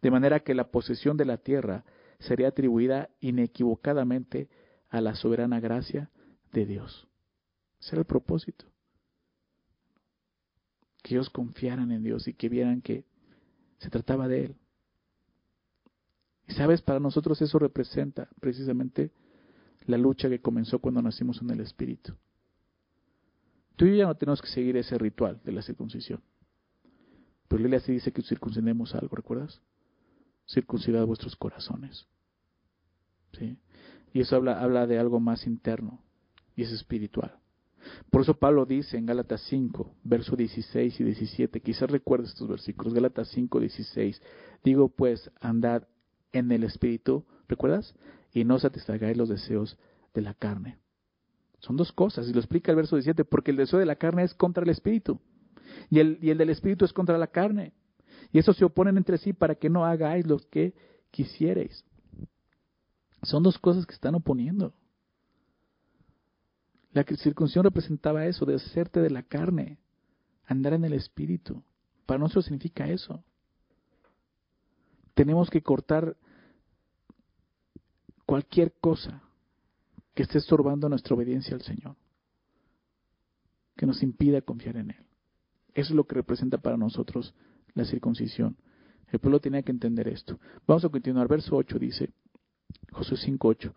de 0.00 0.10
manera 0.10 0.40
que 0.40 0.54
la 0.54 0.70
posesión 0.70 1.16
de 1.16 1.24
la 1.24 1.38
tierra 1.38 1.84
sería 2.20 2.48
atribuida 2.48 3.10
inequivocadamente 3.20 4.48
a 4.90 5.00
la 5.00 5.14
soberana 5.14 5.58
gracia 5.58 6.10
de 6.52 6.66
Dios. 6.66 7.08
Ese 7.80 7.96
era 7.96 8.00
el 8.00 8.06
propósito. 8.06 8.66
Que 11.02 11.14
ellos 11.14 11.28
confiaran 11.30 11.90
en 11.90 12.02
Dios 12.02 12.28
y 12.28 12.34
que 12.34 12.48
vieran 12.48 12.80
que 12.80 13.04
se 13.84 13.90
trataba 13.90 14.28
de 14.28 14.46
Él. 14.46 14.56
Y 16.48 16.54
sabes, 16.54 16.80
para 16.80 17.00
nosotros 17.00 17.40
eso 17.42 17.58
representa 17.58 18.28
precisamente 18.40 19.12
la 19.86 19.98
lucha 19.98 20.30
que 20.30 20.40
comenzó 20.40 20.78
cuando 20.78 21.02
nacimos 21.02 21.42
en 21.42 21.50
el 21.50 21.60
Espíritu. 21.60 22.14
Tú 23.76 23.84
y 23.84 23.90
yo 23.90 23.96
ya 23.96 24.06
no 24.06 24.14
tenemos 24.14 24.40
que 24.40 24.48
seguir 24.48 24.76
ese 24.78 24.96
ritual 24.96 25.38
de 25.44 25.52
la 25.52 25.60
circuncisión. 25.60 26.22
Pero 27.46 27.62
Biblia 27.62 27.80
sí 27.80 27.92
dice 27.92 28.10
que 28.10 28.22
circuncidemos 28.22 28.94
algo, 28.94 29.16
¿recuerdas? 29.16 29.60
Circuncidad 30.46 31.04
vuestros 31.04 31.36
corazones. 31.36 32.06
¿sí? 33.38 33.58
Y 34.14 34.20
eso 34.20 34.36
habla, 34.36 34.62
habla 34.62 34.86
de 34.86 34.98
algo 34.98 35.20
más 35.20 35.46
interno 35.46 36.02
y 36.56 36.62
es 36.62 36.72
espiritual. 36.72 37.38
Por 38.10 38.22
eso 38.22 38.34
Pablo 38.34 38.66
dice 38.66 38.96
en 38.96 39.06
Gálatas 39.06 39.42
5, 39.48 39.94
versos 40.04 40.36
16 40.36 41.00
y 41.00 41.04
17, 41.04 41.60
quizás 41.60 41.90
recuerdes 41.90 42.30
estos 42.30 42.48
versículos, 42.48 42.94
Gálatas 42.94 43.28
5, 43.28 43.60
16, 43.60 44.22
digo 44.62 44.88
pues, 44.88 45.30
andad 45.40 45.86
en 46.32 46.50
el 46.52 46.64
Espíritu, 46.64 47.24
¿recuerdas? 47.48 47.94
Y 48.32 48.44
no 48.44 48.58
satisfagáis 48.58 49.16
los 49.16 49.28
deseos 49.28 49.78
de 50.14 50.22
la 50.22 50.34
carne. 50.34 50.78
Son 51.60 51.76
dos 51.76 51.92
cosas, 51.92 52.28
y 52.28 52.32
lo 52.32 52.40
explica 52.40 52.72
el 52.72 52.76
verso 52.76 52.96
17, 52.96 53.24
porque 53.24 53.50
el 53.50 53.56
deseo 53.56 53.78
de 53.78 53.86
la 53.86 53.96
carne 53.96 54.24
es 54.24 54.34
contra 54.34 54.64
el 54.64 54.70
Espíritu, 54.70 55.20
y 55.90 56.00
el, 56.00 56.18
y 56.20 56.30
el 56.30 56.38
del 56.38 56.50
Espíritu 56.50 56.84
es 56.84 56.92
contra 56.92 57.18
la 57.18 57.28
carne. 57.28 57.72
Y 58.32 58.38
eso 58.38 58.52
se 58.52 58.64
oponen 58.64 58.96
entre 58.96 59.18
sí 59.18 59.32
para 59.32 59.54
que 59.54 59.70
no 59.70 59.84
hagáis 59.84 60.26
lo 60.26 60.38
que 60.38 60.74
quisierais. 61.10 61.84
Son 63.22 63.42
dos 63.42 63.58
cosas 63.58 63.86
que 63.86 63.94
están 63.94 64.14
oponiendo. 64.14 64.74
La 66.94 67.02
circuncisión 67.02 67.64
representaba 67.64 68.24
eso, 68.24 68.46
de 68.46 68.54
hacerte 68.54 69.00
de 69.00 69.10
la 69.10 69.24
carne, 69.24 69.78
andar 70.46 70.74
en 70.74 70.84
el 70.84 70.92
espíritu. 70.92 71.62
Para 72.06 72.20
nosotros 72.20 72.44
significa 72.44 72.86
eso. 72.86 73.22
Tenemos 75.14 75.50
que 75.50 75.60
cortar 75.60 76.16
cualquier 78.24 78.72
cosa 78.80 79.22
que 80.14 80.22
esté 80.22 80.38
estorbando 80.38 80.88
nuestra 80.88 81.16
obediencia 81.16 81.56
al 81.56 81.62
Señor, 81.62 81.96
que 83.76 83.86
nos 83.86 84.00
impida 84.04 84.40
confiar 84.40 84.76
en 84.76 84.92
Él. 84.92 85.06
Eso 85.74 85.88
es 85.92 85.96
lo 85.96 86.06
que 86.06 86.14
representa 86.14 86.58
para 86.58 86.76
nosotros 86.76 87.34
la 87.74 87.84
circuncisión. 87.84 88.56
El 89.10 89.18
pueblo 89.18 89.40
tenía 89.40 89.62
que 89.62 89.72
entender 89.72 90.06
esto. 90.06 90.38
Vamos 90.64 90.84
a 90.84 90.88
continuar. 90.88 91.26
Verso 91.26 91.56
8 91.56 91.76
dice, 91.76 92.12
Josué 92.92 93.18
5.8. 93.18 93.72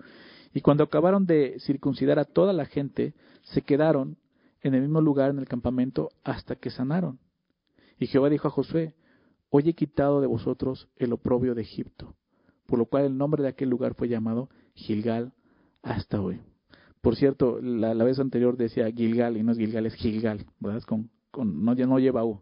Y 0.53 0.61
cuando 0.61 0.83
acabaron 0.83 1.25
de 1.25 1.59
circuncidar 1.59 2.19
a 2.19 2.25
toda 2.25 2.53
la 2.53 2.65
gente, 2.65 3.13
se 3.43 3.61
quedaron 3.61 4.17
en 4.61 4.73
el 4.73 4.81
mismo 4.81 5.01
lugar 5.01 5.29
en 5.29 5.39
el 5.39 5.47
campamento 5.47 6.09
hasta 6.23 6.55
que 6.55 6.69
sanaron. 6.69 7.19
Y 7.99 8.07
Jehová 8.07 8.29
dijo 8.29 8.47
a 8.47 8.51
Josué, 8.51 8.93
Hoy 9.49 9.69
he 9.69 9.73
quitado 9.73 10.19
de 10.19 10.27
vosotros 10.27 10.89
el 10.97 11.13
oprobio 11.13 11.55
de 11.55 11.61
Egipto, 11.61 12.15
por 12.65 12.79
lo 12.79 12.85
cual 12.85 13.05
el 13.05 13.17
nombre 13.17 13.41
de 13.43 13.49
aquel 13.49 13.69
lugar 13.69 13.93
fue 13.93 14.09
llamado 14.09 14.49
Gilgal 14.73 15.31
hasta 15.83 16.19
hoy. 16.21 16.41
Por 16.99 17.15
cierto, 17.15 17.61
la, 17.61 17.93
vez 18.03 18.19
anterior 18.19 18.57
decía 18.57 18.91
Gilgal 18.91 19.37
y 19.37 19.43
no 19.43 19.53
es 19.53 19.57
Gilgal, 19.57 19.85
es 19.85 19.93
Gilgal, 19.93 20.45
¿verdad? 20.59 20.81
Con, 20.83 21.09
con, 21.31 21.63
no, 21.63 21.73
no 21.73 21.99
lleva 21.99 22.25
U. 22.25 22.41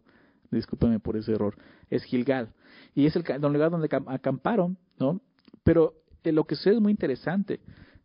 Discúlpeme 0.50 0.98
por 0.98 1.16
ese 1.16 1.32
error. 1.32 1.56
Es 1.90 2.02
Gilgal. 2.04 2.52
Y 2.94 3.06
es 3.06 3.14
el, 3.14 3.22
lugar 3.40 3.70
donde 3.70 3.88
acamparon, 4.06 4.76
¿no? 4.98 5.20
Pero 5.62 5.94
eh, 6.24 6.32
lo 6.32 6.44
que 6.44 6.56
sucede 6.56 6.74
es 6.74 6.80
muy 6.80 6.90
interesante. 6.90 7.60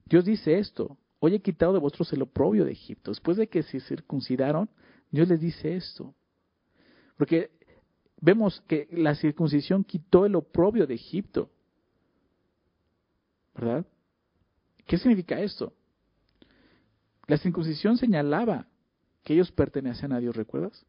Dios 0.06 0.26
dice 0.26 0.58
esto, 0.58 0.98
hoy 1.20 1.36
he 1.36 1.42
quitado 1.42 1.74
de 1.74 1.80
vosotros 1.80 2.12
el 2.14 2.22
oprobio 2.22 2.66
de 2.66 2.72
Egipto. 2.72 3.12
Después 3.12 3.38
de 3.38 3.48
que 3.48 3.64
se 3.64 3.80
circuncidaron, 3.80 4.70
Dios 5.10 5.28
les 5.28 5.40
dice 5.40 5.76
esto. 5.76 6.14
Porque 7.18 7.52
vemos 8.20 8.62
que 8.68 8.88
la 8.92 9.16
circuncisión 9.16 9.84
quitó 9.84 10.26
el 10.26 10.36
oprobio 10.36 10.88
de 10.88 10.96
Egipto. 10.96 11.50
¿Verdad? 13.54 13.86
¿Qué 14.86 14.98
significa 14.98 15.40
esto? 15.40 15.74
La 17.28 17.38
circuncisión 17.38 17.98
señalaba 17.98 18.68
que 19.24 19.34
ellos 19.34 19.52
pertenecían 19.52 20.14
a 20.14 20.20
Dios, 20.20 20.36
¿recuerdas? 20.36 20.86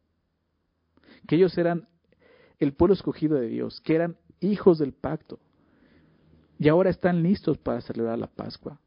Que 1.26 1.36
ellos 1.36 1.56
eran 1.58 1.88
el 2.58 2.72
pueblo 2.72 2.94
escogido 2.94 3.36
de 3.36 3.48
Dios, 3.48 3.80
que 3.80 3.94
eran 3.94 4.16
hijos 4.40 4.78
del 4.78 4.92
pacto. 4.92 5.38
Y 6.58 6.68
ahora 6.68 6.90
están 6.90 7.22
listos 7.22 7.58
para 7.58 7.80
celebrar 7.80 8.18
la 8.18 8.28
Pascua. 8.28 8.80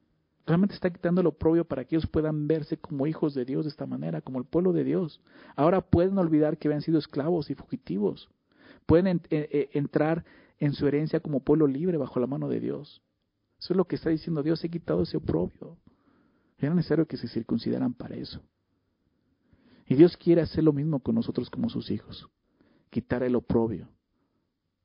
Realmente 0.45 0.75
está 0.75 0.91
quitando 0.91 1.23
lo 1.23 1.31
propio 1.31 1.65
para 1.65 1.85
que 1.85 1.95
ellos 1.95 2.07
puedan 2.07 2.47
verse 2.47 2.77
como 2.77 3.07
hijos 3.07 3.33
de 3.33 3.45
Dios 3.45 3.65
de 3.65 3.69
esta 3.69 3.87
manera, 3.87 4.21
como 4.21 4.37
el 4.37 4.45
pueblo 4.45 4.73
de 4.73 4.83
Dios. 4.83 5.19
Ahora 5.55 5.81
pueden 5.81 6.17
olvidar 6.17 6.57
que 6.57 6.67
habían 6.67 6.81
sido 6.81 6.99
esclavos 6.99 7.49
y 7.49 7.55
fugitivos. 7.55 8.29
Pueden 8.85 9.07
eh, 9.07 9.21
eh, 9.31 9.69
entrar 9.73 10.23
en 10.59 10.73
su 10.73 10.87
herencia 10.87 11.19
como 11.19 11.43
pueblo 11.43 11.65
libre 11.65 11.97
bajo 11.97 12.19
la 12.19 12.27
mano 12.27 12.47
de 12.47 12.59
Dios. 12.59 13.01
Eso 13.59 13.73
es 13.73 13.77
lo 13.77 13.85
que 13.85 13.95
está 13.95 14.11
diciendo 14.11 14.43
Dios, 14.43 14.63
he 14.63 14.69
quitado 14.69 15.01
ese 15.01 15.17
oprobio. 15.17 15.77
Era 16.59 16.75
necesario 16.75 17.07
que 17.07 17.17
se 17.17 17.27
circuncidaran 17.27 17.93
para 17.93 18.15
eso. 18.15 18.41
Y 19.87 19.95
Dios 19.95 20.15
quiere 20.17 20.41
hacer 20.41 20.63
lo 20.63 20.73
mismo 20.73 20.99
con 20.99 21.15
nosotros 21.15 21.49
como 21.49 21.69
sus 21.69 21.89
hijos. 21.89 22.27
Quitar 22.91 23.23
el 23.23 23.35
oprobio. 23.35 23.89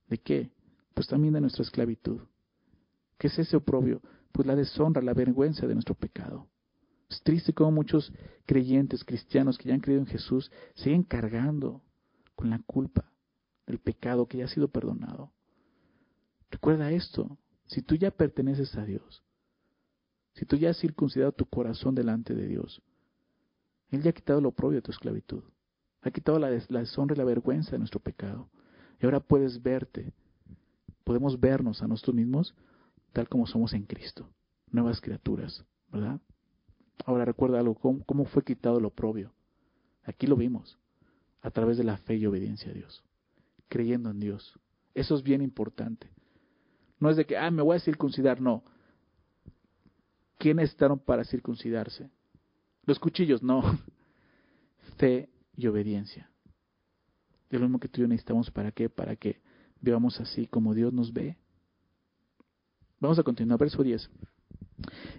¿De 0.09 0.19
qué? 0.19 0.51
Pues 0.95 1.07
también 1.07 1.35
de 1.35 1.41
nuestra 1.41 1.63
esclavitud. 1.63 2.21
¿Qué 3.19 3.29
es 3.29 3.39
ese 3.39 3.57
oprobio? 3.57 4.01
Pues 4.33 4.47
la 4.47 4.57
deshonra, 4.57 5.03
la 5.03 5.15
vergüenza 5.15 5.67
de 5.67 5.75
nuestro 5.75 5.95
pecado. 5.95 6.49
Es 7.09 7.23
triste 7.23 7.53
como 7.53 7.73
muchos 7.73 8.13
creyentes 8.47 9.05
cristianos 9.05 9.59
que 9.59 9.69
ya 9.69 9.75
han 9.75 9.81
creído 9.81 10.03
en 10.03 10.07
Jesús 10.07 10.51
siguen 10.75 11.03
cargando 11.03 11.83
con 12.37 12.51
la 12.51 12.61
culpa 12.61 13.11
del 13.67 13.79
pecado 13.79 14.27
que 14.27 14.39
ya 14.39 14.45
ha 14.45 14.49
sido 14.49 14.69
perdonado. 14.69 15.33
Recuerda 16.51 16.91
esto, 16.93 17.39
si 17.67 17.83
tú 17.83 17.97
ya 17.97 18.11
perteneces 18.11 18.75
a 18.77 18.85
Dios, 18.85 19.23
si 20.35 20.45
tú 20.45 20.57
ya 20.57 20.71
has 20.71 20.79
circuncidado 20.79 21.33
tu 21.33 21.47
corazón 21.47 21.95
delante 21.95 22.35
de 22.35 22.47
Dios, 22.47 22.81
Él 23.91 24.03
ya 24.03 24.11
ha 24.11 24.15
quitado 24.15 24.41
lo 24.41 24.51
oprobio 24.51 24.77
de 24.77 24.83
tu 24.83 24.93
esclavitud, 24.93 25.43
ha 26.03 26.11
quitado 26.11 26.39
la, 26.39 26.51
la 26.69 26.81
deshonra 26.81 27.15
y 27.15 27.19
la 27.19 27.25
vergüenza 27.25 27.73
de 27.73 27.79
nuestro 27.79 28.01
pecado. 28.01 28.49
Y 29.01 29.05
ahora 29.05 29.21
puedes 29.21 29.61
verte, 29.63 30.13
podemos 31.05 31.39
vernos 31.39 31.83
a 31.83 31.89
nosotros 31.89 32.15
mismos 32.15 32.55
tal 33.13 33.29
como 33.29 33.47
somos 33.47 33.73
en 33.73 33.85
Cristo, 33.85 34.31
nuevas 34.71 35.01
criaturas, 35.01 35.65
¿verdad? 35.91 36.21
Ahora 37.05 37.25
recuerda 37.25 37.59
algo, 37.59 37.75
¿cómo, 37.75 38.25
fue 38.27 38.45
quitado 38.45 38.81
lo 38.81 38.89
oprobio? 38.89 39.33
Aquí 40.05 40.27
lo 40.27 40.37
vimos, 40.37 40.79
a 41.43 41.51
través 41.51 41.79
de 41.79 41.85
la 41.85 41.97
fe 41.97 42.17
y 42.17 42.27
obediencia 42.27 42.71
a 42.71 42.75
Dios, 42.75 43.03
creyendo 43.69 44.11
en 44.11 44.21
Dios. 44.21 44.59
Eso 44.95 45.15
es 45.15 45.23
bien 45.23 45.43
importante. 45.43 46.11
No 46.99 47.11
es 47.11 47.17
de 47.17 47.25
que, 47.25 47.37
ah, 47.37 47.51
me 47.51 47.63
voy 47.63 47.77
a 47.77 47.81
circuncidar, 47.81 48.41
no. 48.41 48.63
¿Quiénes 50.39 50.71
estaron 50.71 50.99
para 50.99 51.25
circuncidarse? 51.25 52.11
Los 52.85 52.99
cuchillos, 52.99 53.43
no. 53.43 53.63
Fe 54.99 55.31
y 55.57 55.67
obediencia. 55.67 56.31
De 57.49 57.59
lo 57.59 57.65
mismo 57.65 57.81
que 57.81 57.89
tú 57.89 58.01
y 58.01 58.03
yo 58.03 58.09
necesitamos 58.09 58.51
para 58.51 58.71
qué? 58.73 58.89
Para 58.89 59.17
que 59.17 59.41
vivamos 59.81 60.21
así 60.21 60.47
como 60.47 60.75
Dios 60.75 60.93
nos 60.93 61.13
ve 61.13 61.37
Vamos 63.01 63.19
a 63.19 63.23
continuar, 63.23 63.59
verso 63.59 63.83
10. 63.83 64.11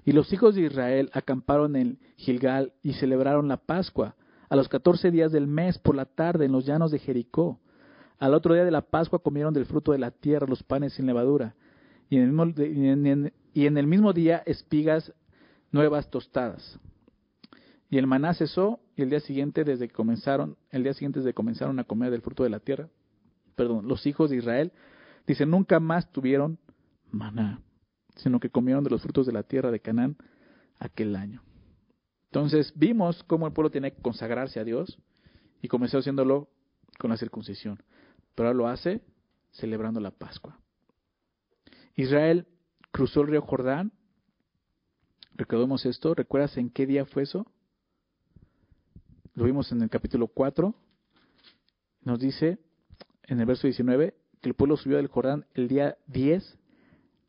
Y 0.06 0.12
los 0.12 0.32
hijos 0.32 0.54
de 0.54 0.62
Israel 0.62 1.10
acamparon 1.14 1.76
en 1.76 2.00
Gilgal 2.16 2.74
y 2.84 2.94
celebraron 2.94 3.48
la 3.48 3.58
Pascua 3.58 4.16
a 4.50 4.56
los 4.56 4.70
catorce 4.70 5.10
días 5.10 5.32
del 5.32 5.48
mes 5.48 5.80
por 5.80 5.96
la 5.96 6.06
tarde 6.06 6.46
en 6.46 6.52
los 6.52 6.66
llanos 6.66 6.92
de 6.92 7.00
Jericó. 7.00 7.60
Al 8.20 8.36
otro 8.36 8.54
día 8.54 8.66
de 8.66 8.72
la 8.72 8.82
Pascua 8.82 9.24
comieron 9.24 9.54
del 9.54 9.66
fruto 9.66 9.94
de 9.94 9.98
la 9.98 10.12
tierra 10.12 10.46
los 10.48 10.62
panes 10.62 10.94
sin 10.94 11.08
levadura, 11.08 11.56
y 12.08 12.18
en 12.18 12.24
el 12.24 12.32
mismo, 12.32 13.34
y 13.54 13.66
en 13.66 13.78
el 13.78 13.88
mismo 13.88 14.14
día 14.14 14.44
espigas 14.46 15.12
nuevas 15.72 16.10
tostadas. 16.12 16.80
Y 17.90 17.98
el 17.98 18.06
maná 18.06 18.36
cesó, 18.36 18.80
y 18.96 19.02
el 19.02 19.10
día 19.10 19.22
siguiente, 19.22 19.64
desde 19.64 19.88
que 19.88 19.94
comenzaron, 19.94 20.56
el 20.70 20.84
día 20.84 20.94
siguiente 20.94 21.20
desde 21.20 21.32
que 21.32 21.36
comenzaron 21.36 21.80
a 21.80 21.84
comer 21.84 22.12
del 22.12 22.22
fruto 22.22 22.44
de 22.44 22.52
la 22.52 22.60
tierra, 22.60 22.90
perdón, 23.56 23.88
los 23.88 24.06
hijos 24.06 24.30
de 24.30 24.38
Israel, 24.38 24.72
dice, 25.26 25.48
nunca 25.48 25.80
más 25.80 26.12
tuvieron 26.12 26.60
maná 27.10 27.62
sino 28.16 28.40
que 28.40 28.50
comieron 28.50 28.84
de 28.84 28.90
los 28.90 29.02
frutos 29.02 29.26
de 29.26 29.34
la 29.34 29.44
tierra 29.44 29.72
de 29.72 29.80
Canaán 29.80 30.18
aquel 30.80 31.16
año. 31.16 31.42
Entonces 32.26 32.74
vimos 32.76 33.24
cómo 33.24 33.48
el 33.48 33.54
pueblo 33.54 33.72
tenía 33.72 33.92
que 33.92 34.02
consagrarse 34.02 34.60
a 34.60 34.64
Dios 34.64 34.98
y 35.62 35.68
comenzó 35.68 35.98
haciéndolo 35.98 36.50
con 36.98 37.10
la 37.10 37.18
circuncisión, 37.18 37.82
pero 38.36 38.48
ahora 38.48 38.58
lo 38.58 38.68
hace 38.68 39.02
celebrando 39.52 40.00
la 40.00 40.12
Pascua. 40.12 40.60
Israel 41.96 42.48
cruzó 42.92 43.22
el 43.22 43.28
río 43.28 43.42
Jordán. 43.42 43.92
Recordemos 45.36 45.86
esto, 45.86 46.14
¿recuerdas 46.14 46.58
en 46.58 46.70
qué 46.70 46.86
día 46.86 47.06
fue 47.06 47.24
eso? 47.24 47.46
Lo 49.34 49.46
vimos 49.46 49.72
en 49.72 49.82
el 49.82 49.90
capítulo 49.90 50.28
4. 50.28 50.74
Nos 52.04 52.20
dice 52.20 52.60
en 53.24 53.40
el 53.40 53.46
verso 53.46 53.68
19 53.68 54.16
que 54.42 54.50
el 54.50 54.56
pueblo 54.56 54.78
subió 54.78 54.98
del 54.98 55.08
Jordán 55.08 55.46
el 55.54 55.68
día 55.68 55.98
10 56.08 56.58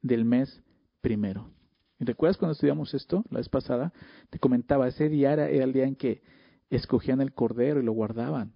del 0.02 0.24
mes 0.24 0.62
primero. 1.03 1.50
¿Y 1.98 2.05
recuerdas 2.05 2.38
cuando 2.38 2.53
estudiamos 2.53 2.94
esto 2.94 3.24
la 3.30 3.38
vez 3.38 3.50
pasada? 3.50 3.92
Te 4.30 4.38
comentaba, 4.38 4.88
ese 4.88 5.11
día 5.11 5.34
era, 5.34 5.50
el 5.50 5.72
día 5.74 5.84
en 5.84 5.94
que 5.94 6.22
escogían 6.70 7.20
el 7.20 7.34
cordero 7.34 7.80
y 7.80 7.84
lo 7.84 7.92
guardaban 7.92 8.53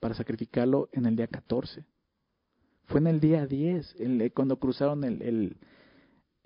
para 0.00 0.14
sacrificarlo 0.14 0.88
en 0.92 1.04
el 1.04 1.16
día 1.16 1.26
14. 1.26 1.84
Fue 2.86 3.00
en 3.00 3.08
el 3.08 3.20
día 3.20 3.46
10, 3.46 3.96
el, 3.98 4.32
cuando 4.32 4.58
cruzaron 4.58 5.04
el, 5.04 5.58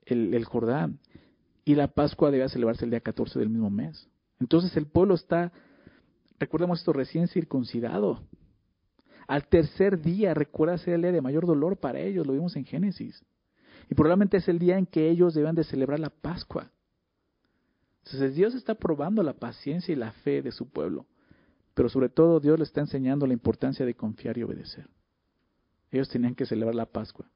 el 0.05 0.45
Jordán. 0.45 0.99
Y 1.65 1.77
la 1.77 1.87
Pascua 1.87 2.33
debía 2.33 2.49
celebrarse 2.49 2.85
el 2.85 2.91
día 2.91 3.01
14 3.01 3.39
del 3.39 3.49
mismo 3.49 3.71
mes. 3.71 4.09
Entonces 4.41 4.77
el 4.77 4.87
pueblo 4.87 5.15
está, 5.15 5.53
recordemos 6.41 6.81
esto, 6.81 6.93
recién 6.93 7.29
circuncidado. 7.29 8.21
Al 9.29 9.47
tercer 9.47 10.01
día, 10.03 10.35
recuerda 10.35 10.77
ser 10.79 10.95
el 10.95 11.03
día 11.03 11.13
de 11.13 11.21
mayor 11.21 11.47
dolor 11.47 11.77
para 11.77 12.01
ellos, 12.01 12.27
lo 12.27 12.33
vimos 12.33 12.57
en 12.57 12.65
Génesis. 12.65 13.25
Y 13.91 13.95
probablemente 13.95 14.39
es 14.39 14.49
el 14.49 14.59
día 14.59 14.79
en 14.79 14.87
que 14.87 15.09
ellos 15.09 15.35
deben 15.35 15.55
de 15.55 15.65
celebrar 15.65 16.01
la 16.01 16.11
Pascua. 16.11 16.71
Entonces 18.05 18.35
Dios 18.35 18.55
está 18.55 18.75
probando 18.75 19.23
la 19.23 19.35
paciencia 19.35 19.93
y 19.93 19.97
la 19.97 20.13
fe 20.13 20.43
de 20.43 20.53
su 20.53 20.69
pueblo. 20.69 21.07
Pero 21.75 21.89
sobre 21.89 22.09
todo 22.09 22.41
Dios 22.41 22.59
le 22.59 22.65
está 22.65 22.81
enseñando 22.81 23.27
la 23.27 23.33
importancia 23.33 23.87
de 23.87 23.95
confiar 23.95 24.37
y 24.39 24.43
obedecer. 24.43 24.89
Ellos 25.91 26.09
tenían 26.09 26.35
que 26.35 26.47
celebrar 26.47 26.75
la 26.75 26.87
Pascua. 26.87 27.27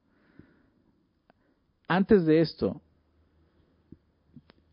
Antes 1.89 2.25
de 2.27 2.41
esto, 2.41 2.81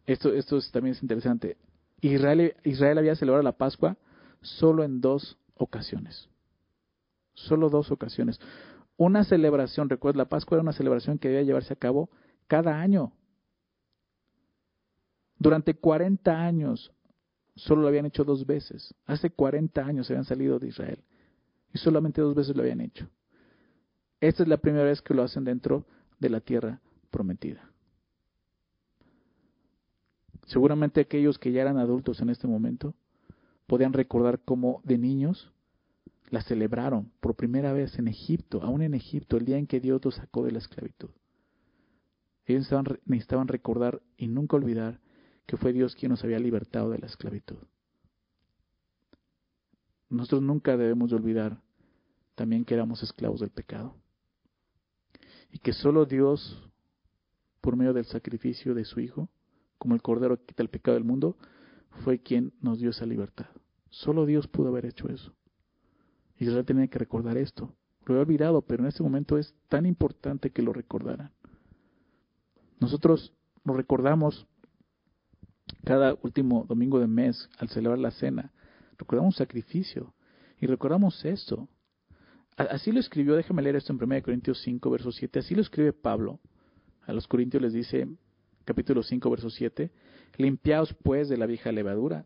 esto, 0.06 0.34
esto 0.34 0.60
también 0.72 0.96
es 0.96 1.04
interesante, 1.04 1.58
Israel, 2.02 2.56
Israel 2.64 2.98
había 2.98 3.16
celebrado 3.16 3.44
la 3.44 3.58
Pascua 3.58 3.98
solo 4.42 4.84
en 4.84 5.00
dos 5.00 5.38
ocasiones. 5.56 6.28
Solo 7.34 7.70
dos 7.70 7.92
ocasiones. 7.92 8.40
Una 8.98 9.24
celebración, 9.24 9.90
recuerda, 9.90 10.20
la 10.20 10.30
Pascua 10.30 10.58
era 10.58 10.64
una 10.64 10.74
celebración 10.74 11.18
que 11.18 11.30
debía 11.30 11.44
llevarse 11.44 11.74
a 11.74 11.78
cabo 11.78 12.10
cada 12.48 12.80
año. 12.80 13.14
Durante 15.38 15.74
40 15.74 16.32
años 16.32 16.94
solo 17.56 17.82
lo 17.82 17.88
habían 17.88 18.06
hecho 18.06 18.24
dos 18.24 18.46
veces. 18.46 18.94
Hace 19.06 19.30
40 19.30 19.86
años 19.86 20.08
se 20.08 20.14
habían 20.14 20.26
salido 20.26 20.60
de 20.60 20.68
Israel 20.68 21.04
y 21.74 21.78
solamente 21.78 22.22
dos 22.22 22.36
veces 22.36 22.56
lo 22.56 22.62
habían 22.62 22.82
hecho. 22.82 23.08
Esta 24.20 24.44
es 24.44 24.50
la 24.50 24.58
primera 24.58 24.86
vez 24.86 25.02
que 25.02 25.14
lo 25.14 25.24
hacen 25.24 25.44
dentro 25.44 25.86
de 26.20 26.30
la 26.30 26.40
tierra 26.40 26.80
prometida. 27.12 27.70
Seguramente 30.46 31.02
aquellos 31.02 31.40
que 31.40 31.52
ya 31.52 31.62
eran 31.62 31.78
adultos 31.78 32.22
en 32.22 32.30
este 32.30 32.48
momento 32.48 32.94
podían 33.68 33.94
recordar 33.94 34.40
cómo 34.40 34.82
de 34.84 34.98
niños 34.98 35.53
la 36.30 36.42
celebraron 36.42 37.12
por 37.20 37.36
primera 37.36 37.74
vez 37.74 37.98
en 38.00 38.08
Egipto, 38.08 38.62
aún 38.64 38.82
en 38.82 38.94
Egipto, 38.94 39.38
el 39.38 39.46
día 39.46 39.58
en 39.58 39.68
que 39.68 39.80
Dios 39.80 40.04
los 40.04 40.16
sacó 40.16 40.44
de 40.44 40.52
la 40.52 40.60
esclavitud. 40.60 41.10
Ellos 42.46 42.68
necesitaban 43.06 43.48
recordar 43.48 44.02
y 44.18 44.28
nunca 44.28 44.58
olvidar 44.58 45.00
que 45.46 45.58
fue 45.58 45.74
Dios 45.74 45.96
quien 45.96 46.12
nos 46.12 46.24
había 46.24 46.40
libertado 46.40 46.90
de 46.90 47.00
la 47.00 47.08
esclavitud. 47.08 47.58
Nosotros 50.10 50.42
nunca 50.42 50.78
debemos 50.78 51.10
de 51.10 51.16
olvidar 51.16 51.62
también 52.36 52.66
que 52.66 52.74
éramos 52.74 53.02
esclavos 53.04 53.40
del 53.40 53.50
pecado. 53.50 53.96
Y 55.52 55.60
que 55.60 55.74
solo 55.74 56.06
Dios, 56.06 56.70
por 57.62 57.76
medio 57.76 57.94
del 57.94 58.06
sacrificio 58.06 58.74
de 58.74 58.86
su 58.86 59.00
Hijo, 59.00 59.30
como 59.78 59.96
el 59.96 60.02
Cordero 60.02 60.38
que 60.38 60.46
quita 60.46 60.64
el 60.64 60.70
pecado 60.70 60.96
del 60.96 61.04
mundo, 61.04 61.38
fue 62.04 62.20
quien 62.20 62.54
nos 62.60 62.80
dio 62.80 62.90
esa 62.90 63.06
libertad. 63.06 63.48
Solo 63.90 64.26
Dios 64.26 64.48
pudo 64.48 64.70
haber 64.70 64.86
hecho 64.86 65.10
eso. 65.10 65.36
Israel 66.44 66.66
tenía 66.66 66.88
que 66.88 67.00
recordar 67.00 67.38
esto. 67.38 67.74
Lo 68.06 68.16
he 68.16 68.20
olvidado, 68.20 68.62
pero 68.62 68.84
en 68.84 68.90
este 68.90 69.04
momento 69.04 69.38
es 69.38 69.54
tan 69.70 69.86
importante 69.86 70.52
que 70.52 70.62
lo 70.62 70.74
recordaran. 70.74 71.32
Nosotros 72.80 73.34
lo 73.64 73.74
recordamos 73.74 74.46
cada 75.86 76.18
último 76.22 76.66
domingo 76.68 77.00
de 77.00 77.08
mes 77.08 77.50
al 77.58 77.70
celebrar 77.70 78.00
la 78.00 78.12
cena. 78.12 78.52
Recordamos 78.98 79.36
un 79.36 79.38
sacrificio 79.38 80.14
y 80.60 80.68
recordamos 80.68 81.24
esto. 81.26 81.70
Así 82.58 82.92
lo 82.92 83.00
escribió, 83.00 83.36
déjame 83.36 83.62
leer 83.62 83.78
esto 83.78 83.94
en 83.94 84.04
1 84.04 84.22
Corintios 84.22 84.62
5, 84.62 84.90
verso 84.90 85.12
7. 85.12 85.40
Así 85.40 85.56
lo 85.56 85.62
escribe 85.62 85.94
Pablo. 85.94 86.40
A 87.06 87.14
los 87.14 87.28
Corintios 87.28 87.64
les 87.64 87.74
dice, 87.74 88.08
capítulo 88.66 89.02
5, 89.02 89.30
verso 89.30 89.50
7, 89.50 89.92
limpiaos 90.38 90.94
pues 90.94 91.30
de 91.30 91.38
la 91.38 91.46
vieja 91.46 91.72
levadura 91.72 92.26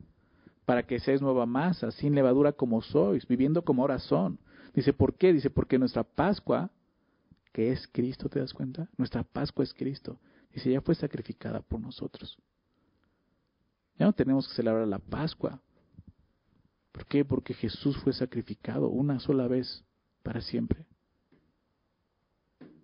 para 0.67 0.83
que 0.83 0.99
seáis 0.99 1.21
nueva 1.21 1.45
masa, 1.45 1.91
sin 1.91 2.13
levadura 2.13 2.51
como 2.51 2.81
sois, 2.81 3.25
viviendo 3.25 3.63
como 3.63 3.83
ahora 3.83 3.99
son. 3.99 4.37
Dice, 4.73 4.91
¿por 4.91 5.15
qué? 5.15 5.31
Dice, 5.31 5.49
porque 5.49 5.79
nuestra 5.79 6.03
Pascua, 6.03 6.69
que 7.53 7.71
es 7.71 7.87
Cristo, 7.87 8.27
¿te 8.27 8.41
das 8.41 8.53
cuenta? 8.53 8.89
Nuestra 8.97 9.23
Pascua 9.23 9.63
es 9.63 9.73
Cristo. 9.73 10.19
Dice, 10.53 10.69
ya 10.69 10.81
fue 10.81 10.93
sacrificada 10.93 11.61
por 11.61 11.79
nosotros. 11.79 12.37
Ya 13.97 14.07
no 14.07 14.11
tenemos 14.11 14.45
que 14.49 14.55
celebrar 14.55 14.85
la 14.89 14.99
Pascua. 14.99 15.61
¿Por 16.91 17.05
qué? 17.05 17.23
Porque 17.23 17.53
Jesús 17.53 17.95
fue 17.99 18.11
sacrificado 18.11 18.89
una 18.89 19.21
sola 19.21 19.47
vez 19.47 19.85
para 20.21 20.41
siempre. 20.41 20.85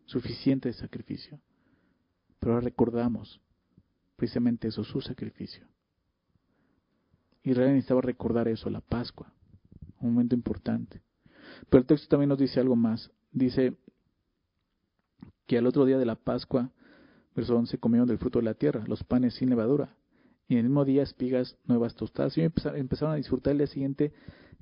Suficiente 0.05 0.69
de 0.69 0.73
sacrificio. 0.73 1.37
Pero 2.39 2.53
ahora 2.53 2.63
recordamos 2.63 3.41
precisamente 4.15 4.69
eso, 4.69 4.85
su 4.85 5.01
sacrificio. 5.01 5.67
Israel 7.43 7.71
necesitaba 7.71 8.01
recordar 8.01 8.47
eso, 8.47 8.69
la 8.69 8.81
Pascua, 8.81 9.33
un 9.99 10.13
momento 10.13 10.35
importante. 10.35 11.01
Pero 11.69 11.81
el 11.81 11.87
texto 11.87 12.07
también 12.07 12.29
nos 12.29 12.39
dice 12.39 12.59
algo 12.59 12.75
más. 12.75 13.11
Dice 13.31 13.75
que 15.45 15.57
al 15.57 15.67
otro 15.67 15.85
día 15.85 15.97
de 15.97 16.05
la 16.05 16.15
Pascua, 16.15 16.71
verso 17.35 17.55
11, 17.57 17.77
comieron 17.79 18.07
del 18.07 18.17
fruto 18.17 18.39
de 18.39 18.45
la 18.45 18.53
tierra, 18.53 18.83
los 18.87 19.03
panes 19.03 19.35
sin 19.35 19.49
levadura, 19.49 19.95
y 20.47 20.53
en 20.53 20.59
el 20.59 20.65
mismo 20.65 20.85
día 20.85 21.03
espigas 21.03 21.57
nuevas 21.65 21.95
tostadas. 21.95 22.37
Y 22.37 22.41
empezaron 22.41 23.13
a 23.13 23.15
disfrutar 23.15 23.51
el 23.51 23.59
día 23.59 23.67
siguiente 23.67 24.13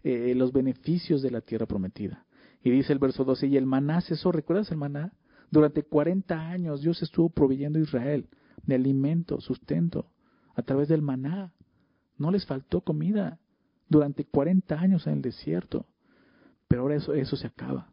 eh, 0.04 0.34
los 0.36 0.52
beneficios 0.52 1.22
de 1.22 1.32
la 1.32 1.42
tierra 1.42 1.66
prometida. 1.66 2.26
Y 2.64 2.70
dice 2.70 2.94
el 2.94 3.00
verso 3.00 3.24
12, 3.24 3.48
y 3.48 3.58
el 3.58 3.66
maná 3.66 4.02
cesó, 4.02 4.32
¿recuerdas 4.32 4.72
el 4.72 4.78
maná? 4.78 5.14
Durante 5.50 5.84
40 5.84 6.50
años 6.50 6.82
Dios 6.82 7.02
estuvo 7.02 7.30
proveyendo 7.30 7.80
a 7.80 7.82
Israel 7.82 8.30
de 8.64 8.76
alimento, 8.76 9.42
sustento, 9.42 10.12
a 10.56 10.62
través 10.62 10.88
del 10.88 11.02
maná. 11.02 11.54
No 12.22 12.30
les 12.30 12.46
faltó 12.46 12.82
comida 12.82 13.40
durante 13.90 14.26
40 14.26 14.80
años 14.80 15.08
en 15.08 15.14
el 15.14 15.22
desierto. 15.24 15.88
Pero 16.68 16.84
ahora 16.84 16.96
eso, 16.96 17.16
eso 17.16 17.36
se 17.36 17.48
acaba. 17.48 17.92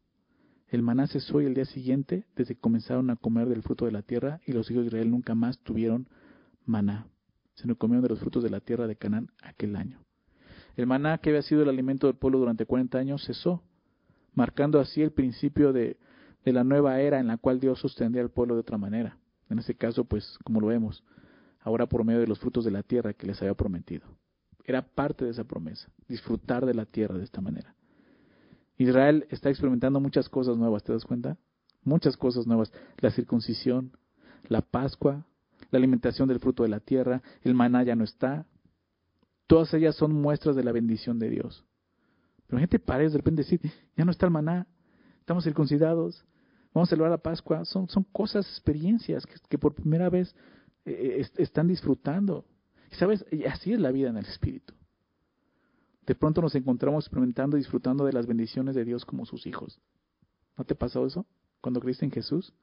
El 0.68 0.82
maná 0.82 1.06
cesó 1.06 1.40
y 1.40 1.46
el 1.46 1.54
día 1.54 1.64
siguiente, 1.64 2.26
desde 2.36 2.54
que 2.54 2.60
comenzaron 2.60 3.08
a 3.08 3.16
comer 3.16 3.48
del 3.48 3.62
fruto 3.62 3.86
de 3.86 3.92
la 3.92 4.02
tierra, 4.02 4.42
y 4.44 4.52
los 4.52 4.70
hijos 4.70 4.82
de 4.82 4.88
Israel 4.88 5.10
nunca 5.10 5.34
más 5.34 5.58
tuvieron 5.60 6.08
maná, 6.66 7.06
sino 7.54 7.76
comieron 7.76 8.02
de 8.02 8.10
los 8.10 8.20
frutos 8.20 8.42
de 8.42 8.50
la 8.50 8.60
tierra 8.60 8.86
de 8.86 8.96
Canaán 8.96 9.30
aquel 9.42 9.74
año. 9.76 9.98
El 10.76 10.86
maná, 10.86 11.16
que 11.16 11.30
había 11.30 11.40
sido 11.40 11.62
el 11.62 11.70
alimento 11.70 12.06
del 12.06 12.16
pueblo 12.16 12.38
durante 12.38 12.66
40 12.66 12.98
años, 12.98 13.24
cesó, 13.24 13.62
marcando 14.34 14.78
así 14.78 15.00
el 15.00 15.12
principio 15.12 15.72
de, 15.72 15.96
de 16.44 16.52
la 16.52 16.64
nueva 16.64 17.00
era 17.00 17.18
en 17.18 17.28
la 17.28 17.38
cual 17.38 17.60
Dios 17.60 17.80
sostendría 17.80 18.22
al 18.22 18.30
pueblo 18.30 18.56
de 18.56 18.60
otra 18.60 18.76
manera. 18.76 19.16
En 19.48 19.58
este 19.58 19.74
caso, 19.74 20.04
pues, 20.04 20.38
como 20.44 20.60
lo 20.60 20.66
vemos, 20.66 21.02
ahora 21.60 21.86
por 21.86 22.04
medio 22.04 22.20
de 22.20 22.26
los 22.26 22.38
frutos 22.38 22.64
de 22.64 22.70
la 22.70 22.82
tierra 22.82 23.12
que 23.12 23.26
les 23.26 23.40
había 23.40 23.54
prometido. 23.54 24.06
Era 24.64 24.82
parte 24.82 25.24
de 25.24 25.30
esa 25.30 25.44
promesa, 25.44 25.88
disfrutar 26.08 26.66
de 26.66 26.74
la 26.74 26.84
tierra 26.84 27.16
de 27.16 27.24
esta 27.24 27.40
manera. 27.40 27.74
Israel 28.76 29.26
está 29.30 29.50
experimentando 29.50 29.98
muchas 29.98 30.28
cosas 30.28 30.56
nuevas, 30.56 30.84
¿te 30.84 30.92
das 30.92 31.04
cuenta? 31.04 31.36
Muchas 31.82 32.16
cosas 32.16 32.46
nuevas. 32.46 32.72
La 32.98 33.10
circuncisión, 33.10 33.92
la 34.46 34.62
Pascua, 34.62 35.26
la 35.70 35.78
alimentación 35.78 36.28
del 36.28 36.38
fruto 36.38 36.62
de 36.62 36.68
la 36.68 36.80
tierra, 36.80 37.22
el 37.42 37.54
maná 37.54 37.82
ya 37.82 37.96
no 37.96 38.04
está. 38.04 38.46
Todas 39.46 39.72
ellas 39.74 39.96
son 39.96 40.12
muestras 40.12 40.54
de 40.54 40.62
la 40.62 40.72
bendición 40.72 41.18
de 41.18 41.30
Dios. 41.30 41.64
Pero 42.46 42.60
gente 42.60 42.78
parece 42.78 43.12
de 43.12 43.18
repente 43.18 43.42
decir, 43.42 43.60
ya 43.96 44.04
no 44.04 44.10
está 44.10 44.26
el 44.26 44.32
maná, 44.32 44.66
estamos 45.20 45.44
circuncidados, 45.44 46.24
vamos 46.72 46.88
a 46.88 46.90
celebrar 46.90 47.10
la 47.10 47.18
Pascua. 47.18 47.64
Son, 47.64 47.88
son 47.88 48.04
cosas, 48.04 48.46
experiencias 48.46 49.26
que 49.26 49.58
por 49.58 49.74
primera 49.74 50.08
vez 50.08 50.34
están 51.36 51.68
disfrutando. 51.68 52.44
Sabes, 52.92 53.24
así 53.50 53.72
es 53.72 53.80
la 53.80 53.92
vida 53.92 54.08
en 54.08 54.16
el 54.16 54.26
Espíritu. 54.26 54.74
De 56.06 56.14
pronto 56.14 56.40
nos 56.40 56.54
encontramos 56.54 57.04
experimentando 57.04 57.56
y 57.56 57.60
disfrutando 57.60 58.04
de 58.04 58.12
las 58.12 58.26
bendiciones 58.26 58.74
de 58.74 58.84
Dios 58.84 59.04
como 59.04 59.26
sus 59.26 59.46
hijos. 59.46 59.78
¿No 60.56 60.64
te 60.64 60.74
pasó 60.74 61.06
eso 61.06 61.26
cuando 61.60 61.80
creíste 61.80 62.06
en 62.06 62.10
Jesús? 62.10 62.54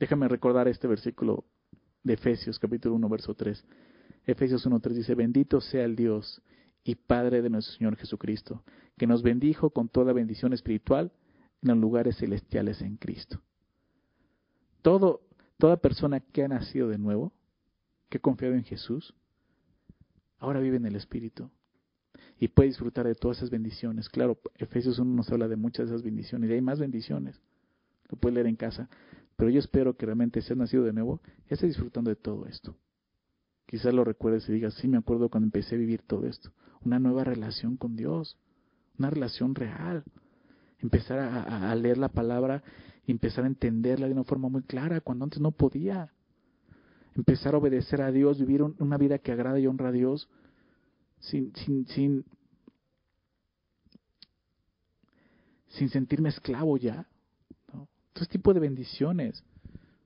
Déjame 0.00 0.26
recordar 0.28 0.66
este 0.66 0.88
versículo 0.88 1.44
de 2.02 2.14
Efesios 2.14 2.58
capítulo 2.58 2.96
1 2.96 3.08
verso 3.08 3.34
3. 3.34 3.64
Efesios 4.26 4.66
1.3 4.66 4.92
dice, 4.94 5.14
bendito 5.14 5.60
sea 5.60 5.84
el 5.84 5.96
Dios 5.96 6.42
y 6.82 6.94
Padre 6.96 7.40
de 7.40 7.50
nuestro 7.50 7.76
Señor 7.76 7.96
Jesucristo, 7.96 8.62
que 8.96 9.06
nos 9.06 9.22
bendijo 9.22 9.70
con 9.70 9.88
toda 9.88 10.12
bendición 10.12 10.52
espiritual 10.52 11.12
en 11.62 11.68
los 11.68 11.78
lugares 11.78 12.16
celestiales 12.18 12.80
en 12.82 12.96
Cristo. 12.96 13.40
Todo, 14.82 15.22
Toda 15.58 15.76
persona 15.76 16.20
que 16.20 16.44
ha 16.44 16.48
nacido 16.48 16.88
de 16.88 16.98
nuevo, 16.98 17.32
que 18.08 18.18
ha 18.18 18.20
confiado 18.20 18.54
en 18.54 18.64
Jesús, 18.64 19.14
ahora 20.38 20.60
vive 20.60 20.76
en 20.76 20.86
el 20.86 20.96
Espíritu 20.96 21.50
y 22.38 22.48
puede 22.48 22.68
disfrutar 22.68 23.06
de 23.06 23.14
todas 23.14 23.38
esas 23.38 23.50
bendiciones. 23.50 24.08
Claro, 24.08 24.38
Efesios 24.56 24.98
1 24.98 25.14
nos 25.14 25.30
habla 25.30 25.48
de 25.48 25.56
muchas 25.56 25.88
de 25.88 25.94
esas 25.94 26.04
bendiciones 26.04 26.50
y 26.50 26.54
hay 26.54 26.60
más 26.60 26.78
bendiciones. 26.78 27.40
Lo 28.08 28.18
puede 28.18 28.34
leer 28.34 28.46
en 28.48 28.56
casa. 28.56 28.88
Pero 29.36 29.50
yo 29.50 29.58
espero 29.58 29.96
que 29.96 30.06
realmente 30.06 30.42
si 30.42 30.52
has 30.52 30.58
nacido 30.58 30.84
de 30.84 30.92
nuevo, 30.92 31.20
ya 31.48 31.54
estés 31.54 31.70
disfrutando 31.70 32.10
de 32.10 32.16
todo 32.16 32.46
esto. 32.46 32.76
Quizás 33.66 33.94
lo 33.94 34.04
recuerdes 34.04 34.48
y 34.48 34.52
digas, 34.52 34.74
sí, 34.74 34.88
me 34.88 34.98
acuerdo 34.98 35.28
cuando 35.28 35.46
empecé 35.46 35.74
a 35.74 35.78
vivir 35.78 36.02
todo 36.02 36.26
esto. 36.26 36.52
Una 36.84 36.98
nueva 36.98 37.24
relación 37.24 37.76
con 37.76 37.96
Dios, 37.96 38.36
una 38.98 39.10
relación 39.10 39.54
real. 39.54 40.04
Empezar 40.78 41.18
a 41.18 41.74
leer 41.74 41.98
la 41.98 42.10
palabra 42.10 42.62
empezar 43.12 43.44
a 43.44 43.48
entenderla 43.48 44.06
de 44.06 44.12
una 44.12 44.24
forma 44.24 44.48
muy 44.48 44.62
clara 44.62 45.00
cuando 45.00 45.24
antes 45.24 45.40
no 45.40 45.50
podía. 45.50 46.12
Empezar 47.14 47.54
a 47.54 47.58
obedecer 47.58 48.02
a 48.02 48.10
Dios, 48.10 48.38
vivir 48.38 48.62
una 48.62 48.98
vida 48.98 49.18
que 49.18 49.32
agrada 49.32 49.58
y 49.58 49.66
honra 49.66 49.88
a 49.88 49.92
Dios 49.92 50.28
sin, 51.20 51.54
sin, 51.54 51.86
sin, 51.86 52.24
sin 55.68 55.88
sentirme 55.90 56.30
esclavo 56.30 56.76
ya. 56.76 57.06
Todo 57.70 58.22
este 58.22 58.38
tipo 58.38 58.54
de 58.54 58.60
bendiciones. 58.60 59.44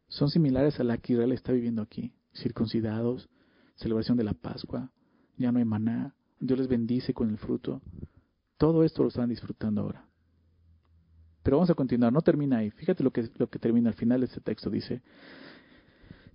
son 0.09 0.31
similares 0.31 0.81
a 0.81 0.85
la 0.85 0.99
que 0.99 1.13
Israel 1.13 1.33
está 1.33 1.53
viviendo 1.53 1.83
aquí. 1.83 2.13
Circuncidados, 2.35 3.29
celebración 3.77 4.17
de 4.17 4.25
la 4.25 4.35
Pascua, 4.35 4.91
ya 5.37 5.53
no 5.53 5.59
hay 5.59 5.65
maná, 5.65 6.15
Dios 6.41 6.59
les 6.59 6.69
bendice 6.69 7.15
con 7.15 7.31
el 7.31 7.39
fruto. 7.39 7.81
Todo 8.57 8.85
esto 8.85 9.03
lo 9.03 9.09
están 9.09 9.29
disfrutando 9.29 9.83
ahora. 9.83 10.08
Pero 11.43 11.57
vamos 11.57 11.71
a 11.71 11.75
continuar, 11.75 12.13
no 12.13 12.21
termina 12.21 12.59
ahí. 12.59 12.71
Fíjate 12.71 13.03
lo 13.03 13.11
que, 13.11 13.31
lo 13.37 13.49
que 13.49 13.59
termina 13.59 13.91
al 13.91 13.95
final 13.95 14.21
de 14.21 14.27
este 14.27 14.41
texto. 14.41 14.71
Dice, 14.71 15.03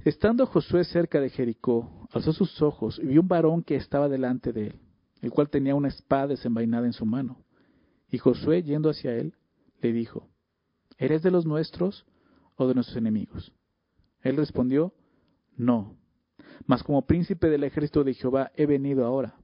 estando 0.06 0.46
Josué 0.46 0.84
cerca 0.86 1.20
de 1.20 1.30
Jericó, 1.30 2.08
alzó 2.12 2.34
sus 2.34 2.62
ojos 2.62 3.00
y 3.02 3.08
vio 3.08 3.22
un 3.22 3.28
varón 3.28 3.64
que 3.64 3.76
estaba 3.76 4.10
delante 4.10 4.54
de 4.54 4.68
él, 4.68 4.80
el 5.22 5.32
cual 5.32 5.50
tenía 5.50 5.76
una 5.76 5.90
espada 5.90 6.28
desenvainada 6.28 6.86
en 6.86 6.94
su 6.94 7.06
mano. 7.06 7.44
Y 8.10 8.18
Josué, 8.18 8.64
yendo 8.64 8.90
hacia 8.90 9.16
él, 9.16 9.34
le 9.82 9.92
dijo, 9.92 10.30
¿eres 10.98 11.24
de 11.24 11.32
los 11.32 11.46
nuestros 11.46 12.06
o 12.56 12.68
de 12.68 12.76
nuestros 12.76 12.98
enemigos? 12.98 13.54
Él 14.22 14.38
respondió, 14.38 14.94
no, 15.58 15.98
mas 16.66 16.84
como 16.84 17.06
príncipe 17.06 17.50
del 17.50 17.64
ejército 17.64 18.04
de 18.04 18.14
Jehová 18.14 18.52
he 18.56 18.66
venido 18.66 19.06
ahora. 19.06 19.36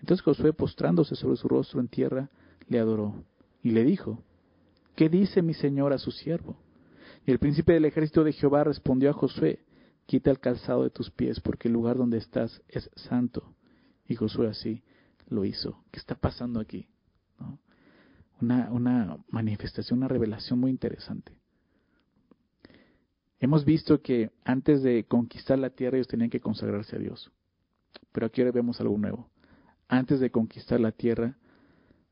Entonces 0.00 0.22
Josué, 0.22 0.52
postrándose 0.52 1.14
sobre 1.14 1.36
su 1.36 1.48
rostro 1.48 1.80
en 1.80 1.88
tierra, 1.88 2.30
le 2.68 2.78
adoró 2.78 3.24
y 3.62 3.70
le 3.70 3.84
dijo, 3.84 4.22
¿qué 4.96 5.08
dice 5.08 5.42
mi 5.42 5.54
señor 5.54 5.92
a 5.92 5.98
su 5.98 6.10
siervo? 6.10 6.56
Y 7.26 7.30
el 7.30 7.38
príncipe 7.38 7.72
del 7.72 7.84
ejército 7.84 8.24
de 8.24 8.32
Jehová 8.32 8.64
respondió 8.64 9.10
a 9.10 9.14
Josué, 9.14 9.64
quita 10.06 10.30
el 10.30 10.40
calzado 10.40 10.84
de 10.84 10.90
tus 10.90 11.10
pies, 11.10 11.40
porque 11.40 11.68
el 11.68 11.74
lugar 11.74 11.96
donde 11.96 12.18
estás 12.18 12.62
es 12.68 12.90
santo. 12.96 13.54
Y 14.08 14.14
Josué 14.16 14.48
así 14.48 14.82
lo 15.28 15.44
hizo. 15.44 15.84
¿Qué 15.90 15.98
está 15.98 16.14
pasando 16.14 16.60
aquí? 16.60 16.88
Una, 18.40 18.70
una 18.72 19.18
manifestación, 19.28 19.98
una 19.98 20.08
revelación 20.08 20.58
muy 20.58 20.70
interesante. 20.70 21.32
Hemos 23.38 23.64
visto 23.64 24.02
que 24.02 24.30
antes 24.44 24.82
de 24.82 25.04
conquistar 25.04 25.58
la 25.58 25.70
tierra 25.70 25.96
ellos 25.96 26.08
tenían 26.08 26.30
que 26.30 26.40
consagrarse 26.40 26.96
a 26.96 26.98
Dios. 26.98 27.30
Pero 28.12 28.26
aquí 28.26 28.40
ahora 28.40 28.52
vemos 28.52 28.80
algo 28.80 28.98
nuevo. 28.98 29.30
Antes 29.88 30.20
de 30.20 30.30
conquistar 30.30 30.80
la 30.80 30.92
tierra, 30.92 31.36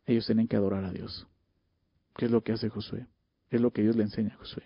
ellos 0.07 0.27
tenían 0.27 0.49
que 0.49 0.57
adorar 0.57 0.85
a 0.85 0.93
Dios. 0.93 1.27
¿Qué 2.19 2.25
es 2.25 2.33
lo 2.33 2.43
que 2.43 2.51
hace 2.51 2.69
Josué? 2.69 3.07
Es 3.49 3.61
lo 3.61 3.71
que 3.71 3.81
Dios 3.81 3.95
le 3.95 4.03
enseña 4.03 4.35
a 4.35 4.39
Josué. 4.39 4.65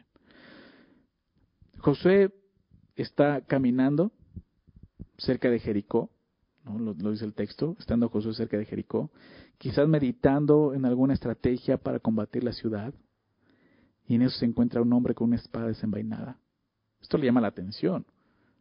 Josué 1.81 2.33
está 2.97 3.43
caminando 3.43 4.11
cerca 5.19 5.51
de 5.51 5.59
Jericó, 5.59 6.11
¿no? 6.65 6.79
lo, 6.79 6.95
dice 6.95 7.27
el 7.27 7.35
texto, 7.35 7.77
estando 7.79 8.09
Josué 8.09 8.33
cerca 8.33 8.57
de 8.57 8.65
Jericó, 8.65 9.11
quizás 9.59 9.87
meditando 9.87 10.73
en 10.73 10.87
alguna 10.87 11.13
estrategia 11.13 11.77
para 11.77 11.99
combatir 11.99 12.43
la 12.43 12.55
ciudad, 12.55 12.95
y 14.07 14.15
en 14.15 14.23
eso 14.23 14.39
se 14.39 14.47
encuentra 14.47 14.81
un 14.81 14.93
hombre 14.95 15.15
con 15.15 15.27
una 15.27 15.37
espada 15.37 15.67
desenvainada. 15.67 16.39
Esto 17.03 17.19
le 17.19 17.27
llama 17.27 17.43
la 17.43 17.49
atención. 17.49 18.07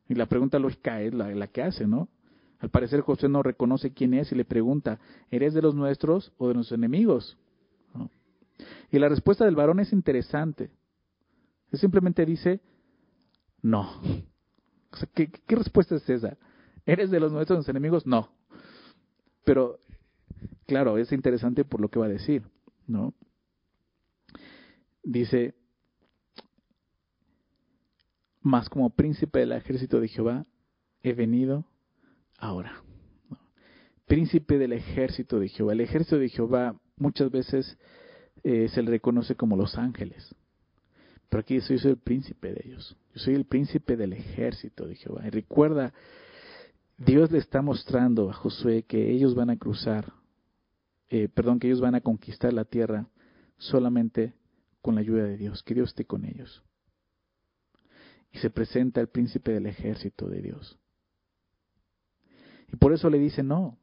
Y 0.10 0.16
la 0.16 0.26
pregunta 0.26 0.60
lógica 0.60 1.02
es 1.02 1.14
la, 1.14 1.48
que 1.48 1.64
hace, 1.64 1.88
¿no? 1.88 2.10
Al 2.60 2.70
parecer 2.70 3.00
José 3.00 3.30
no 3.30 3.42
reconoce 3.42 3.94
quién 3.94 4.14
es 4.16 4.34
y 4.34 4.36
le 4.36 4.44
pregunta, 4.44 5.00
¿eres 5.30 5.54
de 5.54 5.62
los 5.62 5.76
nuestros 5.76 6.34
o 6.38 6.50
de 6.50 6.56
nuestros 6.56 6.78
enemigos? 6.78 7.38
Y 8.92 9.00
la 9.00 9.08
respuesta 9.08 9.46
del 9.46 9.56
varón 9.56 9.80
es 9.80 9.94
interesante. 9.94 10.70
Él 11.72 11.80
simplemente 11.80 12.26
dice, 12.26 12.60
no. 13.62 14.02
¿qué, 15.16 15.32
¿qué, 15.32 15.56
respuesta 15.56 15.96
es 15.96 16.10
esa? 16.10 16.38
¿Eres 16.86 17.10
de 17.10 17.22
los 17.22 17.32
nuestros 17.32 17.68
enemigos? 17.70 18.06
No. 18.06 18.30
Pero, 19.46 19.80
claro, 20.68 20.98
es 20.98 21.12
interesante 21.14 21.64
por 21.64 21.80
lo 21.80 21.90
que 21.90 22.00
va 22.00 22.08
a 22.08 22.10
decir, 22.10 22.44
¿no? 22.86 23.14
Dice, 25.04 25.56
mas 28.42 28.70
como 28.70 28.90
príncipe 28.90 29.40
del 29.40 29.54
ejército 29.54 30.02
de 30.02 30.10
Jehová 30.10 30.46
he 31.02 31.14
venido 31.14 31.66
ahora. 32.38 32.84
Príncipe 34.06 34.58
del 34.58 34.74
ejército 34.74 35.40
de 35.40 35.48
Jehová. 35.48 35.72
El 35.72 35.82
ejército 35.82 36.18
de 36.18 36.28
Jehová 36.28 36.76
muchas 36.98 37.32
veces 37.32 37.78
eh, 38.44 38.70
se 38.70 38.82
le 38.82 38.92
reconoce 38.92 39.36
como 39.36 39.56
los 39.56 39.78
ángeles. 39.78 40.36
Pero 41.30 41.42
aquí 41.42 41.56
yo 41.56 41.62
soy 41.62 41.92
el 41.92 41.98
príncipe 41.98 42.54
de 42.54 42.62
ellos. 42.66 42.98
Yo 43.14 43.20
soy 43.22 43.36
el 43.36 43.46
príncipe 43.46 43.96
del 43.96 44.14
ejército 44.14 44.86
de 44.86 44.96
Jehová. 44.96 45.26
Y 45.26 45.30
recuerda, 45.30 45.94
Dios 46.98 47.32
le 47.32 47.38
está 47.38 47.62
mostrando 47.62 48.30
a 48.30 48.34
Josué 48.34 48.84
que 48.84 49.12
ellos 49.12 49.34
van 49.34 49.50
a 49.50 49.58
cruzar, 49.58 50.14
eh, 51.10 51.30
perdón, 51.30 51.60
que 51.60 51.68
ellos 51.68 51.82
van 51.82 51.96
a 51.96 52.02
conquistar 52.02 52.54
la 52.54 52.66
tierra 52.66 53.08
solamente 53.58 54.34
con 54.82 54.96
la 54.96 55.02
ayuda 55.02 55.24
de 55.24 55.38
Dios, 55.38 55.64
que 55.64 55.74
Dios 55.74 55.90
esté 55.90 56.06
con 56.06 56.26
ellos 56.26 56.64
y 58.32 58.40
se 58.40 58.50
presenta 58.50 59.02
el 59.02 59.08
príncipe 59.08 59.52
del 59.52 59.66
ejército 59.66 60.28
de 60.28 60.42
Dios. 60.42 60.78
Y 62.72 62.78
por 62.78 62.94
eso 62.94 63.10
le 63.10 63.20
dice 63.20 63.44
no. 63.44 63.78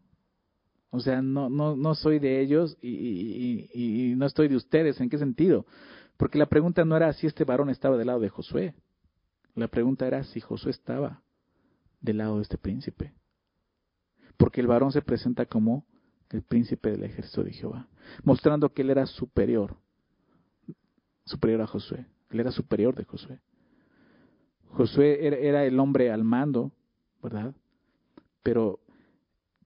O 0.90 1.00
sea, 1.00 1.20
no, 1.20 1.50
no, 1.50 1.76
no 1.76 1.94
soy 1.94 2.18
de 2.18 2.40
ellos 2.40 2.76
y, 2.80 2.88
y, 2.88 3.70
y, 3.74 4.14
no 4.16 4.26
estoy 4.26 4.48
de 4.48 4.56
ustedes. 4.56 5.00
¿En 5.00 5.10
qué 5.10 5.18
sentido? 5.18 5.66
Porque 6.16 6.38
la 6.38 6.46
pregunta 6.46 6.84
no 6.84 6.96
era 6.96 7.12
si 7.12 7.26
este 7.26 7.44
varón 7.44 7.68
estaba 7.68 7.96
del 7.96 8.06
lado 8.06 8.20
de 8.20 8.30
Josué. 8.30 8.74
La 9.54 9.68
pregunta 9.68 10.06
era 10.06 10.24
si 10.24 10.40
Josué 10.40 10.70
estaba 10.70 11.22
del 12.00 12.18
lado 12.18 12.36
de 12.36 12.42
este 12.42 12.56
príncipe. 12.56 13.12
Porque 14.36 14.60
el 14.60 14.66
varón 14.66 14.92
se 14.92 15.02
presenta 15.02 15.46
como 15.46 15.84
el 16.30 16.42
príncipe 16.42 16.90
del 16.90 17.04
ejército 17.04 17.42
de 17.42 17.52
Jehová, 17.52 17.88
mostrando 18.22 18.72
que 18.72 18.82
él 18.82 18.90
era 18.90 19.06
superior, 19.06 19.76
superior 21.24 21.60
a 21.62 21.66
Josué. 21.66 22.06
Él 22.30 22.40
era 22.40 22.52
superior 22.52 22.94
de 22.94 23.04
Josué. 23.04 23.40
Josué 24.70 25.26
era 25.46 25.64
el 25.64 25.78
hombre 25.80 26.10
al 26.10 26.24
mando, 26.24 26.72
¿verdad? 27.22 27.54
Pero 28.42 28.80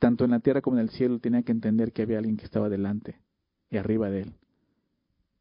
tanto 0.02 0.24
en 0.24 0.32
la 0.32 0.40
tierra 0.40 0.62
como 0.62 0.78
en 0.78 0.82
el 0.82 0.90
cielo 0.90 1.20
tenía 1.20 1.44
que 1.44 1.52
entender 1.52 1.92
que 1.92 2.02
había 2.02 2.18
alguien 2.18 2.36
que 2.36 2.44
estaba 2.44 2.68
delante 2.68 3.20
y 3.70 3.76
arriba 3.76 4.10
de 4.10 4.22
él, 4.22 4.34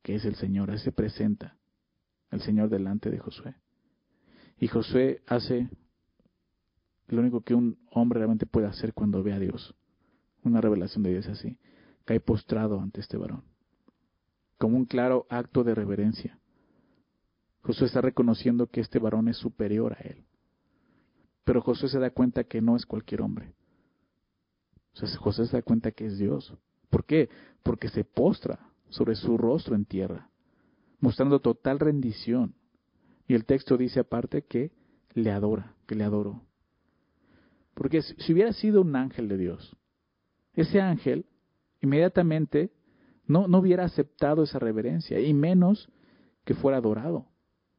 que 0.03 0.13
es 0.13 0.23
el 0.23 0.35
Señor. 0.35 0.69
Él 0.69 0.77
se 0.77 0.91
presenta, 0.91 1.57
el 2.29 2.41
Señor 2.41 2.69
delante 2.69 3.09
de 3.09 3.17
Josué. 3.17 3.55
Y 4.59 4.67
Josué 4.67 5.23
hace 5.25 5.67
lo 7.07 7.21
único 7.21 7.41
que 7.41 7.55
un 7.55 7.79
hombre 7.89 8.19
realmente 8.19 8.45
puede 8.45 8.67
hacer 8.67 8.93
cuando 8.93 9.23
ve 9.23 9.33
a 9.33 9.39
Dios. 9.39 9.73
Una 10.43 10.61
revelación 10.61 11.01
de 11.01 11.09
Dios 11.09 11.25
así. 11.25 11.57
Cae 12.05 12.19
postrado 12.19 12.79
ante 12.79 13.01
este 13.01 13.17
varón. 13.17 13.43
Como 14.59 14.77
un 14.77 14.85
claro 14.85 15.25
acto 15.31 15.63
de 15.63 15.73
reverencia. 15.73 16.37
Josué 17.63 17.87
está 17.87 18.01
reconociendo 18.01 18.67
que 18.67 18.81
este 18.81 18.99
varón 18.99 19.27
es 19.27 19.37
superior 19.37 19.93
a 19.93 20.01
él. 20.01 20.23
Pero 21.45 21.61
Josué 21.61 21.89
se 21.89 21.97
da 21.97 22.11
cuenta 22.11 22.43
que 22.43 22.61
no 22.61 22.75
es 22.75 22.85
cualquier 22.85 23.23
hombre. 23.23 23.55
O 24.93 24.97
sea, 24.97 25.09
José 25.17 25.45
se 25.45 25.57
da 25.57 25.61
cuenta 25.61 25.91
que 25.91 26.05
es 26.05 26.17
Dios. 26.17 26.53
¿Por 26.89 27.05
qué? 27.05 27.29
Porque 27.63 27.89
se 27.89 28.03
postra 28.03 28.59
sobre 28.89 29.15
su 29.15 29.37
rostro 29.37 29.75
en 29.75 29.85
tierra, 29.85 30.29
mostrando 30.99 31.39
total 31.39 31.79
rendición. 31.79 32.53
Y 33.27 33.33
el 33.33 33.45
texto 33.45 33.77
dice 33.77 34.01
aparte 34.01 34.43
que 34.43 34.71
le 35.13 35.31
adora, 35.31 35.75
que 35.87 35.95
le 35.95 36.03
adoró. 36.03 36.41
Porque 37.73 38.01
si 38.01 38.33
hubiera 38.33 38.51
sido 38.51 38.81
un 38.81 38.95
ángel 38.95 39.29
de 39.29 39.37
Dios, 39.37 39.75
ese 40.53 40.81
ángel 40.81 41.25
inmediatamente 41.81 42.71
no, 43.25 43.47
no 43.47 43.59
hubiera 43.59 43.85
aceptado 43.85 44.43
esa 44.43 44.59
reverencia, 44.59 45.19
y 45.19 45.33
menos 45.33 45.89
que 46.43 46.53
fuera 46.53 46.77
adorado. 46.77 47.27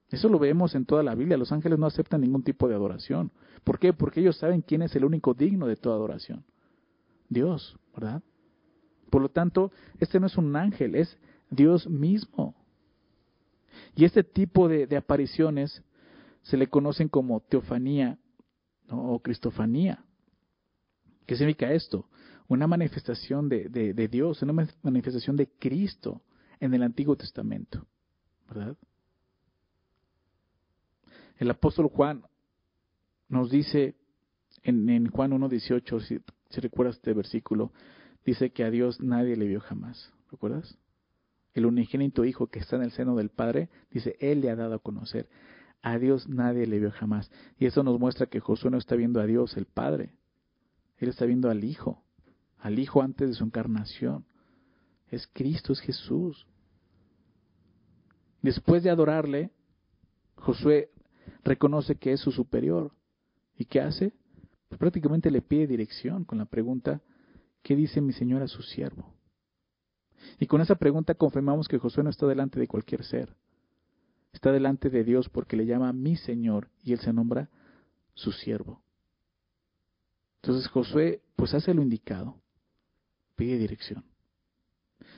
Eso 0.08 0.28
lo 0.28 0.38
vemos 0.38 0.74
en 0.74 0.84
toda 0.84 1.02
la 1.02 1.14
Biblia. 1.14 1.36
Los 1.36 1.52
ángeles 1.52 1.78
no 1.78 1.86
aceptan 1.86 2.20
ningún 2.20 2.42
tipo 2.42 2.68
de 2.68 2.74
adoración. 2.74 3.32
¿Por 3.64 3.78
qué? 3.78 3.92
Porque 3.92 4.20
ellos 4.20 4.36
saben 4.36 4.60
quién 4.60 4.82
es 4.82 4.94
el 4.94 5.04
único 5.04 5.34
digno 5.34 5.66
de 5.66 5.76
toda 5.76 5.96
adoración. 5.96 6.44
Dios, 7.28 7.78
¿verdad? 7.94 8.22
Por 9.10 9.22
lo 9.22 9.28
tanto, 9.28 9.72
este 10.00 10.18
no 10.20 10.26
es 10.26 10.36
un 10.36 10.56
ángel, 10.56 10.94
es 10.94 11.18
Dios 11.50 11.86
mismo. 11.88 12.54
Y 13.94 14.04
este 14.04 14.24
tipo 14.24 14.68
de, 14.68 14.96
apariciones 14.96 15.82
se 16.42 16.56
le 16.56 16.68
conocen 16.68 17.08
como 17.08 17.40
teofanía 17.40 18.18
o 18.88 19.20
cristofanía. 19.20 20.04
¿Qué 21.26 21.36
significa 21.36 21.72
esto? 21.72 22.08
Una 22.48 22.66
manifestación 22.66 23.48
de, 23.48 24.08
Dios, 24.10 24.42
una 24.42 24.66
manifestación 24.82 25.36
de 25.36 25.48
Cristo 25.58 26.22
en 26.60 26.74
el 26.74 26.82
Antiguo 26.82 27.16
Testamento, 27.16 27.86
¿verdad? 28.48 28.76
El 31.38 31.50
apóstol 31.50 31.88
Juan 31.88 32.22
nos 33.28 33.50
dice 33.50 33.96
en, 34.62 35.08
Juan 35.08 35.32
1.18, 35.32 36.22
si, 36.52 36.60
recuerdas 36.60 36.96
este 36.96 37.12
versículo, 37.12 37.72
dice 38.24 38.50
que 38.50 38.64
a 38.64 38.70
Dios 38.70 39.00
nadie 39.00 39.36
le 39.36 39.46
vio 39.46 39.60
jamás. 39.60 40.12
¿Recuerdas? 40.30 40.78
El 41.54 41.66
unigénito 41.66 42.24
Hijo 42.24 42.46
que 42.46 42.58
está 42.58 42.76
en 42.76 42.82
el 42.82 42.92
seno 42.92 43.16
del 43.16 43.30
Padre, 43.30 43.68
dice, 43.90 44.16
Él 44.20 44.40
le 44.40 44.50
ha 44.50 44.56
dado 44.56 44.74
a 44.74 44.78
conocer. 44.78 45.28
A 45.82 45.98
Dios 45.98 46.28
nadie 46.28 46.66
le 46.66 46.78
vio 46.78 46.90
jamás. 46.90 47.30
Y 47.58 47.66
eso 47.66 47.82
nos 47.82 47.98
muestra 47.98 48.26
que 48.26 48.40
Josué 48.40 48.70
no 48.70 48.78
está 48.78 48.94
viendo 48.94 49.20
a 49.20 49.26
Dios, 49.26 49.56
el 49.56 49.66
Padre. 49.66 50.14
Él 50.98 51.08
está 51.08 51.26
viendo 51.26 51.50
al 51.50 51.64
Hijo, 51.64 52.04
al 52.58 52.78
Hijo 52.78 53.02
antes 53.02 53.28
de 53.28 53.34
su 53.34 53.44
encarnación. 53.44 54.24
Es 55.08 55.26
Cristo, 55.26 55.72
es 55.72 55.80
Jesús. 55.80 56.46
Después 58.40 58.82
de 58.82 58.90
adorarle, 58.90 59.50
Josué 60.36 60.90
reconoce 61.44 61.96
que 61.96 62.12
es 62.12 62.20
su 62.20 62.30
superior. 62.30 62.92
¿Y 63.56 63.64
qué 63.64 63.80
hace? 63.80 64.12
Pues 64.72 64.78
prácticamente 64.78 65.30
le 65.30 65.42
pide 65.42 65.66
dirección 65.66 66.24
con 66.24 66.38
la 66.38 66.46
pregunta, 66.46 67.02
¿qué 67.62 67.76
dice 67.76 68.00
mi 68.00 68.14
Señor 68.14 68.40
a 68.40 68.48
su 68.48 68.62
siervo? 68.62 69.12
Y 70.40 70.46
con 70.46 70.62
esa 70.62 70.76
pregunta 70.76 71.14
confirmamos 71.14 71.68
que 71.68 71.76
Josué 71.76 72.02
no 72.02 72.08
está 72.08 72.26
delante 72.26 72.58
de 72.58 72.66
cualquier 72.66 73.04
ser. 73.04 73.36
Está 74.32 74.50
delante 74.50 74.88
de 74.88 75.04
Dios 75.04 75.28
porque 75.28 75.58
le 75.58 75.66
llama 75.66 75.92
mi 75.92 76.16
Señor 76.16 76.70
y 76.82 76.94
él 76.94 77.00
se 77.00 77.12
nombra 77.12 77.50
su 78.14 78.32
siervo. 78.32 78.80
Entonces 80.36 80.66
Josué 80.68 81.20
pues 81.36 81.52
hace 81.52 81.74
lo 81.74 81.82
indicado, 81.82 82.40
pide 83.36 83.58
dirección. 83.58 84.06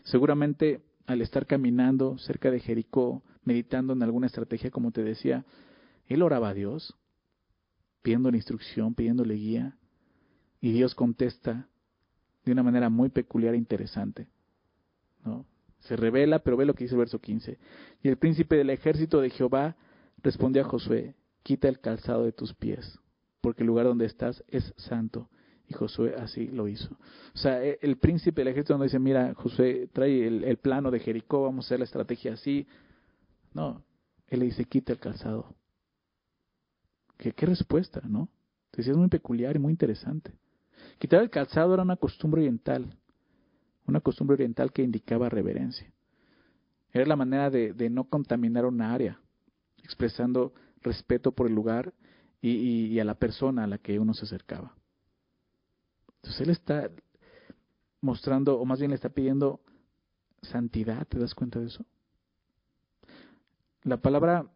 Seguramente 0.02 0.82
al 1.06 1.20
estar 1.22 1.46
caminando 1.46 2.18
cerca 2.18 2.50
de 2.50 2.58
Jericó, 2.58 3.22
meditando 3.44 3.92
en 3.92 4.02
alguna 4.02 4.26
estrategia, 4.26 4.72
como 4.72 4.90
te 4.90 5.04
decía, 5.04 5.44
él 6.08 6.22
oraba 6.22 6.48
a 6.48 6.54
Dios, 6.54 6.96
pidiendo 8.04 8.28
instrucción, 8.28 8.94
pidiéndole 8.94 9.34
guía, 9.34 9.78
y 10.60 10.72
Dios 10.72 10.94
contesta 10.94 11.66
de 12.44 12.52
una 12.52 12.62
manera 12.62 12.90
muy 12.90 13.08
peculiar 13.08 13.54
e 13.54 13.56
interesante. 13.56 14.28
¿no? 15.24 15.46
Se 15.80 15.96
revela, 15.96 16.40
pero 16.40 16.58
ve 16.58 16.66
lo 16.66 16.74
que 16.74 16.84
dice 16.84 16.94
el 16.94 16.98
verso 16.98 17.18
15. 17.18 17.58
Y 18.02 18.08
el 18.08 18.18
príncipe 18.18 18.56
del 18.56 18.68
ejército 18.68 19.22
de 19.22 19.30
Jehová 19.30 19.76
respondió 20.22 20.60
a 20.60 20.68
Josué, 20.68 21.14
quita 21.42 21.66
el 21.66 21.80
calzado 21.80 22.24
de 22.24 22.32
tus 22.32 22.52
pies, 22.52 22.98
porque 23.40 23.62
el 23.62 23.68
lugar 23.68 23.86
donde 23.86 24.04
estás 24.04 24.44
es 24.48 24.74
santo. 24.76 25.30
Y 25.66 25.72
Josué 25.72 26.14
así 26.18 26.48
lo 26.48 26.68
hizo. 26.68 26.94
O 27.34 27.38
sea, 27.38 27.64
e, 27.64 27.78
el 27.80 27.96
príncipe 27.96 28.42
del 28.42 28.48
ejército 28.48 28.76
no 28.76 28.84
dice, 28.84 28.98
mira, 28.98 29.32
Josué, 29.32 29.88
trae 29.90 30.26
el, 30.26 30.58
plano 30.58 30.90
de 30.90 31.00
Jericó, 31.00 31.44
vamos 31.44 31.64
a 31.64 31.68
hacer 31.68 31.78
la 31.78 31.86
estrategia 31.86 32.34
así. 32.34 32.66
No, 33.54 33.82
él 34.28 34.40
le 34.40 34.44
dice, 34.44 34.66
quita 34.66 34.92
el 34.92 34.98
calzado. 34.98 35.54
¿Qué, 37.32 37.46
respuesta, 37.46 38.00
no? 38.08 38.28
Decía, 38.72 38.92
es 38.92 38.98
muy 38.98 39.08
peculiar 39.08 39.56
y 39.56 39.58
muy 39.58 39.72
interesante. 39.72 40.32
Quitar 40.98 41.22
el 41.22 41.30
calzado 41.30 41.74
era 41.74 41.82
una 41.82 41.96
costumbre 41.96 42.42
oriental, 42.42 42.96
una 43.86 44.00
costumbre 44.00 44.34
oriental 44.34 44.72
que 44.72 44.82
indicaba 44.82 45.28
reverencia. 45.28 45.92
Era 46.92 47.06
la 47.06 47.16
manera 47.16 47.50
de, 47.50 47.72
de 47.72 47.90
no 47.90 48.04
contaminar 48.04 48.66
una 48.66 48.92
área, 48.92 49.20
expresando 49.82 50.54
respeto 50.82 51.32
por 51.32 51.48
el 51.48 51.54
lugar 51.54 51.92
y, 52.40 52.98
a 53.00 53.04
la 53.04 53.14
persona 53.14 53.64
a 53.64 53.66
la 53.66 53.78
que 53.78 53.98
uno 53.98 54.12
se 54.12 54.26
acercaba. 54.26 54.74
Entonces 56.16 56.40
él 56.42 56.50
está 56.50 56.90
mostrando, 58.00 58.58
o 58.58 58.64
más 58.66 58.78
bien 58.78 58.90
le 58.90 58.96
está 58.96 59.08
pidiendo 59.08 59.60
santidad, 60.42 61.06
¿te 61.06 61.18
das 61.18 61.34
cuenta 61.34 61.58
de 61.58 61.66
eso? 61.66 61.86
La 63.82 63.96
palabra 63.96 64.46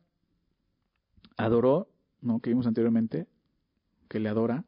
adoró, 1.36 1.88
¿no? 2.20 2.40
que 2.40 2.50
vimos 2.50 2.66
anteriormente, 2.66 3.26
que 4.08 4.20
le 4.20 4.28
adora, 4.28 4.64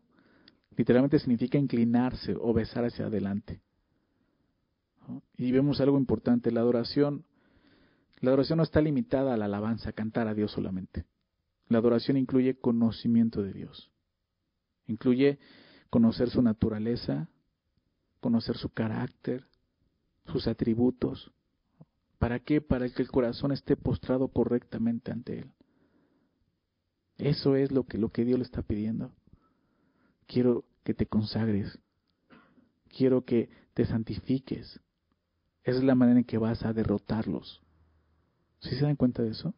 literalmente 0.77 1.19
significa 1.19 1.59
inclinarse 1.59 2.35
o 2.39 2.53
besar 2.53 2.85
hacia 2.85 3.07
adelante. 3.07 3.61
Y 5.37 5.51
vemos 5.51 5.81
algo 5.81 5.99
importante, 5.99 6.53
la 6.53 6.61
adoración, 6.61 7.25
la 8.21 8.31
adoración 8.31 8.59
no 8.59 8.63
está 8.63 8.81
limitada 8.81 9.35
a 9.35 9.37
la 9.37 9.47
alabanza, 9.47 9.91
a 9.91 9.93
cantar 9.93 10.29
a 10.29 10.35
Dios 10.35 10.53
solamente. 10.53 11.05
La 11.69 11.79
adoración 11.79 12.17
incluye 12.17 12.59
conocimiento 12.59 13.43
de 13.43 13.53
Dios. 13.53 13.91
Incluye 14.87 15.39
conocer 15.89 16.31
su 16.31 16.43
naturaleza, 16.43 17.29
conocer 18.21 18.57
su 18.57 18.71
carácter, 18.71 19.47
sus 20.27 20.47
atributos. 20.47 21.33
¿Para 22.19 22.41
qué? 22.41 22.61
Para 22.61 22.89
que 22.89 23.03
el 23.03 23.11
corazón 23.11 23.53
esté 23.53 23.77
postrado 23.77 24.29
correctamente 24.29 25.11
ante 25.11 25.41
Él. 25.41 25.53
Eso 27.21 27.55
es 27.55 27.71
lo 27.71 27.85
que, 27.85 27.99
lo 27.99 28.09
que 28.09 28.25
Dios 28.25 28.39
le 28.39 28.45
está 28.45 28.63
pidiendo. 28.63 29.13
Quiero 30.27 30.65
que 30.85 30.95
te 30.95 31.07
consagres. 31.07 31.79
Quiero 32.89 33.25
que 33.25 33.51
te 33.75 33.85
santifiques. 33.85 34.81
Esa 35.63 35.79
es 35.79 35.85
la 35.85 35.95
manera 35.95 36.21
en 36.21 36.25
que 36.25 36.39
vas 36.39 36.65
a 36.65 36.73
derrotarlos. 36.73 37.63
¿Sí 38.61 38.75
se 38.75 38.85
dan 38.85 38.97
cuenta 38.97 39.23
de 39.23 39.31
eso? 39.31 39.55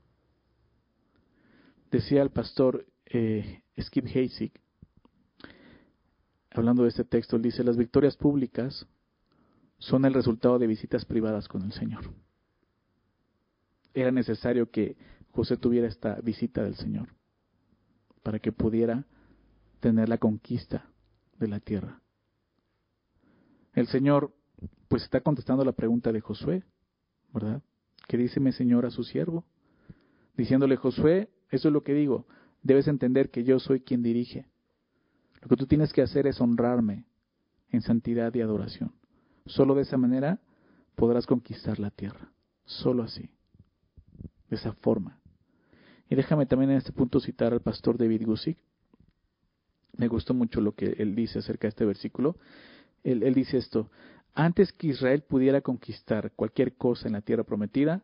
Decía 1.91 2.23
el 2.23 2.31
pastor 2.31 2.87
eh, 3.07 3.63
Skip 3.81 4.07
Hasek, 4.07 4.61
hablando 6.51 6.83
de 6.83 6.89
este 6.89 7.05
texto, 7.05 7.37
él 7.37 7.43
dice, 7.43 7.63
las 7.63 7.77
victorias 7.77 8.17
públicas 8.17 8.87
son 9.79 10.05
el 10.05 10.15
resultado 10.15 10.59
de 10.59 10.67
visitas 10.67 11.05
privadas 11.05 11.49
con 11.49 11.63
el 11.63 11.73
Señor. 11.73 12.13
Era 13.95 14.11
necesario 14.11 14.71
que 14.71 14.97
José 15.31 15.57
tuviera 15.57 15.87
esta 15.87 16.21
visita 16.23 16.63
del 16.63 16.77
Señor 16.77 17.09
para 18.23 18.39
que 18.39 18.53
pudiera 18.53 19.05
tener 19.81 20.09
la 20.09 20.19
conquista 20.19 20.87
de 21.39 21.49
la 21.49 21.61
tierra. 21.61 22.01
El 23.75 23.87
Señor 23.89 24.33
pues 24.89 25.03
está 25.05 25.21
contestando 25.21 25.65
la 25.65 25.73
pregunta 25.73 26.13
de 26.13 26.21
Josué, 26.21 26.63
¿verdad? 27.33 27.63
¿Qué 28.07 28.17
dice 28.17 28.41
mi 28.41 28.53
Señor 28.53 28.85
a 28.85 28.91
su 28.91 29.05
siervo? 29.05 29.45
Diciéndole, 30.37 30.77
Josué, 30.77 31.31
eso 31.51 31.69
es 31.69 31.73
lo 31.73 31.83
que 31.83 31.95
digo. 31.95 32.27
Debes 32.63 32.89
entender 32.89 33.31
que 33.31 33.45
yo 33.45 33.59
soy 33.59 33.81
quien 33.81 34.03
dirige. 34.03 34.47
Lo 35.41 35.49
que 35.49 35.57
tú 35.57 35.67
tienes 35.67 35.93
que 35.93 36.03
hacer 36.03 36.27
es 36.27 36.41
honrarme 36.41 37.07
en 37.71 37.83
santidad 37.83 38.33
y 38.35 38.41
adoración. 38.41 38.93
Solo 39.47 39.75
de 39.75 39.83
esa 39.83 39.97
manera 39.97 40.41
podrás 40.95 41.27
conquistar 41.27 41.81
la 41.81 41.91
tierra. 41.91 42.31
Solo 42.65 43.03
así. 43.03 43.31
De 44.49 44.57
esa 44.57 44.73
forma. 44.75 45.22
Y 46.13 46.15
déjame 46.15 46.45
también 46.45 46.73
en 46.73 46.77
este 46.77 46.93
punto 46.93 47.21
citar 47.21 47.55
al 47.55 47.63
pastor 47.63 47.97
David 47.97 48.27
Gusick. 48.27 48.59
Me 49.97 50.09
gustó 50.09 50.35
mucho 50.35 50.61
lo 50.61 50.73
que 50.73 50.95
él 50.99 51.15
dice 51.15 51.39
acerca 51.39 51.63
de 51.63 51.71
este 51.71 51.87
versículo. 51.87 52.37
Él, 53.03 53.23
él 53.23 53.33
dice 53.33 53.57
esto, 53.57 53.91
antes 54.35 54.75
que 54.75 54.89
Israel 54.89 55.23
pudiera 55.23 55.63
conquistar 55.63 56.33
cualquier 56.33 56.77
cosa 56.77 57.07
en 57.07 57.15
la 57.15 57.23
tierra 57.23 57.45
prometida, 57.45 58.03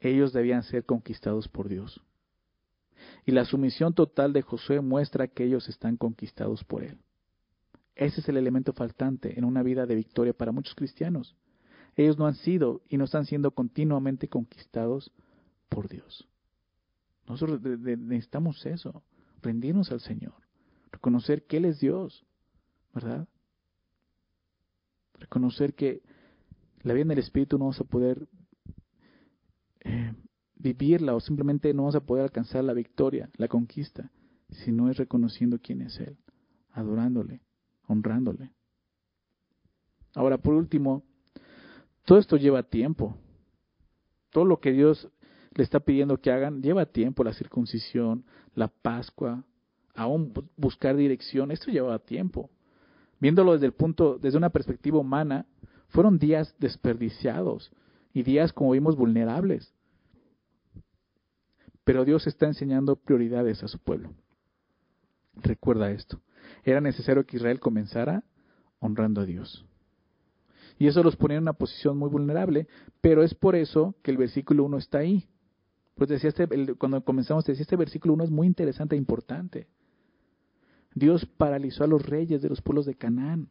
ellos 0.00 0.32
debían 0.32 0.64
ser 0.64 0.86
conquistados 0.86 1.46
por 1.46 1.68
Dios. 1.68 2.02
Y 3.24 3.30
la 3.30 3.44
sumisión 3.44 3.94
total 3.94 4.32
de 4.32 4.42
Josué 4.42 4.80
muestra 4.80 5.28
que 5.28 5.44
ellos 5.44 5.68
están 5.68 5.96
conquistados 5.96 6.64
por 6.64 6.82
él. 6.82 6.98
Ese 7.94 8.22
es 8.22 8.28
el 8.28 8.38
elemento 8.38 8.72
faltante 8.72 9.38
en 9.38 9.44
una 9.44 9.62
vida 9.62 9.86
de 9.86 9.94
victoria 9.94 10.32
para 10.32 10.50
muchos 10.50 10.74
cristianos. 10.74 11.36
Ellos 11.94 12.18
no 12.18 12.26
han 12.26 12.34
sido 12.34 12.82
y 12.88 12.96
no 12.96 13.04
están 13.04 13.24
siendo 13.24 13.52
continuamente 13.52 14.26
conquistados 14.26 15.12
por 15.68 15.88
Dios. 15.88 16.26
Nosotros 17.26 17.60
necesitamos 17.62 18.64
eso, 18.66 19.02
rendirnos 19.42 19.90
al 19.92 20.00
Señor, 20.00 20.34
reconocer 20.92 21.44
que 21.46 21.56
Él 21.56 21.64
es 21.64 21.80
Dios, 21.80 22.26
¿verdad? 22.92 23.26
Reconocer 25.14 25.74
que 25.74 26.02
la 26.82 26.92
vida 26.92 27.04
en 27.04 27.10
el 27.12 27.18
Espíritu 27.18 27.56
no 27.56 27.64
vamos 27.64 27.80
a 27.80 27.84
poder 27.84 28.28
eh, 29.80 30.14
vivirla 30.56 31.14
o 31.14 31.20
simplemente 31.20 31.72
no 31.72 31.84
vas 31.84 31.94
a 31.94 32.04
poder 32.04 32.24
alcanzar 32.24 32.64
la 32.64 32.74
victoria, 32.74 33.30
la 33.36 33.48
conquista, 33.48 34.10
si 34.50 34.70
no 34.70 34.90
es 34.90 34.96
reconociendo 34.96 35.58
quién 35.58 35.80
es 35.82 35.98
Él, 35.98 36.18
adorándole, 36.70 37.40
honrándole. 37.86 38.52
Ahora, 40.14 40.38
por 40.38 40.54
último, 40.54 41.02
todo 42.04 42.18
esto 42.18 42.36
lleva 42.36 42.62
tiempo. 42.62 43.16
Todo 44.30 44.44
lo 44.44 44.60
que 44.60 44.72
Dios 44.72 45.08
le 45.54 45.64
está 45.64 45.80
pidiendo 45.80 46.20
que 46.20 46.30
hagan 46.30 46.62
lleva 46.62 46.86
tiempo, 46.86 47.24
la 47.24 47.32
circuncisión, 47.32 48.24
la 48.54 48.68
Pascua, 48.68 49.44
aún 49.94 50.32
buscar 50.56 50.96
dirección, 50.96 51.50
esto 51.50 51.70
lleva 51.70 51.98
tiempo. 51.98 52.50
Viéndolo 53.20 53.52
desde 53.52 53.66
el 53.66 53.72
punto, 53.72 54.18
desde 54.18 54.38
una 54.38 54.50
perspectiva 54.50 54.98
humana, 54.98 55.46
fueron 55.88 56.18
días 56.18 56.54
desperdiciados 56.58 57.72
y 58.12 58.22
días, 58.22 58.52
como 58.52 58.72
vimos, 58.72 58.96
vulnerables. 58.96 59.72
Pero 61.84 62.04
Dios 62.04 62.26
está 62.26 62.46
enseñando 62.46 62.96
prioridades 62.96 63.62
a 63.62 63.68
su 63.68 63.78
pueblo. 63.78 64.12
Recuerda 65.36 65.90
esto. 65.90 66.20
Era 66.64 66.80
necesario 66.80 67.26
que 67.26 67.36
Israel 67.36 67.60
comenzara 67.60 68.24
honrando 68.80 69.20
a 69.20 69.24
Dios. 69.24 69.64
Y 70.78 70.88
eso 70.88 71.02
los 71.02 71.16
ponía 71.16 71.36
en 71.36 71.44
una 71.44 71.52
posición 71.52 71.96
muy 71.98 72.08
vulnerable, 72.08 72.66
pero 73.00 73.22
es 73.22 73.34
por 73.34 73.54
eso 73.54 73.94
que 74.02 74.10
el 74.10 74.16
versículo 74.16 74.64
1 74.64 74.78
está 74.78 74.98
ahí. 74.98 75.28
Pues 75.94 76.10
decía 76.10 76.30
este, 76.30 76.74
cuando 76.74 77.04
comenzamos, 77.04 77.44
decía 77.44 77.62
este 77.62 77.76
versículo 77.76 78.14
1 78.14 78.24
es 78.24 78.30
muy 78.30 78.46
interesante 78.46 78.96
e 78.96 78.98
importante. 78.98 79.68
Dios 80.94 81.26
paralizó 81.26 81.84
a 81.84 81.88
los 81.88 82.04
reyes 82.04 82.42
de 82.42 82.48
los 82.48 82.60
pueblos 82.60 82.86
de 82.86 82.94
Canaán 82.94 83.48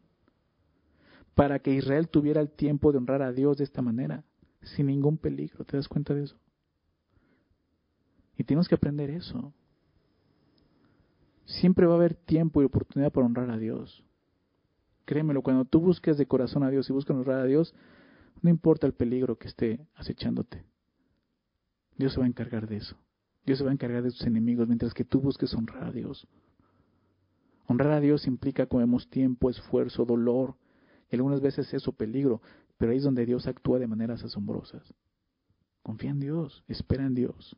para 1.35 1.59
que 1.59 1.73
Israel 1.73 2.09
tuviera 2.09 2.41
el 2.41 2.51
tiempo 2.51 2.91
de 2.91 2.99
honrar 2.99 3.21
a 3.21 3.31
Dios 3.31 3.57
de 3.57 3.63
esta 3.63 3.81
manera, 3.81 4.23
sin 4.61 4.87
ningún 4.87 5.17
peligro. 5.17 5.65
¿Te 5.65 5.77
das 5.77 5.87
cuenta 5.87 6.13
de 6.13 6.23
eso? 6.23 6.37
Y 8.37 8.43
tenemos 8.43 8.67
que 8.67 8.75
aprender 8.75 9.09
eso. 9.09 9.53
Siempre 11.45 11.85
va 11.85 11.93
a 11.93 11.97
haber 11.97 12.15
tiempo 12.15 12.61
y 12.61 12.65
oportunidad 12.65 13.11
para 13.11 13.25
honrar 13.25 13.49
a 13.49 13.57
Dios. 13.57 14.03
Créemelo, 15.05 15.41
cuando 15.41 15.65
tú 15.65 15.81
busques 15.81 16.17
de 16.17 16.25
corazón 16.25 16.63
a 16.63 16.69
Dios 16.69 16.89
y 16.89 16.93
buscas 16.93 17.17
honrar 17.17 17.39
a 17.41 17.45
Dios, 17.45 17.73
no 18.41 18.49
importa 18.49 18.87
el 18.87 18.93
peligro 18.93 19.37
que 19.37 19.47
esté 19.47 19.85
acechándote. 19.95 20.65
Dios 21.97 22.13
se 22.13 22.19
va 22.19 22.25
a 22.25 22.29
encargar 22.29 22.67
de 22.67 22.77
eso. 22.77 22.97
Dios 23.45 23.57
se 23.57 23.63
va 23.63 23.71
a 23.71 23.73
encargar 23.73 24.03
de 24.03 24.11
tus 24.11 24.23
enemigos 24.23 24.67
mientras 24.67 24.93
que 24.93 25.03
tú 25.03 25.19
busques 25.19 25.53
honrar 25.53 25.85
a 25.85 25.91
Dios. 25.91 26.27
Honrar 27.67 27.91
a 27.91 27.99
Dios 27.99 28.27
implica, 28.27 28.65
comemos 28.65 29.09
tiempo, 29.09 29.49
esfuerzo, 29.49 30.05
dolor, 30.05 30.55
y 31.09 31.15
algunas 31.15 31.41
veces 31.41 31.73
eso 31.73 31.91
peligro, 31.91 32.41
pero 32.77 32.91
ahí 32.91 32.97
es 32.97 33.03
donde 33.03 33.25
Dios 33.25 33.47
actúa 33.47 33.79
de 33.79 33.87
maneras 33.87 34.23
asombrosas. 34.23 34.93
Confía 35.81 36.11
en 36.11 36.19
Dios, 36.19 36.63
espera 36.67 37.05
en 37.05 37.13
Dios. 37.13 37.55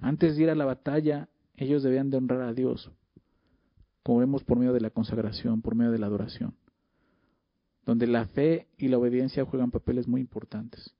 Antes 0.00 0.36
de 0.36 0.42
ir 0.44 0.50
a 0.50 0.54
la 0.54 0.64
batalla, 0.64 1.28
ellos 1.56 1.82
debían 1.82 2.10
de 2.10 2.18
honrar 2.18 2.42
a 2.42 2.52
Dios, 2.52 2.90
como 4.02 4.18
vemos 4.18 4.44
por 4.44 4.58
medio 4.58 4.72
de 4.72 4.80
la 4.80 4.90
consagración, 4.90 5.62
por 5.62 5.74
medio 5.74 5.90
de 5.90 5.98
la 5.98 6.06
adoración, 6.06 6.54
donde 7.84 8.06
la 8.06 8.26
fe 8.26 8.68
y 8.76 8.88
la 8.88 8.98
obediencia 8.98 9.44
juegan 9.44 9.70
papeles 9.70 10.06
muy 10.06 10.20
importantes. 10.20 10.94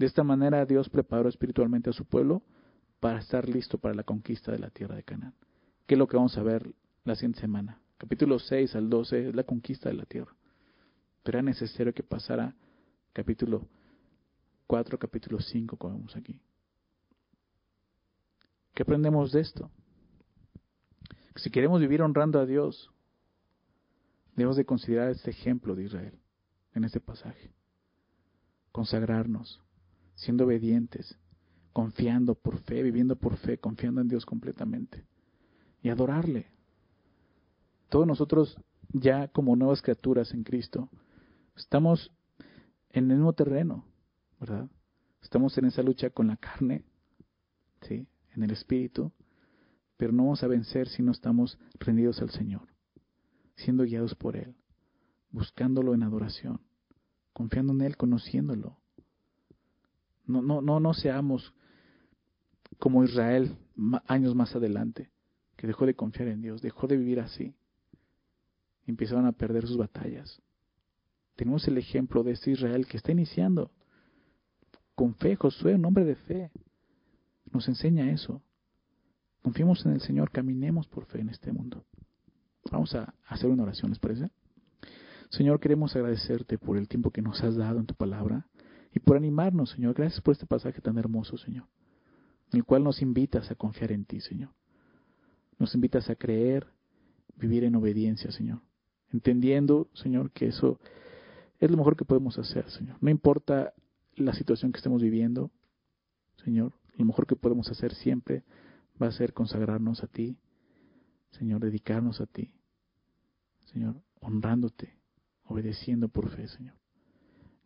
De 0.00 0.06
esta 0.06 0.24
manera 0.24 0.64
Dios 0.64 0.88
preparó 0.88 1.28
espiritualmente 1.28 1.90
a 1.90 1.92
su 1.92 2.06
pueblo 2.06 2.42
para 3.00 3.18
estar 3.18 3.46
listo 3.46 3.76
para 3.76 3.94
la 3.94 4.02
conquista 4.02 4.50
de 4.50 4.58
la 4.58 4.70
tierra 4.70 4.96
de 4.96 5.02
Canaán, 5.02 5.34
que 5.86 5.94
es 5.94 5.98
lo 5.98 6.08
que 6.08 6.16
vamos 6.16 6.38
a 6.38 6.42
ver 6.42 6.72
la 7.04 7.14
siguiente 7.14 7.40
semana. 7.40 7.82
Capítulo 7.98 8.38
6 8.38 8.76
al 8.76 8.88
12 8.88 9.28
es 9.28 9.34
la 9.34 9.44
conquista 9.44 9.90
de 9.90 9.96
la 9.96 10.06
tierra. 10.06 10.34
Pero 11.22 11.36
era 11.36 11.42
necesario 11.42 11.92
que 11.92 12.02
pasara 12.02 12.56
capítulo 13.12 13.68
4, 14.68 14.98
capítulo 14.98 15.38
5, 15.38 15.76
como 15.76 15.96
vemos 15.96 16.16
aquí. 16.16 16.40
¿Qué 18.72 18.82
aprendemos 18.82 19.32
de 19.32 19.40
esto? 19.42 19.70
Si 21.36 21.50
queremos 21.50 21.78
vivir 21.78 22.00
honrando 22.00 22.40
a 22.40 22.46
Dios, 22.46 22.90
debemos 24.34 24.56
de 24.56 24.64
considerar 24.64 25.10
este 25.10 25.28
ejemplo 25.28 25.74
de 25.74 25.84
Israel 25.84 26.18
en 26.72 26.84
este 26.84 27.00
pasaje. 27.00 27.52
Consagrarnos, 28.72 29.60
siendo 30.14 30.44
obedientes, 30.44 31.18
confiando 31.72 32.34
por 32.34 32.58
fe, 32.58 32.82
viviendo 32.82 33.16
por 33.16 33.36
fe, 33.36 33.58
confiando 33.58 34.00
en 34.00 34.08
Dios 34.08 34.26
completamente 34.26 35.04
y 35.82 35.88
adorarle. 35.88 36.46
Todos 37.88 38.06
nosotros 38.06 38.56
ya 38.92 39.28
como 39.28 39.56
nuevas 39.56 39.82
criaturas 39.82 40.32
en 40.32 40.44
Cristo 40.44 40.88
estamos 41.56 42.12
en 42.90 43.10
el 43.10 43.16
mismo 43.16 43.32
terreno, 43.32 43.84
¿verdad? 44.40 44.68
Estamos 45.22 45.56
en 45.58 45.66
esa 45.66 45.82
lucha 45.82 46.10
con 46.10 46.28
la 46.28 46.36
carne, 46.36 46.84
¿sí? 47.82 48.06
En 48.34 48.42
el 48.42 48.50
espíritu, 48.50 49.12
pero 49.96 50.12
no 50.12 50.24
vamos 50.24 50.42
a 50.42 50.48
vencer 50.48 50.88
si 50.88 51.02
no 51.02 51.12
estamos 51.12 51.58
rendidos 51.78 52.20
al 52.20 52.30
Señor, 52.30 52.68
siendo 53.56 53.84
guiados 53.84 54.14
por 54.14 54.36
Él, 54.36 54.56
buscándolo 55.30 55.94
en 55.94 56.02
adoración, 56.02 56.60
confiando 57.32 57.72
en 57.72 57.82
Él, 57.82 57.96
conociéndolo. 57.96 58.79
No, 60.30 60.42
no, 60.42 60.62
no, 60.62 60.80
no 60.80 60.94
seamos 60.94 61.52
como 62.78 63.04
Israel 63.04 63.56
años 64.06 64.34
más 64.34 64.54
adelante, 64.54 65.10
que 65.56 65.66
dejó 65.66 65.86
de 65.86 65.94
confiar 65.94 66.28
en 66.28 66.40
Dios, 66.40 66.62
dejó 66.62 66.86
de 66.86 66.96
vivir 66.96 67.20
así. 67.20 67.54
Empezaron 68.86 69.26
a 69.26 69.32
perder 69.32 69.66
sus 69.66 69.76
batallas. 69.76 70.40
Tenemos 71.36 71.66
el 71.68 71.78
ejemplo 71.78 72.22
de 72.22 72.32
este 72.32 72.52
Israel 72.52 72.86
que 72.86 72.96
está 72.96 73.12
iniciando 73.12 73.70
con 74.94 75.14
fe, 75.14 75.36
Josué, 75.36 75.74
un 75.74 75.84
hombre 75.84 76.04
de 76.04 76.14
fe, 76.14 76.50
nos 77.52 77.66
enseña 77.68 78.10
eso. 78.10 78.42
Confiemos 79.42 79.84
en 79.86 79.92
el 79.92 80.00
Señor, 80.00 80.30
caminemos 80.30 80.86
por 80.86 81.06
fe 81.06 81.20
en 81.20 81.30
este 81.30 81.52
mundo. 81.52 81.84
Vamos 82.70 82.94
a 82.94 83.14
hacer 83.26 83.48
una 83.48 83.62
oración, 83.62 83.90
¿les 83.90 83.98
parece? 83.98 84.30
Señor, 85.30 85.60
queremos 85.60 85.96
agradecerte 85.96 86.58
por 86.58 86.76
el 86.76 86.88
tiempo 86.88 87.10
que 87.10 87.22
nos 87.22 87.42
has 87.42 87.56
dado 87.56 87.78
en 87.78 87.86
tu 87.86 87.94
palabra 87.94 88.49
y 88.92 89.00
por 89.00 89.16
animarnos, 89.16 89.70
Señor. 89.70 89.94
Gracias 89.94 90.20
por 90.20 90.32
este 90.32 90.46
pasaje 90.46 90.80
tan 90.80 90.98
hermoso, 90.98 91.36
Señor, 91.36 91.66
en 92.52 92.58
el 92.58 92.64
cual 92.64 92.84
nos 92.84 93.02
invitas 93.02 93.50
a 93.50 93.54
confiar 93.54 93.92
en 93.92 94.04
ti, 94.04 94.20
Señor. 94.20 94.50
Nos 95.58 95.74
invitas 95.74 96.08
a 96.10 96.16
creer, 96.16 96.66
vivir 97.36 97.64
en 97.64 97.76
obediencia, 97.76 98.30
Señor. 98.32 98.60
Entendiendo, 99.12 99.88
Señor, 99.94 100.30
que 100.30 100.46
eso 100.46 100.80
es 101.58 101.70
lo 101.70 101.76
mejor 101.76 101.96
que 101.96 102.04
podemos 102.04 102.38
hacer, 102.38 102.68
Señor. 102.70 102.96
No 103.00 103.10
importa 103.10 103.74
la 104.16 104.32
situación 104.32 104.72
que 104.72 104.78
estemos 104.78 105.02
viviendo, 105.02 105.50
Señor, 106.44 106.72
lo 106.96 107.04
mejor 107.04 107.26
que 107.26 107.36
podemos 107.36 107.70
hacer 107.70 107.94
siempre 107.94 108.44
va 109.00 109.08
a 109.08 109.12
ser 109.12 109.32
consagrarnos 109.32 110.02
a 110.02 110.06
ti, 110.06 110.38
Señor, 111.30 111.60
dedicarnos 111.60 112.20
a 112.20 112.26
ti, 112.26 112.54
Señor, 113.72 114.02
honrándote, 114.20 114.98
obedeciendo 115.44 116.08
por 116.08 116.28
fe, 116.30 116.48
Señor. 116.48 116.79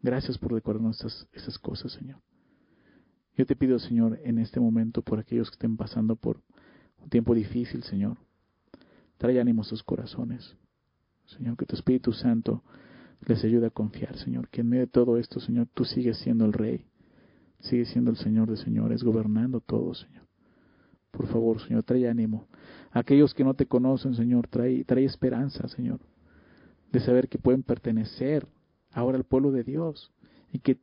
Gracias 0.04 0.36
por 0.36 0.52
recordarnos 0.52 1.02
estas, 1.32 1.58
cosas, 1.58 1.92
Señor. 1.92 2.20
Yo 3.38 3.46
te 3.46 3.56
pido, 3.56 3.78
Señor, 3.78 4.20
en 4.22 4.38
este 4.38 4.60
momento, 4.60 5.00
por 5.00 5.18
aquellos 5.18 5.48
que 5.48 5.54
estén 5.54 5.78
pasando 5.78 6.14
por 6.14 6.42
un 7.02 7.08
tiempo 7.08 7.34
difícil, 7.34 7.82
Señor, 7.84 8.18
trae 9.16 9.40
ánimo 9.40 9.62
a 9.62 9.64
sus 9.64 9.82
corazones. 9.82 10.58
Señor, 11.24 11.56
que 11.56 11.64
tu 11.64 11.74
Espíritu 11.74 12.12
Santo 12.12 12.62
les 13.26 13.42
ayude 13.44 13.68
a 13.68 13.70
confiar, 13.70 14.18
Señor, 14.18 14.50
que 14.50 14.60
en 14.60 14.68
medio 14.68 14.82
de 14.82 14.92
todo 14.92 15.16
esto, 15.16 15.40
Señor, 15.40 15.68
tú 15.72 15.86
sigues 15.86 16.18
siendo 16.18 16.44
el 16.44 16.52
Rey, 16.52 16.84
sigues 17.60 17.88
siendo 17.88 18.10
el 18.10 18.18
Señor 18.18 18.50
de 18.50 18.58
señores, 18.58 19.02
gobernando 19.02 19.62
todo, 19.62 19.94
Señor. 19.94 20.26
Por 21.12 21.28
favor, 21.28 21.62
Señor, 21.62 21.82
trae 21.82 22.10
ánimo. 22.10 22.46
aquellos 22.90 23.32
que 23.32 23.42
no 23.42 23.54
te 23.54 23.64
conocen, 23.64 24.14
Señor, 24.14 24.48
trae, 24.48 24.84
trae 24.84 25.06
esperanza, 25.06 25.66
Señor, 25.68 26.00
de 26.92 27.00
saber 27.00 27.26
que 27.26 27.38
pueden 27.38 27.62
pertenecer 27.62 28.46
ahora 28.94 29.18
al 29.18 29.24
pueblo 29.24 29.50
de 29.50 29.64
Dios 29.64 30.12
y 30.52 30.60
que 30.60 30.78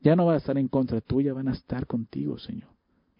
ya 0.00 0.16
no 0.16 0.26
va 0.26 0.34
a 0.34 0.38
estar 0.38 0.56
en 0.56 0.68
contra 0.68 1.00
tuya, 1.00 1.34
van 1.34 1.48
a 1.48 1.52
estar 1.52 1.86
contigo, 1.86 2.38
Señor, 2.38 2.70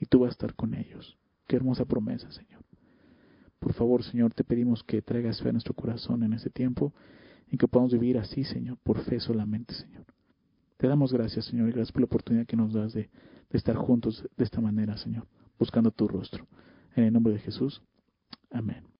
y 0.00 0.06
tú 0.06 0.20
vas 0.20 0.28
a 0.28 0.32
estar 0.32 0.54
con 0.54 0.74
ellos. 0.74 1.18
Qué 1.46 1.56
hermosa 1.56 1.84
promesa, 1.84 2.30
Señor. 2.30 2.62
Por 3.58 3.72
favor, 3.72 4.04
Señor, 4.04 4.32
te 4.34 4.44
pedimos 4.44 4.84
que 4.84 5.02
traigas 5.02 5.40
fe 5.42 5.48
a 5.48 5.52
nuestro 5.52 5.74
corazón 5.74 6.22
en 6.22 6.32
este 6.32 6.50
tiempo 6.50 6.92
y 7.50 7.56
que 7.56 7.68
podamos 7.68 7.92
vivir 7.92 8.18
así, 8.18 8.44
Señor, 8.44 8.78
por 8.82 9.00
fe 9.02 9.18
solamente, 9.20 9.74
Señor. 9.74 10.04
Te 10.76 10.86
damos 10.86 11.12
gracias, 11.12 11.46
Señor, 11.46 11.68
y 11.68 11.72
gracias 11.72 11.92
por 11.92 12.02
la 12.02 12.06
oportunidad 12.06 12.46
que 12.46 12.56
nos 12.56 12.72
das 12.72 12.92
de, 12.92 13.10
de 13.50 13.58
estar 13.58 13.76
juntos 13.76 14.28
de 14.36 14.44
esta 14.44 14.60
manera, 14.60 14.96
Señor, 14.98 15.26
buscando 15.58 15.90
tu 15.90 16.06
rostro. 16.06 16.46
En 16.94 17.04
el 17.04 17.12
nombre 17.12 17.32
de 17.32 17.40
Jesús. 17.40 17.82
Amén. 18.50 18.86